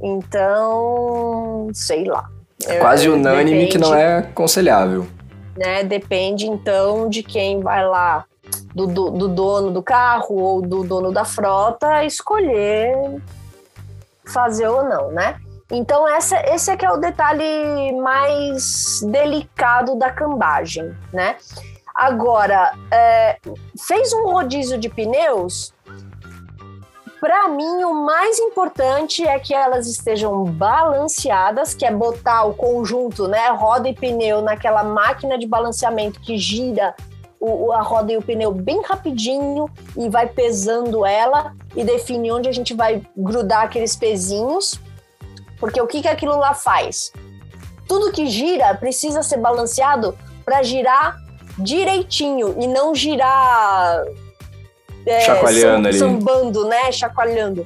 Então, 0.00 1.70
sei 1.72 2.04
lá. 2.04 2.28
É 2.66 2.78
quase 2.78 3.08
unânime 3.08 3.66
depende, 3.66 3.72
que 3.72 3.78
não 3.78 3.94
é 3.94 4.18
aconselhável. 4.18 5.06
Né, 5.56 5.82
depende 5.84 6.46
então 6.46 7.08
de 7.08 7.22
quem 7.22 7.60
vai 7.60 7.86
lá, 7.86 8.24
do, 8.74 8.86
do, 8.86 9.10
do 9.10 9.28
dono 9.28 9.70
do 9.70 9.82
carro 9.82 10.36
ou 10.36 10.62
do 10.62 10.82
dono 10.82 11.12
da 11.12 11.24
frota, 11.24 12.04
escolher 12.04 13.20
fazer 14.24 14.66
ou 14.66 14.84
não, 14.84 15.10
né? 15.10 15.38
Então 15.72 16.06
essa, 16.06 16.38
esse 16.54 16.70
é 16.70 16.76
que 16.76 16.84
é 16.84 16.90
o 16.90 16.98
detalhe 16.98 17.92
mais 18.00 19.00
delicado 19.10 19.96
da 19.96 20.10
cambagem, 20.10 20.94
né? 21.12 21.36
Agora, 21.94 22.72
é, 22.90 23.38
fez 23.86 24.12
um 24.12 24.30
rodízio 24.30 24.78
de 24.78 24.88
pneus, 24.88 25.74
para 27.22 27.48
mim, 27.48 27.84
o 27.84 27.94
mais 28.04 28.36
importante 28.40 29.24
é 29.24 29.38
que 29.38 29.54
elas 29.54 29.86
estejam 29.86 30.42
balanceadas, 30.42 31.72
que 31.72 31.86
é 31.86 31.92
botar 31.92 32.42
o 32.46 32.52
conjunto, 32.52 33.28
né, 33.28 33.48
roda 33.50 33.88
e 33.88 33.94
pneu 33.94 34.42
naquela 34.42 34.82
máquina 34.82 35.38
de 35.38 35.46
balanceamento 35.46 36.18
que 36.18 36.36
gira 36.36 36.96
o, 37.38 37.70
a 37.70 37.80
roda 37.80 38.12
e 38.12 38.16
o 38.16 38.22
pneu 38.22 38.50
bem 38.50 38.82
rapidinho 38.82 39.70
e 39.96 40.08
vai 40.08 40.26
pesando 40.26 41.06
ela 41.06 41.54
e 41.76 41.84
define 41.84 42.32
onde 42.32 42.48
a 42.48 42.52
gente 42.52 42.74
vai 42.74 43.02
grudar 43.16 43.62
aqueles 43.62 43.94
pezinhos. 43.94 44.80
Porque 45.62 45.80
o 45.80 45.86
que, 45.86 46.02
que 46.02 46.08
aquilo 46.08 46.36
lá 46.36 46.54
faz? 46.54 47.12
Tudo 47.86 48.10
que 48.10 48.26
gira 48.26 48.74
precisa 48.74 49.22
ser 49.22 49.36
balanceado 49.36 50.18
para 50.44 50.60
girar 50.60 51.16
direitinho 51.56 52.56
e 52.60 52.66
não 52.66 52.92
girar 52.92 54.02
é, 55.06 55.20
chacoalhando 55.20 55.86
ali. 55.86 55.96
Sambando, 55.96 56.66
né? 56.66 56.90
Chacoalhando. 56.90 57.64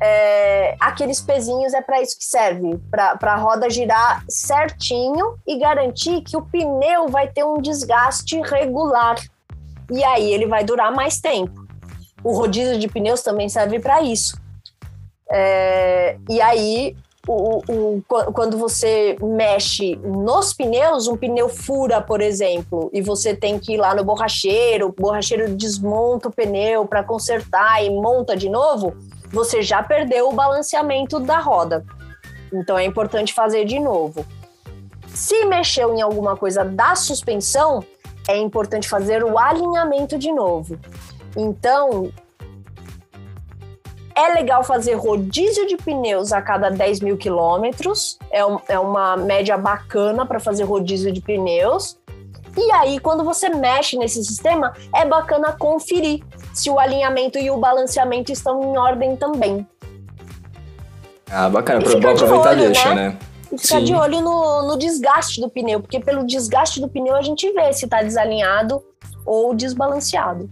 É, 0.00 0.74
aqueles 0.80 1.20
pezinhos 1.20 1.74
é 1.74 1.82
para 1.82 2.00
isso 2.00 2.16
que 2.16 2.24
serve, 2.24 2.78
para 2.90 3.18
a 3.20 3.36
roda 3.36 3.68
girar 3.68 4.24
certinho 4.26 5.36
e 5.46 5.58
garantir 5.58 6.22
que 6.22 6.34
o 6.34 6.40
pneu 6.40 7.08
vai 7.08 7.28
ter 7.28 7.44
um 7.44 7.60
desgaste 7.60 8.40
regular. 8.40 9.16
E 9.90 10.02
aí 10.02 10.32
ele 10.32 10.46
vai 10.46 10.64
durar 10.64 10.90
mais 10.94 11.20
tempo. 11.20 11.66
O 12.24 12.32
rodízio 12.32 12.78
de 12.78 12.88
pneus 12.88 13.20
também 13.20 13.50
serve 13.50 13.78
para 13.78 14.00
isso. 14.00 14.34
É, 15.30 16.16
e 16.26 16.40
aí 16.40 16.96
o, 17.26 17.62
o, 17.68 18.02
quando 18.32 18.56
você 18.56 19.16
mexe 19.20 19.96
nos 19.96 20.52
pneus, 20.54 21.08
um 21.08 21.16
pneu 21.16 21.48
fura, 21.48 22.00
por 22.00 22.20
exemplo, 22.20 22.90
e 22.92 23.02
você 23.02 23.34
tem 23.34 23.58
que 23.58 23.74
ir 23.74 23.76
lá 23.76 23.94
no 23.94 24.04
borracheiro, 24.04 24.86
o 24.86 24.92
borracheiro 24.92 25.54
desmonta 25.54 26.28
o 26.28 26.32
pneu 26.32 26.86
para 26.86 27.02
consertar 27.02 27.84
e 27.84 27.90
monta 27.90 28.36
de 28.36 28.48
novo, 28.48 28.94
você 29.30 29.62
já 29.62 29.82
perdeu 29.82 30.28
o 30.28 30.32
balanceamento 30.32 31.20
da 31.20 31.38
roda. 31.38 31.84
Então 32.52 32.78
é 32.78 32.84
importante 32.84 33.34
fazer 33.34 33.64
de 33.64 33.78
novo. 33.78 34.24
Se 35.08 35.44
mexeu 35.46 35.94
em 35.94 36.00
alguma 36.00 36.36
coisa 36.36 36.64
da 36.64 36.94
suspensão, 36.94 37.84
é 38.28 38.36
importante 38.38 38.88
fazer 38.88 39.24
o 39.24 39.38
alinhamento 39.38 40.18
de 40.18 40.32
novo. 40.32 40.78
Então, 41.36 42.10
é 44.18 44.34
legal 44.34 44.64
fazer 44.64 44.94
rodízio 44.94 45.66
de 45.66 45.76
pneus 45.76 46.32
a 46.32 46.42
cada 46.42 46.68
10 46.70 47.00
mil 47.00 47.16
quilômetros, 47.16 48.18
é, 48.32 48.44
um, 48.44 48.58
é 48.68 48.78
uma 48.78 49.16
média 49.16 49.56
bacana 49.56 50.26
para 50.26 50.40
fazer 50.40 50.64
rodízio 50.64 51.12
de 51.12 51.20
pneus. 51.20 51.96
E 52.56 52.72
aí, 52.72 52.98
quando 52.98 53.22
você 53.22 53.48
mexe 53.48 53.96
nesse 53.96 54.24
sistema, 54.24 54.72
é 54.92 55.04
bacana 55.04 55.52
conferir 55.52 56.24
se 56.52 56.68
o 56.68 56.80
alinhamento 56.80 57.38
e 57.38 57.48
o 57.48 57.56
balanceamento 57.58 58.32
estão 58.32 58.60
em 58.60 58.76
ordem 58.76 59.16
também. 59.16 59.64
Ah, 61.30 61.48
bacana, 61.48 61.80
para 61.80 62.10
aproveitar 62.10 62.50
olho, 62.50 62.60
deixa, 62.60 62.94
né? 62.94 63.10
né? 63.10 63.18
E 63.52 63.58
ficar 63.58 63.78
Sim. 63.78 63.84
de 63.84 63.94
olho 63.94 64.20
no, 64.20 64.66
no 64.66 64.76
desgaste 64.76 65.40
do 65.40 65.48
pneu, 65.48 65.80
porque 65.80 66.00
pelo 66.00 66.26
desgaste 66.26 66.80
do 66.80 66.88
pneu 66.88 67.14
a 67.14 67.22
gente 67.22 67.50
vê 67.52 67.72
se 67.72 67.84
está 67.84 68.02
desalinhado 68.02 68.82
ou 69.24 69.54
desbalanceado. 69.54 70.50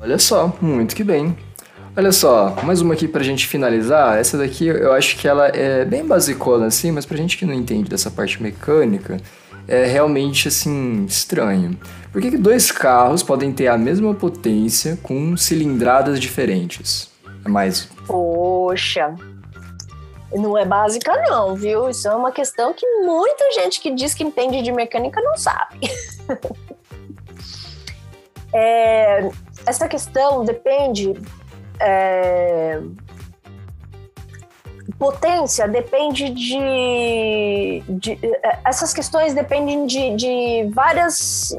Olha 0.00 0.18
só, 0.18 0.52
muito 0.60 0.96
que 0.96 1.04
bem. 1.04 1.36
Olha 1.98 2.12
só, 2.12 2.54
mais 2.62 2.82
uma 2.82 2.92
aqui 2.92 3.08
pra 3.08 3.22
gente 3.22 3.46
finalizar. 3.46 4.18
Essa 4.18 4.36
daqui 4.36 4.66
eu 4.66 4.92
acho 4.92 5.16
que 5.16 5.26
ela 5.26 5.48
é 5.48 5.82
bem 5.82 6.06
basicona 6.06 6.66
assim, 6.66 6.90
mas 6.90 7.06
pra 7.06 7.16
gente 7.16 7.38
que 7.38 7.46
não 7.46 7.54
entende 7.54 7.88
dessa 7.88 8.10
parte 8.10 8.42
mecânica, 8.42 9.16
é 9.66 9.86
realmente 9.86 10.46
assim 10.46 11.06
estranho. 11.06 11.74
Por 12.12 12.20
que, 12.20 12.32
que 12.32 12.36
dois 12.36 12.70
carros 12.70 13.22
podem 13.22 13.50
ter 13.50 13.68
a 13.68 13.78
mesma 13.78 14.12
potência 14.12 14.98
com 15.02 15.38
cilindradas 15.38 16.20
diferentes? 16.20 17.10
É 17.42 17.48
mais. 17.48 17.88
Poxa, 18.06 19.14
não 20.34 20.58
é 20.58 20.66
básica 20.66 21.16
não, 21.30 21.54
viu? 21.54 21.88
Isso 21.88 22.06
é 22.08 22.14
uma 22.14 22.30
questão 22.30 22.74
que 22.74 22.86
muita 23.06 23.52
gente 23.52 23.80
que 23.80 23.90
diz 23.90 24.12
que 24.12 24.22
entende 24.22 24.60
de 24.60 24.70
mecânica 24.70 25.18
não 25.22 25.38
sabe. 25.38 25.80
é, 28.52 29.30
essa 29.66 29.88
questão 29.88 30.44
depende 30.44 31.14
é... 31.80 32.80
Potência 34.98 35.68
depende 35.68 36.30
de, 36.30 37.82
de, 37.88 38.18
é, 38.42 38.60
Essas 38.64 38.94
questões 38.94 39.34
dependem 39.34 39.84
de, 39.84 40.16
de 40.16 40.70
várias 40.72 41.54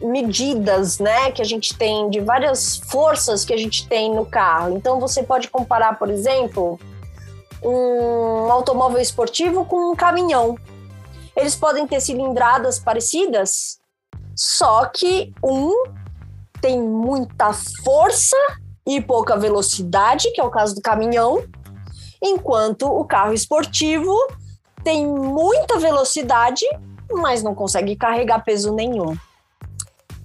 medidas, 0.00 0.98
né, 0.98 1.30
que 1.30 1.40
a 1.40 1.44
gente 1.44 1.76
tem, 1.76 2.10
de 2.10 2.20
várias 2.20 2.78
forças 2.78 3.44
que 3.44 3.52
a 3.52 3.56
gente 3.56 3.86
tem 3.88 4.12
no 4.12 4.26
carro. 4.26 4.76
Então 4.76 4.98
você 4.98 5.22
pode 5.22 5.48
comparar, 5.48 5.98
por 5.98 6.10
exemplo, 6.10 6.78
um 7.62 8.50
automóvel 8.50 9.00
esportivo 9.00 9.64
com 9.64 9.92
um 9.92 9.94
caminhão. 9.96 10.56
Eles 11.36 11.54
podem 11.54 11.86
ter 11.86 12.00
cilindradas 12.00 12.78
parecidas, 12.78 13.78
só 14.34 14.86
que 14.86 15.32
um 15.42 15.84
tem 16.60 16.80
muita 16.80 17.52
força 17.84 18.36
e 18.86 19.00
pouca 19.00 19.36
velocidade, 19.36 20.30
que 20.32 20.40
é 20.40 20.44
o 20.44 20.50
caso 20.50 20.74
do 20.74 20.82
caminhão, 20.82 21.44
enquanto 22.22 22.86
o 22.86 23.04
carro 23.04 23.32
esportivo 23.32 24.14
tem 24.82 25.06
muita 25.06 25.78
velocidade, 25.78 26.64
mas 27.10 27.42
não 27.42 27.54
consegue 27.54 27.96
carregar 27.96 28.44
peso 28.44 28.74
nenhum. 28.74 29.16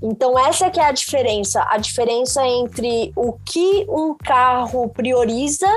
Então 0.01 0.37
essa 0.37 0.67
é 0.67 0.69
que 0.69 0.79
é 0.79 0.85
a 0.85 0.91
diferença, 0.91 1.65
a 1.69 1.77
diferença 1.77 2.45
entre 2.45 3.11
o 3.15 3.33
que 3.33 3.85
um 3.89 4.15
carro 4.15 4.89
prioriza 4.89 5.67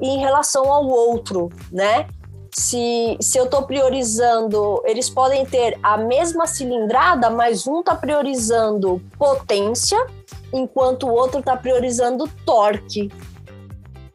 em 0.00 0.18
relação 0.18 0.72
ao 0.72 0.86
outro, 0.86 1.48
né? 1.70 2.06
Se, 2.54 3.16
se 3.18 3.38
eu 3.38 3.44
estou 3.44 3.62
priorizando, 3.62 4.82
eles 4.84 5.08
podem 5.08 5.44
ter 5.46 5.78
a 5.82 5.96
mesma 5.96 6.46
cilindrada, 6.46 7.30
mas 7.30 7.66
um 7.66 7.80
está 7.80 7.94
priorizando 7.94 9.00
potência 9.18 10.06
enquanto 10.52 11.06
o 11.06 11.12
outro 11.12 11.40
está 11.40 11.56
priorizando 11.56 12.28
torque. 12.44 13.10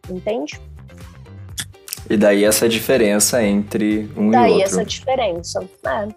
Entende? 0.07 0.61
E 2.09 2.15
daí 2.15 2.45
essa 2.45 2.69
diferença 2.69 3.43
entre 3.43 4.09
um 4.15 4.29
daí 4.29 4.51
e 4.51 4.53
outro. 4.53 4.53
Daí 4.53 4.61
essa 4.61 4.85
diferença, 4.85 5.69
é. 5.85 6.07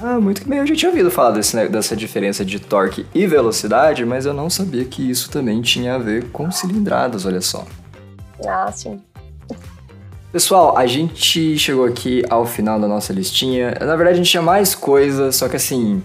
Ah, 0.00 0.18
muito 0.18 0.42
que 0.42 0.48
bem. 0.48 0.58
Eu 0.58 0.66
já 0.66 0.74
tinha 0.74 0.90
ouvido 0.90 1.10
falar 1.10 1.30
desse, 1.30 1.68
dessa 1.68 1.94
diferença 1.94 2.44
de 2.44 2.58
torque 2.58 3.06
e 3.14 3.26
velocidade, 3.26 4.04
mas 4.04 4.26
eu 4.26 4.34
não 4.34 4.50
sabia 4.50 4.84
que 4.84 5.08
isso 5.08 5.30
também 5.30 5.60
tinha 5.60 5.94
a 5.94 5.98
ver 5.98 6.30
com 6.30 6.50
cilindradas, 6.50 7.24
olha 7.24 7.40
só. 7.40 7.64
Ah, 8.44 8.72
sim. 8.72 9.00
Pessoal, 10.32 10.78
a 10.78 10.86
gente 10.86 11.58
chegou 11.58 11.84
aqui 11.84 12.22
ao 12.30 12.46
final 12.46 12.80
da 12.80 12.88
nossa 12.88 13.12
listinha. 13.12 13.76
Na 13.78 13.94
verdade, 13.94 14.14
a 14.14 14.22
gente 14.22 14.30
tinha 14.30 14.42
mais 14.42 14.74
coisa, 14.74 15.30
só 15.30 15.46
que 15.46 15.56
assim, 15.56 16.02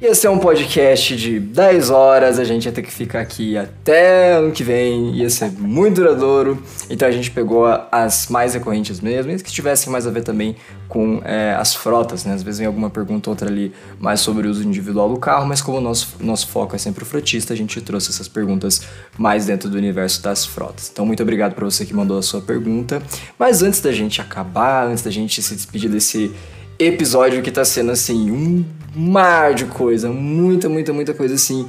Ia 0.00 0.14
ser 0.14 0.28
um 0.28 0.38
podcast 0.38 1.16
de 1.16 1.40
10 1.40 1.90
horas, 1.90 2.38
a 2.38 2.44
gente 2.44 2.66
ia 2.66 2.70
ter 2.70 2.82
que 2.82 2.92
ficar 2.92 3.18
aqui 3.18 3.58
até 3.58 4.34
ano 4.34 4.52
que 4.52 4.62
vem, 4.62 5.16
ia 5.16 5.28
ser 5.28 5.50
muito 5.50 5.96
duradouro. 5.96 6.62
Então 6.88 7.08
a 7.08 7.10
gente 7.10 7.32
pegou 7.32 7.66
as 7.90 8.28
mais 8.28 8.54
recorrentes 8.54 9.00
mesmo, 9.00 9.32
e 9.32 9.42
que 9.42 9.50
tivessem 9.50 9.92
mais 9.92 10.06
a 10.06 10.10
ver 10.12 10.22
também 10.22 10.54
com 10.88 11.20
é, 11.24 11.52
as 11.58 11.74
frotas, 11.74 12.24
né? 12.24 12.32
Às 12.32 12.44
vezes 12.44 12.58
vem 12.58 12.68
alguma 12.68 12.88
pergunta 12.88 13.28
outra 13.28 13.48
ali 13.48 13.72
mais 13.98 14.20
sobre 14.20 14.46
o 14.46 14.50
uso 14.52 14.62
individual 14.62 15.08
do 15.12 15.18
carro, 15.18 15.48
mas 15.48 15.60
como 15.60 15.78
o 15.78 15.80
nosso, 15.80 16.14
nosso 16.20 16.46
foco 16.46 16.76
é 16.76 16.78
sempre 16.78 17.02
o 17.02 17.06
frotista, 17.06 17.52
a 17.52 17.56
gente 17.56 17.80
trouxe 17.80 18.10
essas 18.10 18.28
perguntas 18.28 18.82
mais 19.18 19.46
dentro 19.46 19.68
do 19.68 19.76
universo 19.76 20.22
das 20.22 20.46
frotas. 20.46 20.90
Então 20.92 21.04
muito 21.04 21.24
obrigado 21.24 21.56
para 21.56 21.64
você 21.64 21.84
que 21.84 21.92
mandou 21.92 22.18
a 22.18 22.22
sua 22.22 22.40
pergunta. 22.40 23.02
Mas 23.36 23.64
antes 23.64 23.80
da 23.80 23.90
gente 23.90 24.20
acabar, 24.20 24.86
antes 24.86 25.02
da 25.02 25.10
gente 25.10 25.42
se 25.42 25.56
despedir 25.56 25.90
desse 25.90 26.32
episódio 26.78 27.42
que 27.42 27.50
tá 27.50 27.64
sendo 27.64 27.90
assim 27.90 28.30
um 28.30 28.64
mar 28.94 29.54
de 29.54 29.64
coisa, 29.66 30.08
muita, 30.10 30.68
muita, 30.68 30.92
muita 30.92 31.14
coisa 31.14 31.34
assim, 31.34 31.68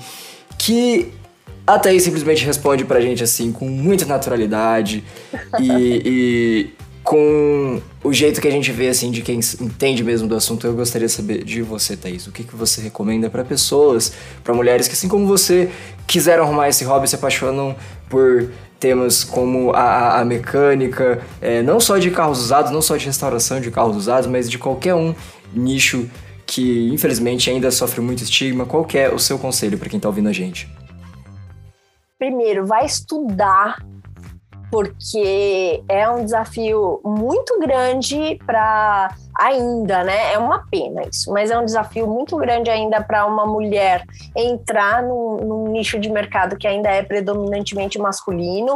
que 0.58 1.12
a 1.66 1.78
Thaís 1.78 2.04
simplesmente 2.04 2.44
responde 2.46 2.84
pra 2.84 3.00
gente 3.00 3.24
assim 3.24 3.52
com 3.52 3.68
muita 3.68 4.06
naturalidade 4.06 5.04
e, 5.60 5.70
e, 6.06 6.70
com 7.04 7.82
o 8.04 8.14
jeito 8.14 8.42
que 8.42 8.48
a 8.48 8.52
gente 8.52 8.72
vê 8.72 8.88
assim 8.88 9.12
de 9.12 9.22
quem 9.22 9.40
entende 9.62 10.04
mesmo 10.04 10.28
do 10.28 10.36
assunto. 10.36 10.66
Eu 10.66 10.74
gostaria 10.74 11.08
de 11.08 11.14
saber 11.14 11.44
de 11.44 11.62
você, 11.62 11.96
Thaís, 11.96 12.28
o 12.28 12.32
que, 12.32 12.44
que 12.44 12.56
você 12.56 12.82
recomenda 12.82 13.30
para 13.30 13.44
pessoas, 13.44 14.14
para 14.44 14.54
mulheres 14.54 14.88
que 14.88 14.94
assim 14.94 15.08
como 15.08 15.26
você 15.28 15.70
quiseram 16.08 16.44
arrumar 16.44 16.70
esse 16.70 16.84
hobby, 16.84 17.08
se 17.08 17.16
apaixonam 17.16 17.76
por 18.10 18.52
temas 18.80 19.24
como 19.24 19.72
a, 19.72 20.20
a 20.20 20.26
mecânica, 20.26 21.22
é, 21.42 21.62
não 21.62 21.80
só 21.80 21.98
de 21.98 22.10
carros 22.10 22.40
usados, 22.40 22.72
não 22.72 22.82
só 22.82 22.96
de 22.96 23.06
restauração 23.06 23.60
de 23.60 23.70
carros 23.70 23.96
usados, 23.96 24.28
mas 24.28 24.50
de 24.50 24.58
qualquer 24.58 24.96
um 24.96 25.14
nicho 25.54 26.10
que 26.46 26.90
infelizmente 26.92 27.50
ainda 27.50 27.70
sofre 27.70 28.02
muito 28.02 28.24
estigma. 28.24 28.66
Qual 28.66 28.88
é 28.94 29.10
o 29.10 29.20
seu 29.20 29.38
conselho 29.38 29.78
para 29.78 29.90
quem 29.90 29.98
está 29.98 30.10
ouvindo 30.10 30.30
a 30.30 30.34
gente? 30.34 30.68
Primeiro, 32.18 32.66
vai 32.66 32.86
estudar 32.86 33.78
porque 34.72 35.84
é 35.88 36.10
um 36.10 36.24
desafio 36.24 37.02
muito 37.04 37.60
grande 37.60 38.40
para 38.46 39.16
ainda, 39.40 40.04
né? 40.04 40.34
É 40.34 40.38
uma 40.38 40.68
pena 40.70 41.02
isso, 41.04 41.32
mas 41.32 41.50
é 41.50 41.58
um 41.58 41.64
desafio 41.64 42.06
muito 42.06 42.36
grande 42.36 42.70
ainda 42.70 43.02
para 43.02 43.26
uma 43.26 43.46
mulher 43.46 44.04
entrar 44.36 45.02
num, 45.02 45.38
num, 45.38 45.68
nicho 45.70 45.98
de 45.98 46.10
mercado 46.10 46.58
que 46.58 46.68
ainda 46.68 46.90
é 46.90 47.02
predominantemente 47.02 47.98
masculino. 47.98 48.76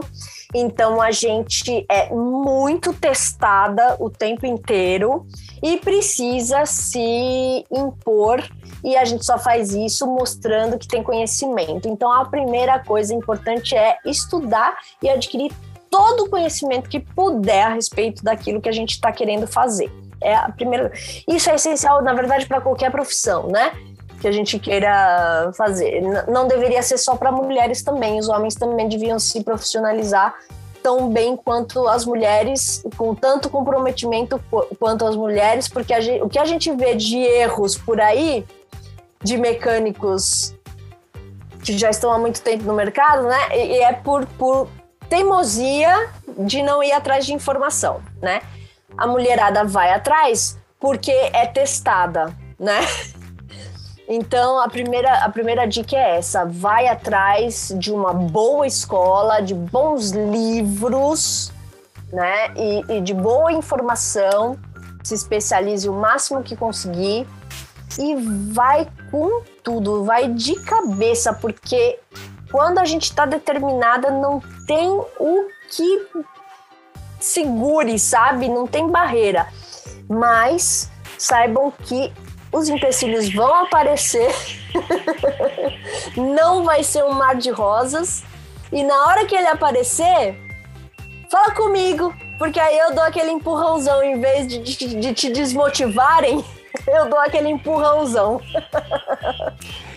Então 0.55 1.01
a 1.01 1.11
gente 1.11 1.85
é 1.89 2.09
muito 2.13 2.93
testada 2.93 3.97
o 3.99 4.09
tempo 4.09 4.45
inteiro 4.45 5.25
e 5.61 5.77
precisa 5.77 6.65
se 6.65 7.65
impor 7.69 8.41
e 8.83 8.95
a 8.95 9.03
gente 9.03 9.25
só 9.25 9.37
faz 9.37 9.73
isso 9.73 10.07
mostrando 10.07 10.77
que 10.77 10.87
tem 10.87 11.03
conhecimento. 11.03 11.89
Então 11.89 12.11
a 12.11 12.25
primeira 12.25 12.79
coisa 12.79 13.13
importante 13.13 13.75
é 13.75 13.97
estudar 14.05 14.77
e 15.01 15.09
adquirir 15.09 15.51
todo 15.89 16.23
o 16.23 16.29
conhecimento 16.29 16.89
que 16.89 16.99
puder 16.99 17.63
a 17.63 17.73
respeito 17.73 18.23
daquilo 18.23 18.61
que 18.61 18.69
a 18.69 18.73
gente 18.73 18.91
está 18.91 19.11
querendo 19.11 19.45
fazer. 19.45 19.91
É 20.23 20.35
a 20.35 20.49
primeira. 20.49 20.91
Isso 21.27 21.49
é 21.49 21.55
essencial, 21.55 22.01
na 22.01 22.13
verdade, 22.13 22.45
para 22.45 22.61
qualquer 22.61 22.91
profissão, 22.91 23.47
né? 23.47 23.73
Que 24.21 24.27
a 24.27 24.31
gente 24.31 24.57
queira 24.57 25.51
fazer. 25.57 26.01
Não 26.27 26.47
deveria 26.47 26.81
ser 26.81 26.97
só 26.97 27.15
para 27.15 27.31
mulheres 27.31 27.83
também. 27.83 28.19
Os 28.19 28.29
homens 28.29 28.55
também 28.55 28.87
deviam 28.87 29.19
se 29.19 29.43
profissionalizar 29.43 30.33
tão 30.81 31.09
bem 31.09 31.35
quanto 31.37 31.87
as 31.87 32.05
mulheres, 32.05 32.83
com 32.97 33.15
tanto 33.15 33.49
comprometimento 33.49 34.39
quanto 34.77 35.05
as 35.05 35.15
mulheres, 35.15 35.69
porque 35.69 35.99
gente, 36.01 36.21
o 36.21 36.27
que 36.27 36.37
a 36.37 36.43
gente 36.43 36.69
vê 36.73 36.93
de 36.93 37.17
erros 37.17 37.77
por 37.77 38.01
aí, 38.01 38.45
de 39.23 39.37
mecânicos 39.37 40.53
que 41.63 41.77
já 41.77 41.89
estão 41.89 42.11
há 42.11 42.19
muito 42.19 42.41
tempo 42.41 42.65
no 42.65 42.73
mercado, 42.73 43.23
né? 43.23 43.57
E 43.57 43.81
é 43.81 43.93
por, 43.93 44.25
por 44.37 44.67
teimosia 45.09 46.09
de 46.39 46.61
não 46.61 46.83
ir 46.83 46.91
atrás 46.91 47.25
de 47.25 47.33
informação, 47.33 48.01
né? 48.21 48.41
A 48.97 49.07
mulherada 49.07 49.63
vai 49.63 49.91
atrás 49.91 50.57
porque 50.79 51.11
é 51.11 51.45
testada, 51.45 52.35
né? 52.59 52.81
Então 54.07 54.59
a 54.59 54.67
primeira, 54.67 55.23
a 55.23 55.29
primeira 55.29 55.65
dica 55.65 55.95
é 55.95 56.17
essa: 56.17 56.45
vai 56.45 56.87
atrás 56.87 57.73
de 57.77 57.91
uma 57.91 58.13
boa 58.13 58.67
escola, 58.67 59.41
de 59.41 59.53
bons 59.53 60.11
livros, 60.11 61.51
né? 62.11 62.53
E, 62.55 62.97
e 62.97 63.01
de 63.01 63.13
boa 63.13 63.51
informação, 63.51 64.59
se 65.03 65.13
especialize 65.13 65.87
o 65.87 65.93
máximo 65.93 66.43
que 66.43 66.55
conseguir 66.55 67.25
e 67.97 68.15
vai 68.51 68.87
com 69.09 69.41
tudo, 69.63 70.03
vai 70.03 70.27
de 70.27 70.55
cabeça, 70.61 71.33
porque 71.33 71.99
quando 72.51 72.79
a 72.79 72.85
gente 72.85 73.03
está 73.03 73.25
determinada, 73.25 74.11
não 74.11 74.41
tem 74.67 74.89
o 74.89 75.47
que 75.69 76.07
segure, 77.23 77.97
sabe? 77.97 78.49
Não 78.49 78.67
tem 78.67 78.87
barreira. 78.87 79.47
Mas 80.07 80.91
saibam 81.17 81.71
que 81.71 82.11
os 82.51 82.69
empecilhos 82.69 83.33
vão 83.33 83.63
aparecer, 83.63 84.29
não 86.15 86.63
vai 86.63 86.83
ser 86.83 87.03
um 87.03 87.13
mar 87.13 87.35
de 87.35 87.49
rosas, 87.49 88.23
e 88.71 88.83
na 88.83 89.07
hora 89.07 89.25
que 89.25 89.35
ele 89.35 89.47
aparecer, 89.47 90.35
fala 91.31 91.51
comigo, 91.51 92.13
porque 92.37 92.59
aí 92.59 92.77
eu 92.77 92.93
dou 92.93 93.03
aquele 93.03 93.31
empurrãozão, 93.31 94.03
em 94.03 94.19
vez 94.19 94.47
de, 94.47 94.59
de, 94.59 94.95
de 94.99 95.13
te 95.13 95.31
desmotivarem, 95.31 96.45
eu 96.87 97.09
dou 97.09 97.19
aquele 97.19 97.49
empurrãozão. 97.49 98.39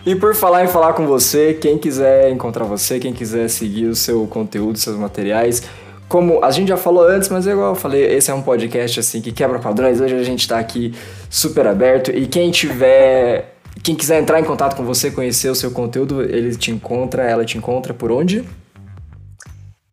E 0.03 0.15
por 0.15 0.33
falar 0.33 0.63
em 0.63 0.67
falar 0.67 0.93
com 0.93 1.05
você, 1.05 1.53
quem 1.53 1.77
quiser 1.77 2.31
encontrar 2.31 2.63
você, 2.65 2.99
quem 2.99 3.13
quiser 3.13 3.49
seguir 3.49 3.85
o 3.85 3.95
seu 3.95 4.25
conteúdo, 4.25 4.79
seus 4.79 4.95
materiais, 4.95 5.61
como 6.07 6.43
a 6.43 6.51
gente 6.51 6.69
já 6.69 6.77
falou 6.77 7.05
antes, 7.05 7.29
mas 7.29 7.45
é 7.45 7.51
igual 7.51 7.69
eu 7.69 7.75
falei, 7.75 8.03
esse 8.05 8.31
é 8.31 8.33
um 8.33 8.41
podcast 8.41 8.99
assim 8.99 9.21
que 9.21 9.31
quebra 9.31 9.59
padrões. 9.59 9.99
Hoje 9.99 10.15
a 10.15 10.23
gente 10.23 10.41
está 10.41 10.57
aqui 10.57 10.93
super 11.29 11.67
aberto 11.67 12.11
e 12.11 12.25
quem 12.27 12.49
tiver, 12.49 13.55
quem 13.83 13.95
quiser 13.95 14.21
entrar 14.21 14.39
em 14.39 14.43
contato 14.43 14.75
com 14.75 14.85
você, 14.85 15.11
conhecer 15.11 15.49
o 15.49 15.55
seu 15.55 15.71
conteúdo, 15.71 16.21
ele 16.21 16.55
te 16.55 16.71
encontra, 16.71 17.23
ela 17.23 17.43
te 17.43 17.57
encontra 17.57 17.93
por 17.93 18.11
onde? 18.11 18.47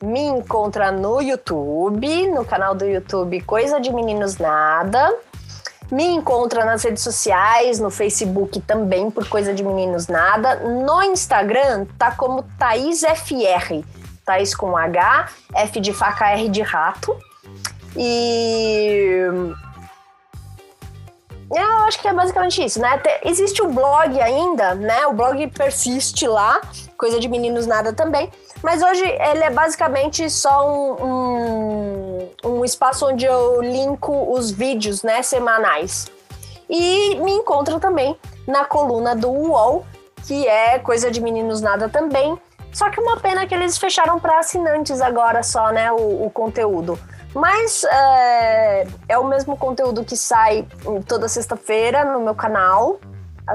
Me 0.03 0.21
encontra 0.21 0.93
no 0.93 1.21
YouTube, 1.21 2.29
no 2.29 2.45
canal 2.45 2.75
do 2.75 2.85
YouTube 2.85 3.41
Coisa 3.41 3.81
de 3.81 3.93
Meninos 3.93 4.39
Nada. 4.39 5.17
Me 5.91 6.05
encontra 6.05 6.65
nas 6.65 6.83
redes 6.83 7.03
sociais, 7.03 7.79
no 7.79 7.91
Facebook 7.91 8.61
também, 8.61 9.11
por 9.11 9.29
Coisa 9.29 9.53
de 9.53 9.63
Meninos 9.63 10.07
Nada. 10.07 10.57
No 10.57 11.03
Instagram 11.03 11.87
tá 11.99 12.13
como 12.13 12.45
Thaís 12.59 13.03
FR. 13.03 13.83
Thaís 14.25 14.55
com 14.55 14.77
H, 14.77 15.29
F 15.55 15.81
de 15.81 15.93
faca, 15.93 16.31
R 16.31 16.49
de 16.49 16.63
rato. 16.63 17.17
E. 17.97 19.19
Eu 21.55 21.67
acho 21.87 22.01
que 22.01 22.09
é 22.09 22.13
basicamente 22.13 22.65
isso, 22.65 22.81
né? 22.81 23.01
Existe 23.23 23.63
o 23.63 23.69
blog 23.69 24.21
ainda, 24.21 24.75
né? 24.75 25.07
O 25.07 25.13
blog 25.13 25.47
persiste 25.49 26.27
lá, 26.27 26.61
coisa 26.97 27.21
de 27.21 27.29
meninos 27.29 27.67
nada 27.67 27.93
também. 27.93 28.31
Mas 28.63 28.83
hoje 28.83 29.05
ele 29.05 29.45
é 29.45 29.51
basicamente 29.51 30.29
só 30.31 30.67
um, 30.67 31.05
um, 31.05 32.31
um 32.45 32.65
espaço 32.65 33.07
onde 33.07 33.27
eu 33.27 33.61
linko 33.61 34.33
os 34.33 34.51
vídeos, 34.51 35.03
né, 35.03 35.23
semanais. 35.23 36.11
E 36.69 37.17
me 37.17 37.33
encontram 37.33 37.79
também 37.79 38.17
na 38.49 38.65
coluna 38.65 39.15
do 39.15 39.29
UOL, 39.29 39.85
que 40.27 40.49
é 40.49 40.79
coisa 40.79 41.11
de 41.11 41.21
meninos 41.21 41.61
nada 41.61 41.91
também. 41.91 42.39
Só 42.75 42.91
que 42.91 43.01
uma 43.01 43.19
pena 43.19 43.47
que 43.47 43.55
eles 43.55 43.79
fecharam 43.79 44.19
para 44.19 44.41
assinantes 44.41 45.01
agora 45.01 45.43
só, 45.45 45.71
né, 45.71 45.93
o, 45.93 46.27
o 46.27 46.31
conteúdo. 46.31 46.99
Mas 47.33 47.85
é, 47.85 48.87
é, 49.09 49.19
o 49.19 49.25
mesmo 49.25 49.57
conteúdo 49.57 50.05
que 50.05 50.17
sai 50.17 50.67
toda 51.07 51.29
sexta-feira 51.29 52.05
no 52.05 52.21
meu 52.21 52.35
canal, 52.35 52.99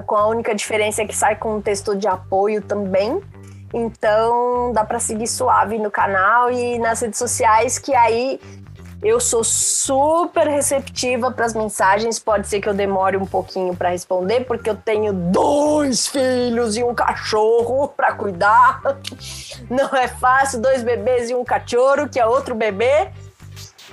com 0.06 0.16
a 0.16 0.28
única 0.28 0.56
diferença 0.56 1.02
é 1.02 1.06
que 1.06 1.16
sai 1.16 1.36
com 1.36 1.58
um 1.58 1.62
texto 1.62 1.96
de 1.96 2.08
apoio 2.08 2.62
também. 2.62 3.22
Então 3.74 4.72
dá 4.74 4.84
para 4.84 5.00
seguir 5.00 5.28
suave 5.28 5.78
no 5.78 5.92
canal 5.92 6.50
e 6.52 6.80
nas 6.80 7.02
redes 7.02 7.20
sociais, 7.20 7.78
que 7.78 7.94
aí 7.94 8.40
eu 9.02 9.20
sou 9.20 9.44
super 9.44 10.48
receptiva 10.48 11.32
para 11.32 11.46
as 11.46 11.54
mensagens. 11.54 12.20
Pode 12.20 12.48
ser 12.48 12.60
que 12.60 12.68
eu 12.68 12.74
demore 12.74 13.16
um 13.16 13.26
pouquinho 13.26 13.76
para 13.76 13.90
responder, 13.90 14.42
porque 14.42 14.70
eu 14.70 14.76
tenho 14.76 15.14
dois 15.14 16.08
filhos 16.08 16.76
e 16.76 16.84
um 16.84 16.94
cachorro 16.94 17.88
para 17.88 18.14
cuidar. 18.14 18.82
Não 19.70 19.96
é 19.96 20.08
fácil, 20.08 20.60
dois 20.60 20.84
bebês 20.84 21.30
e 21.30 21.36
um 21.36 21.46
cachorro, 21.46 22.10
que 22.10 22.20
é 22.20 22.26
outro 22.26 22.54
bebê. 22.54 23.10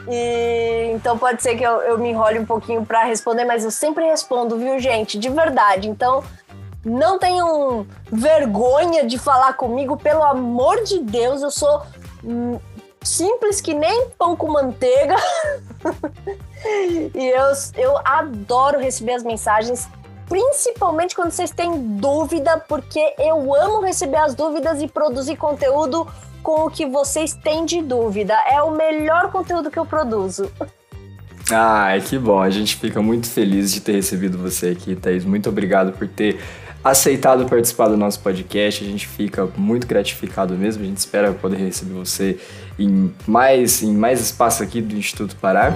E 0.08 0.90
então 0.92 1.16
pode 1.16 1.42
ser 1.42 1.56
que 1.56 1.64
eu, 1.64 1.80
eu 1.82 1.98
me 1.98 2.10
enrole 2.10 2.38
um 2.38 2.46
pouquinho 2.46 2.84
para 2.84 3.04
responder, 3.04 3.44
mas 3.44 3.64
eu 3.64 3.70
sempre 3.70 4.04
respondo, 4.04 4.58
viu, 4.58 4.78
gente? 4.78 5.18
De 5.18 5.28
verdade. 5.28 5.88
Então 5.88 6.24
não 6.84 7.18
tenham 7.18 7.86
vergonha 8.10 9.04
de 9.04 9.18
falar 9.18 9.54
comigo, 9.54 9.96
pelo 9.96 10.22
amor 10.22 10.84
de 10.84 11.00
Deus, 11.00 11.42
eu 11.42 11.50
sou 11.50 11.82
simples 13.06 13.60
que 13.60 13.74
nem 13.74 14.08
pão 14.18 14.36
com 14.36 14.50
manteiga. 14.50 15.16
e 17.14 17.26
eu, 17.26 17.44
eu 17.76 17.98
adoro 18.04 18.78
receber 18.78 19.12
as 19.12 19.22
mensagens. 19.22 19.88
principalmente 20.28 21.14
quando 21.14 21.30
vocês 21.30 21.50
têm 21.50 21.96
dúvida, 21.96 22.58
porque 22.68 23.14
eu 23.18 23.54
amo 23.54 23.80
receber 23.80 24.16
as 24.16 24.34
dúvidas 24.34 24.82
e 24.82 24.88
produzir 24.88 25.36
conteúdo 25.36 26.06
com 26.42 26.66
o 26.66 26.70
que 26.70 26.86
vocês 26.86 27.32
têm 27.32 27.64
de 27.64 27.80
dúvida. 27.80 28.34
É 28.50 28.62
o 28.62 28.70
melhor 28.70 29.30
conteúdo 29.30 29.70
que 29.70 29.78
eu 29.78 29.86
produzo. 29.86 30.50
Ai, 31.50 32.00
que 32.00 32.18
bom. 32.18 32.40
A 32.40 32.50
gente 32.50 32.76
fica 32.76 33.00
muito 33.00 33.28
feliz 33.28 33.72
de 33.72 33.80
ter 33.80 33.92
recebido 33.92 34.36
você 34.36 34.70
aqui, 34.70 34.96
Thaís. 34.96 35.24
Muito 35.24 35.48
obrigado 35.48 35.92
por 35.92 36.08
ter 36.08 36.40
aceitado 36.90 37.46
participar 37.46 37.88
do 37.88 37.96
nosso 37.96 38.20
podcast. 38.20 38.84
A 38.84 38.86
gente 38.86 39.06
fica 39.06 39.48
muito 39.56 39.86
gratificado 39.86 40.54
mesmo. 40.54 40.82
A 40.82 40.86
gente 40.86 40.98
espera 40.98 41.32
poder 41.32 41.56
receber 41.56 41.94
você 41.94 42.38
em 42.78 43.12
mais, 43.26 43.82
em 43.82 43.94
mais 43.94 44.20
espaço 44.20 44.62
aqui 44.62 44.80
do 44.80 44.96
Instituto 44.96 45.36
Pará. 45.36 45.72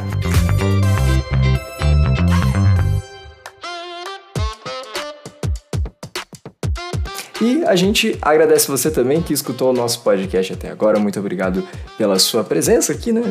E 7.41 7.65
a 7.65 7.75
gente 7.75 8.19
agradece 8.21 8.69
você 8.69 8.91
também 8.91 9.23
que 9.23 9.33
escutou 9.33 9.71
o 9.71 9.73
nosso 9.73 10.01
podcast 10.01 10.53
até 10.53 10.71
agora. 10.71 10.99
Muito 10.99 11.19
obrigado 11.19 11.67
pela 11.97 12.19
sua 12.19 12.45
presença 12.45 12.93
aqui, 12.93 13.13
né? 13.13 13.23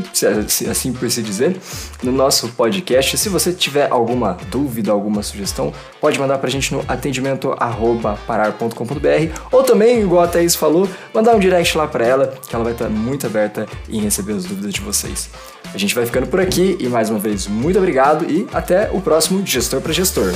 Assim 0.69 0.91
por 0.91 1.09
se 1.11 1.21
dizer, 1.21 1.55
no 2.01 2.11
nosso 2.11 2.49
podcast. 2.49 3.17
Se 3.17 3.29
você 3.29 3.53
tiver 3.53 3.87
alguma 3.91 4.35
dúvida, 4.49 4.91
alguma 4.91 5.21
sugestão, 5.21 5.71
pode 6.01 6.19
mandar 6.19 6.39
pra 6.39 6.49
gente 6.49 6.73
no 6.73 6.83
atendimento 6.87 7.55
parar.com.br 8.25 9.39
ou 9.51 9.63
também, 9.63 10.01
igual 10.01 10.23
a 10.23 10.27
Thaís 10.27 10.55
falou, 10.55 10.89
mandar 11.13 11.35
um 11.35 11.39
direct 11.39 11.77
lá 11.77 11.87
pra 11.87 12.05
ela, 12.05 12.33
que 12.47 12.55
ela 12.55 12.63
vai 12.63 12.73
estar 12.73 12.89
muito 12.89 13.27
aberta 13.27 13.67
em 13.87 14.01
receber 14.01 14.33
as 14.33 14.45
dúvidas 14.45 14.73
de 14.73 14.81
vocês. 14.81 15.29
A 15.71 15.77
gente 15.77 15.93
vai 15.93 16.05
ficando 16.05 16.25
por 16.25 16.39
aqui 16.39 16.75
e 16.79 16.87
mais 16.87 17.11
uma 17.11 17.19
vez 17.19 17.45
muito 17.45 17.77
obrigado 17.77 18.25
e 18.25 18.47
até 18.51 18.89
o 18.91 19.01
próximo 19.01 19.45
Gestor 19.45 19.81
para 19.81 19.93
Gestor. 19.93 20.31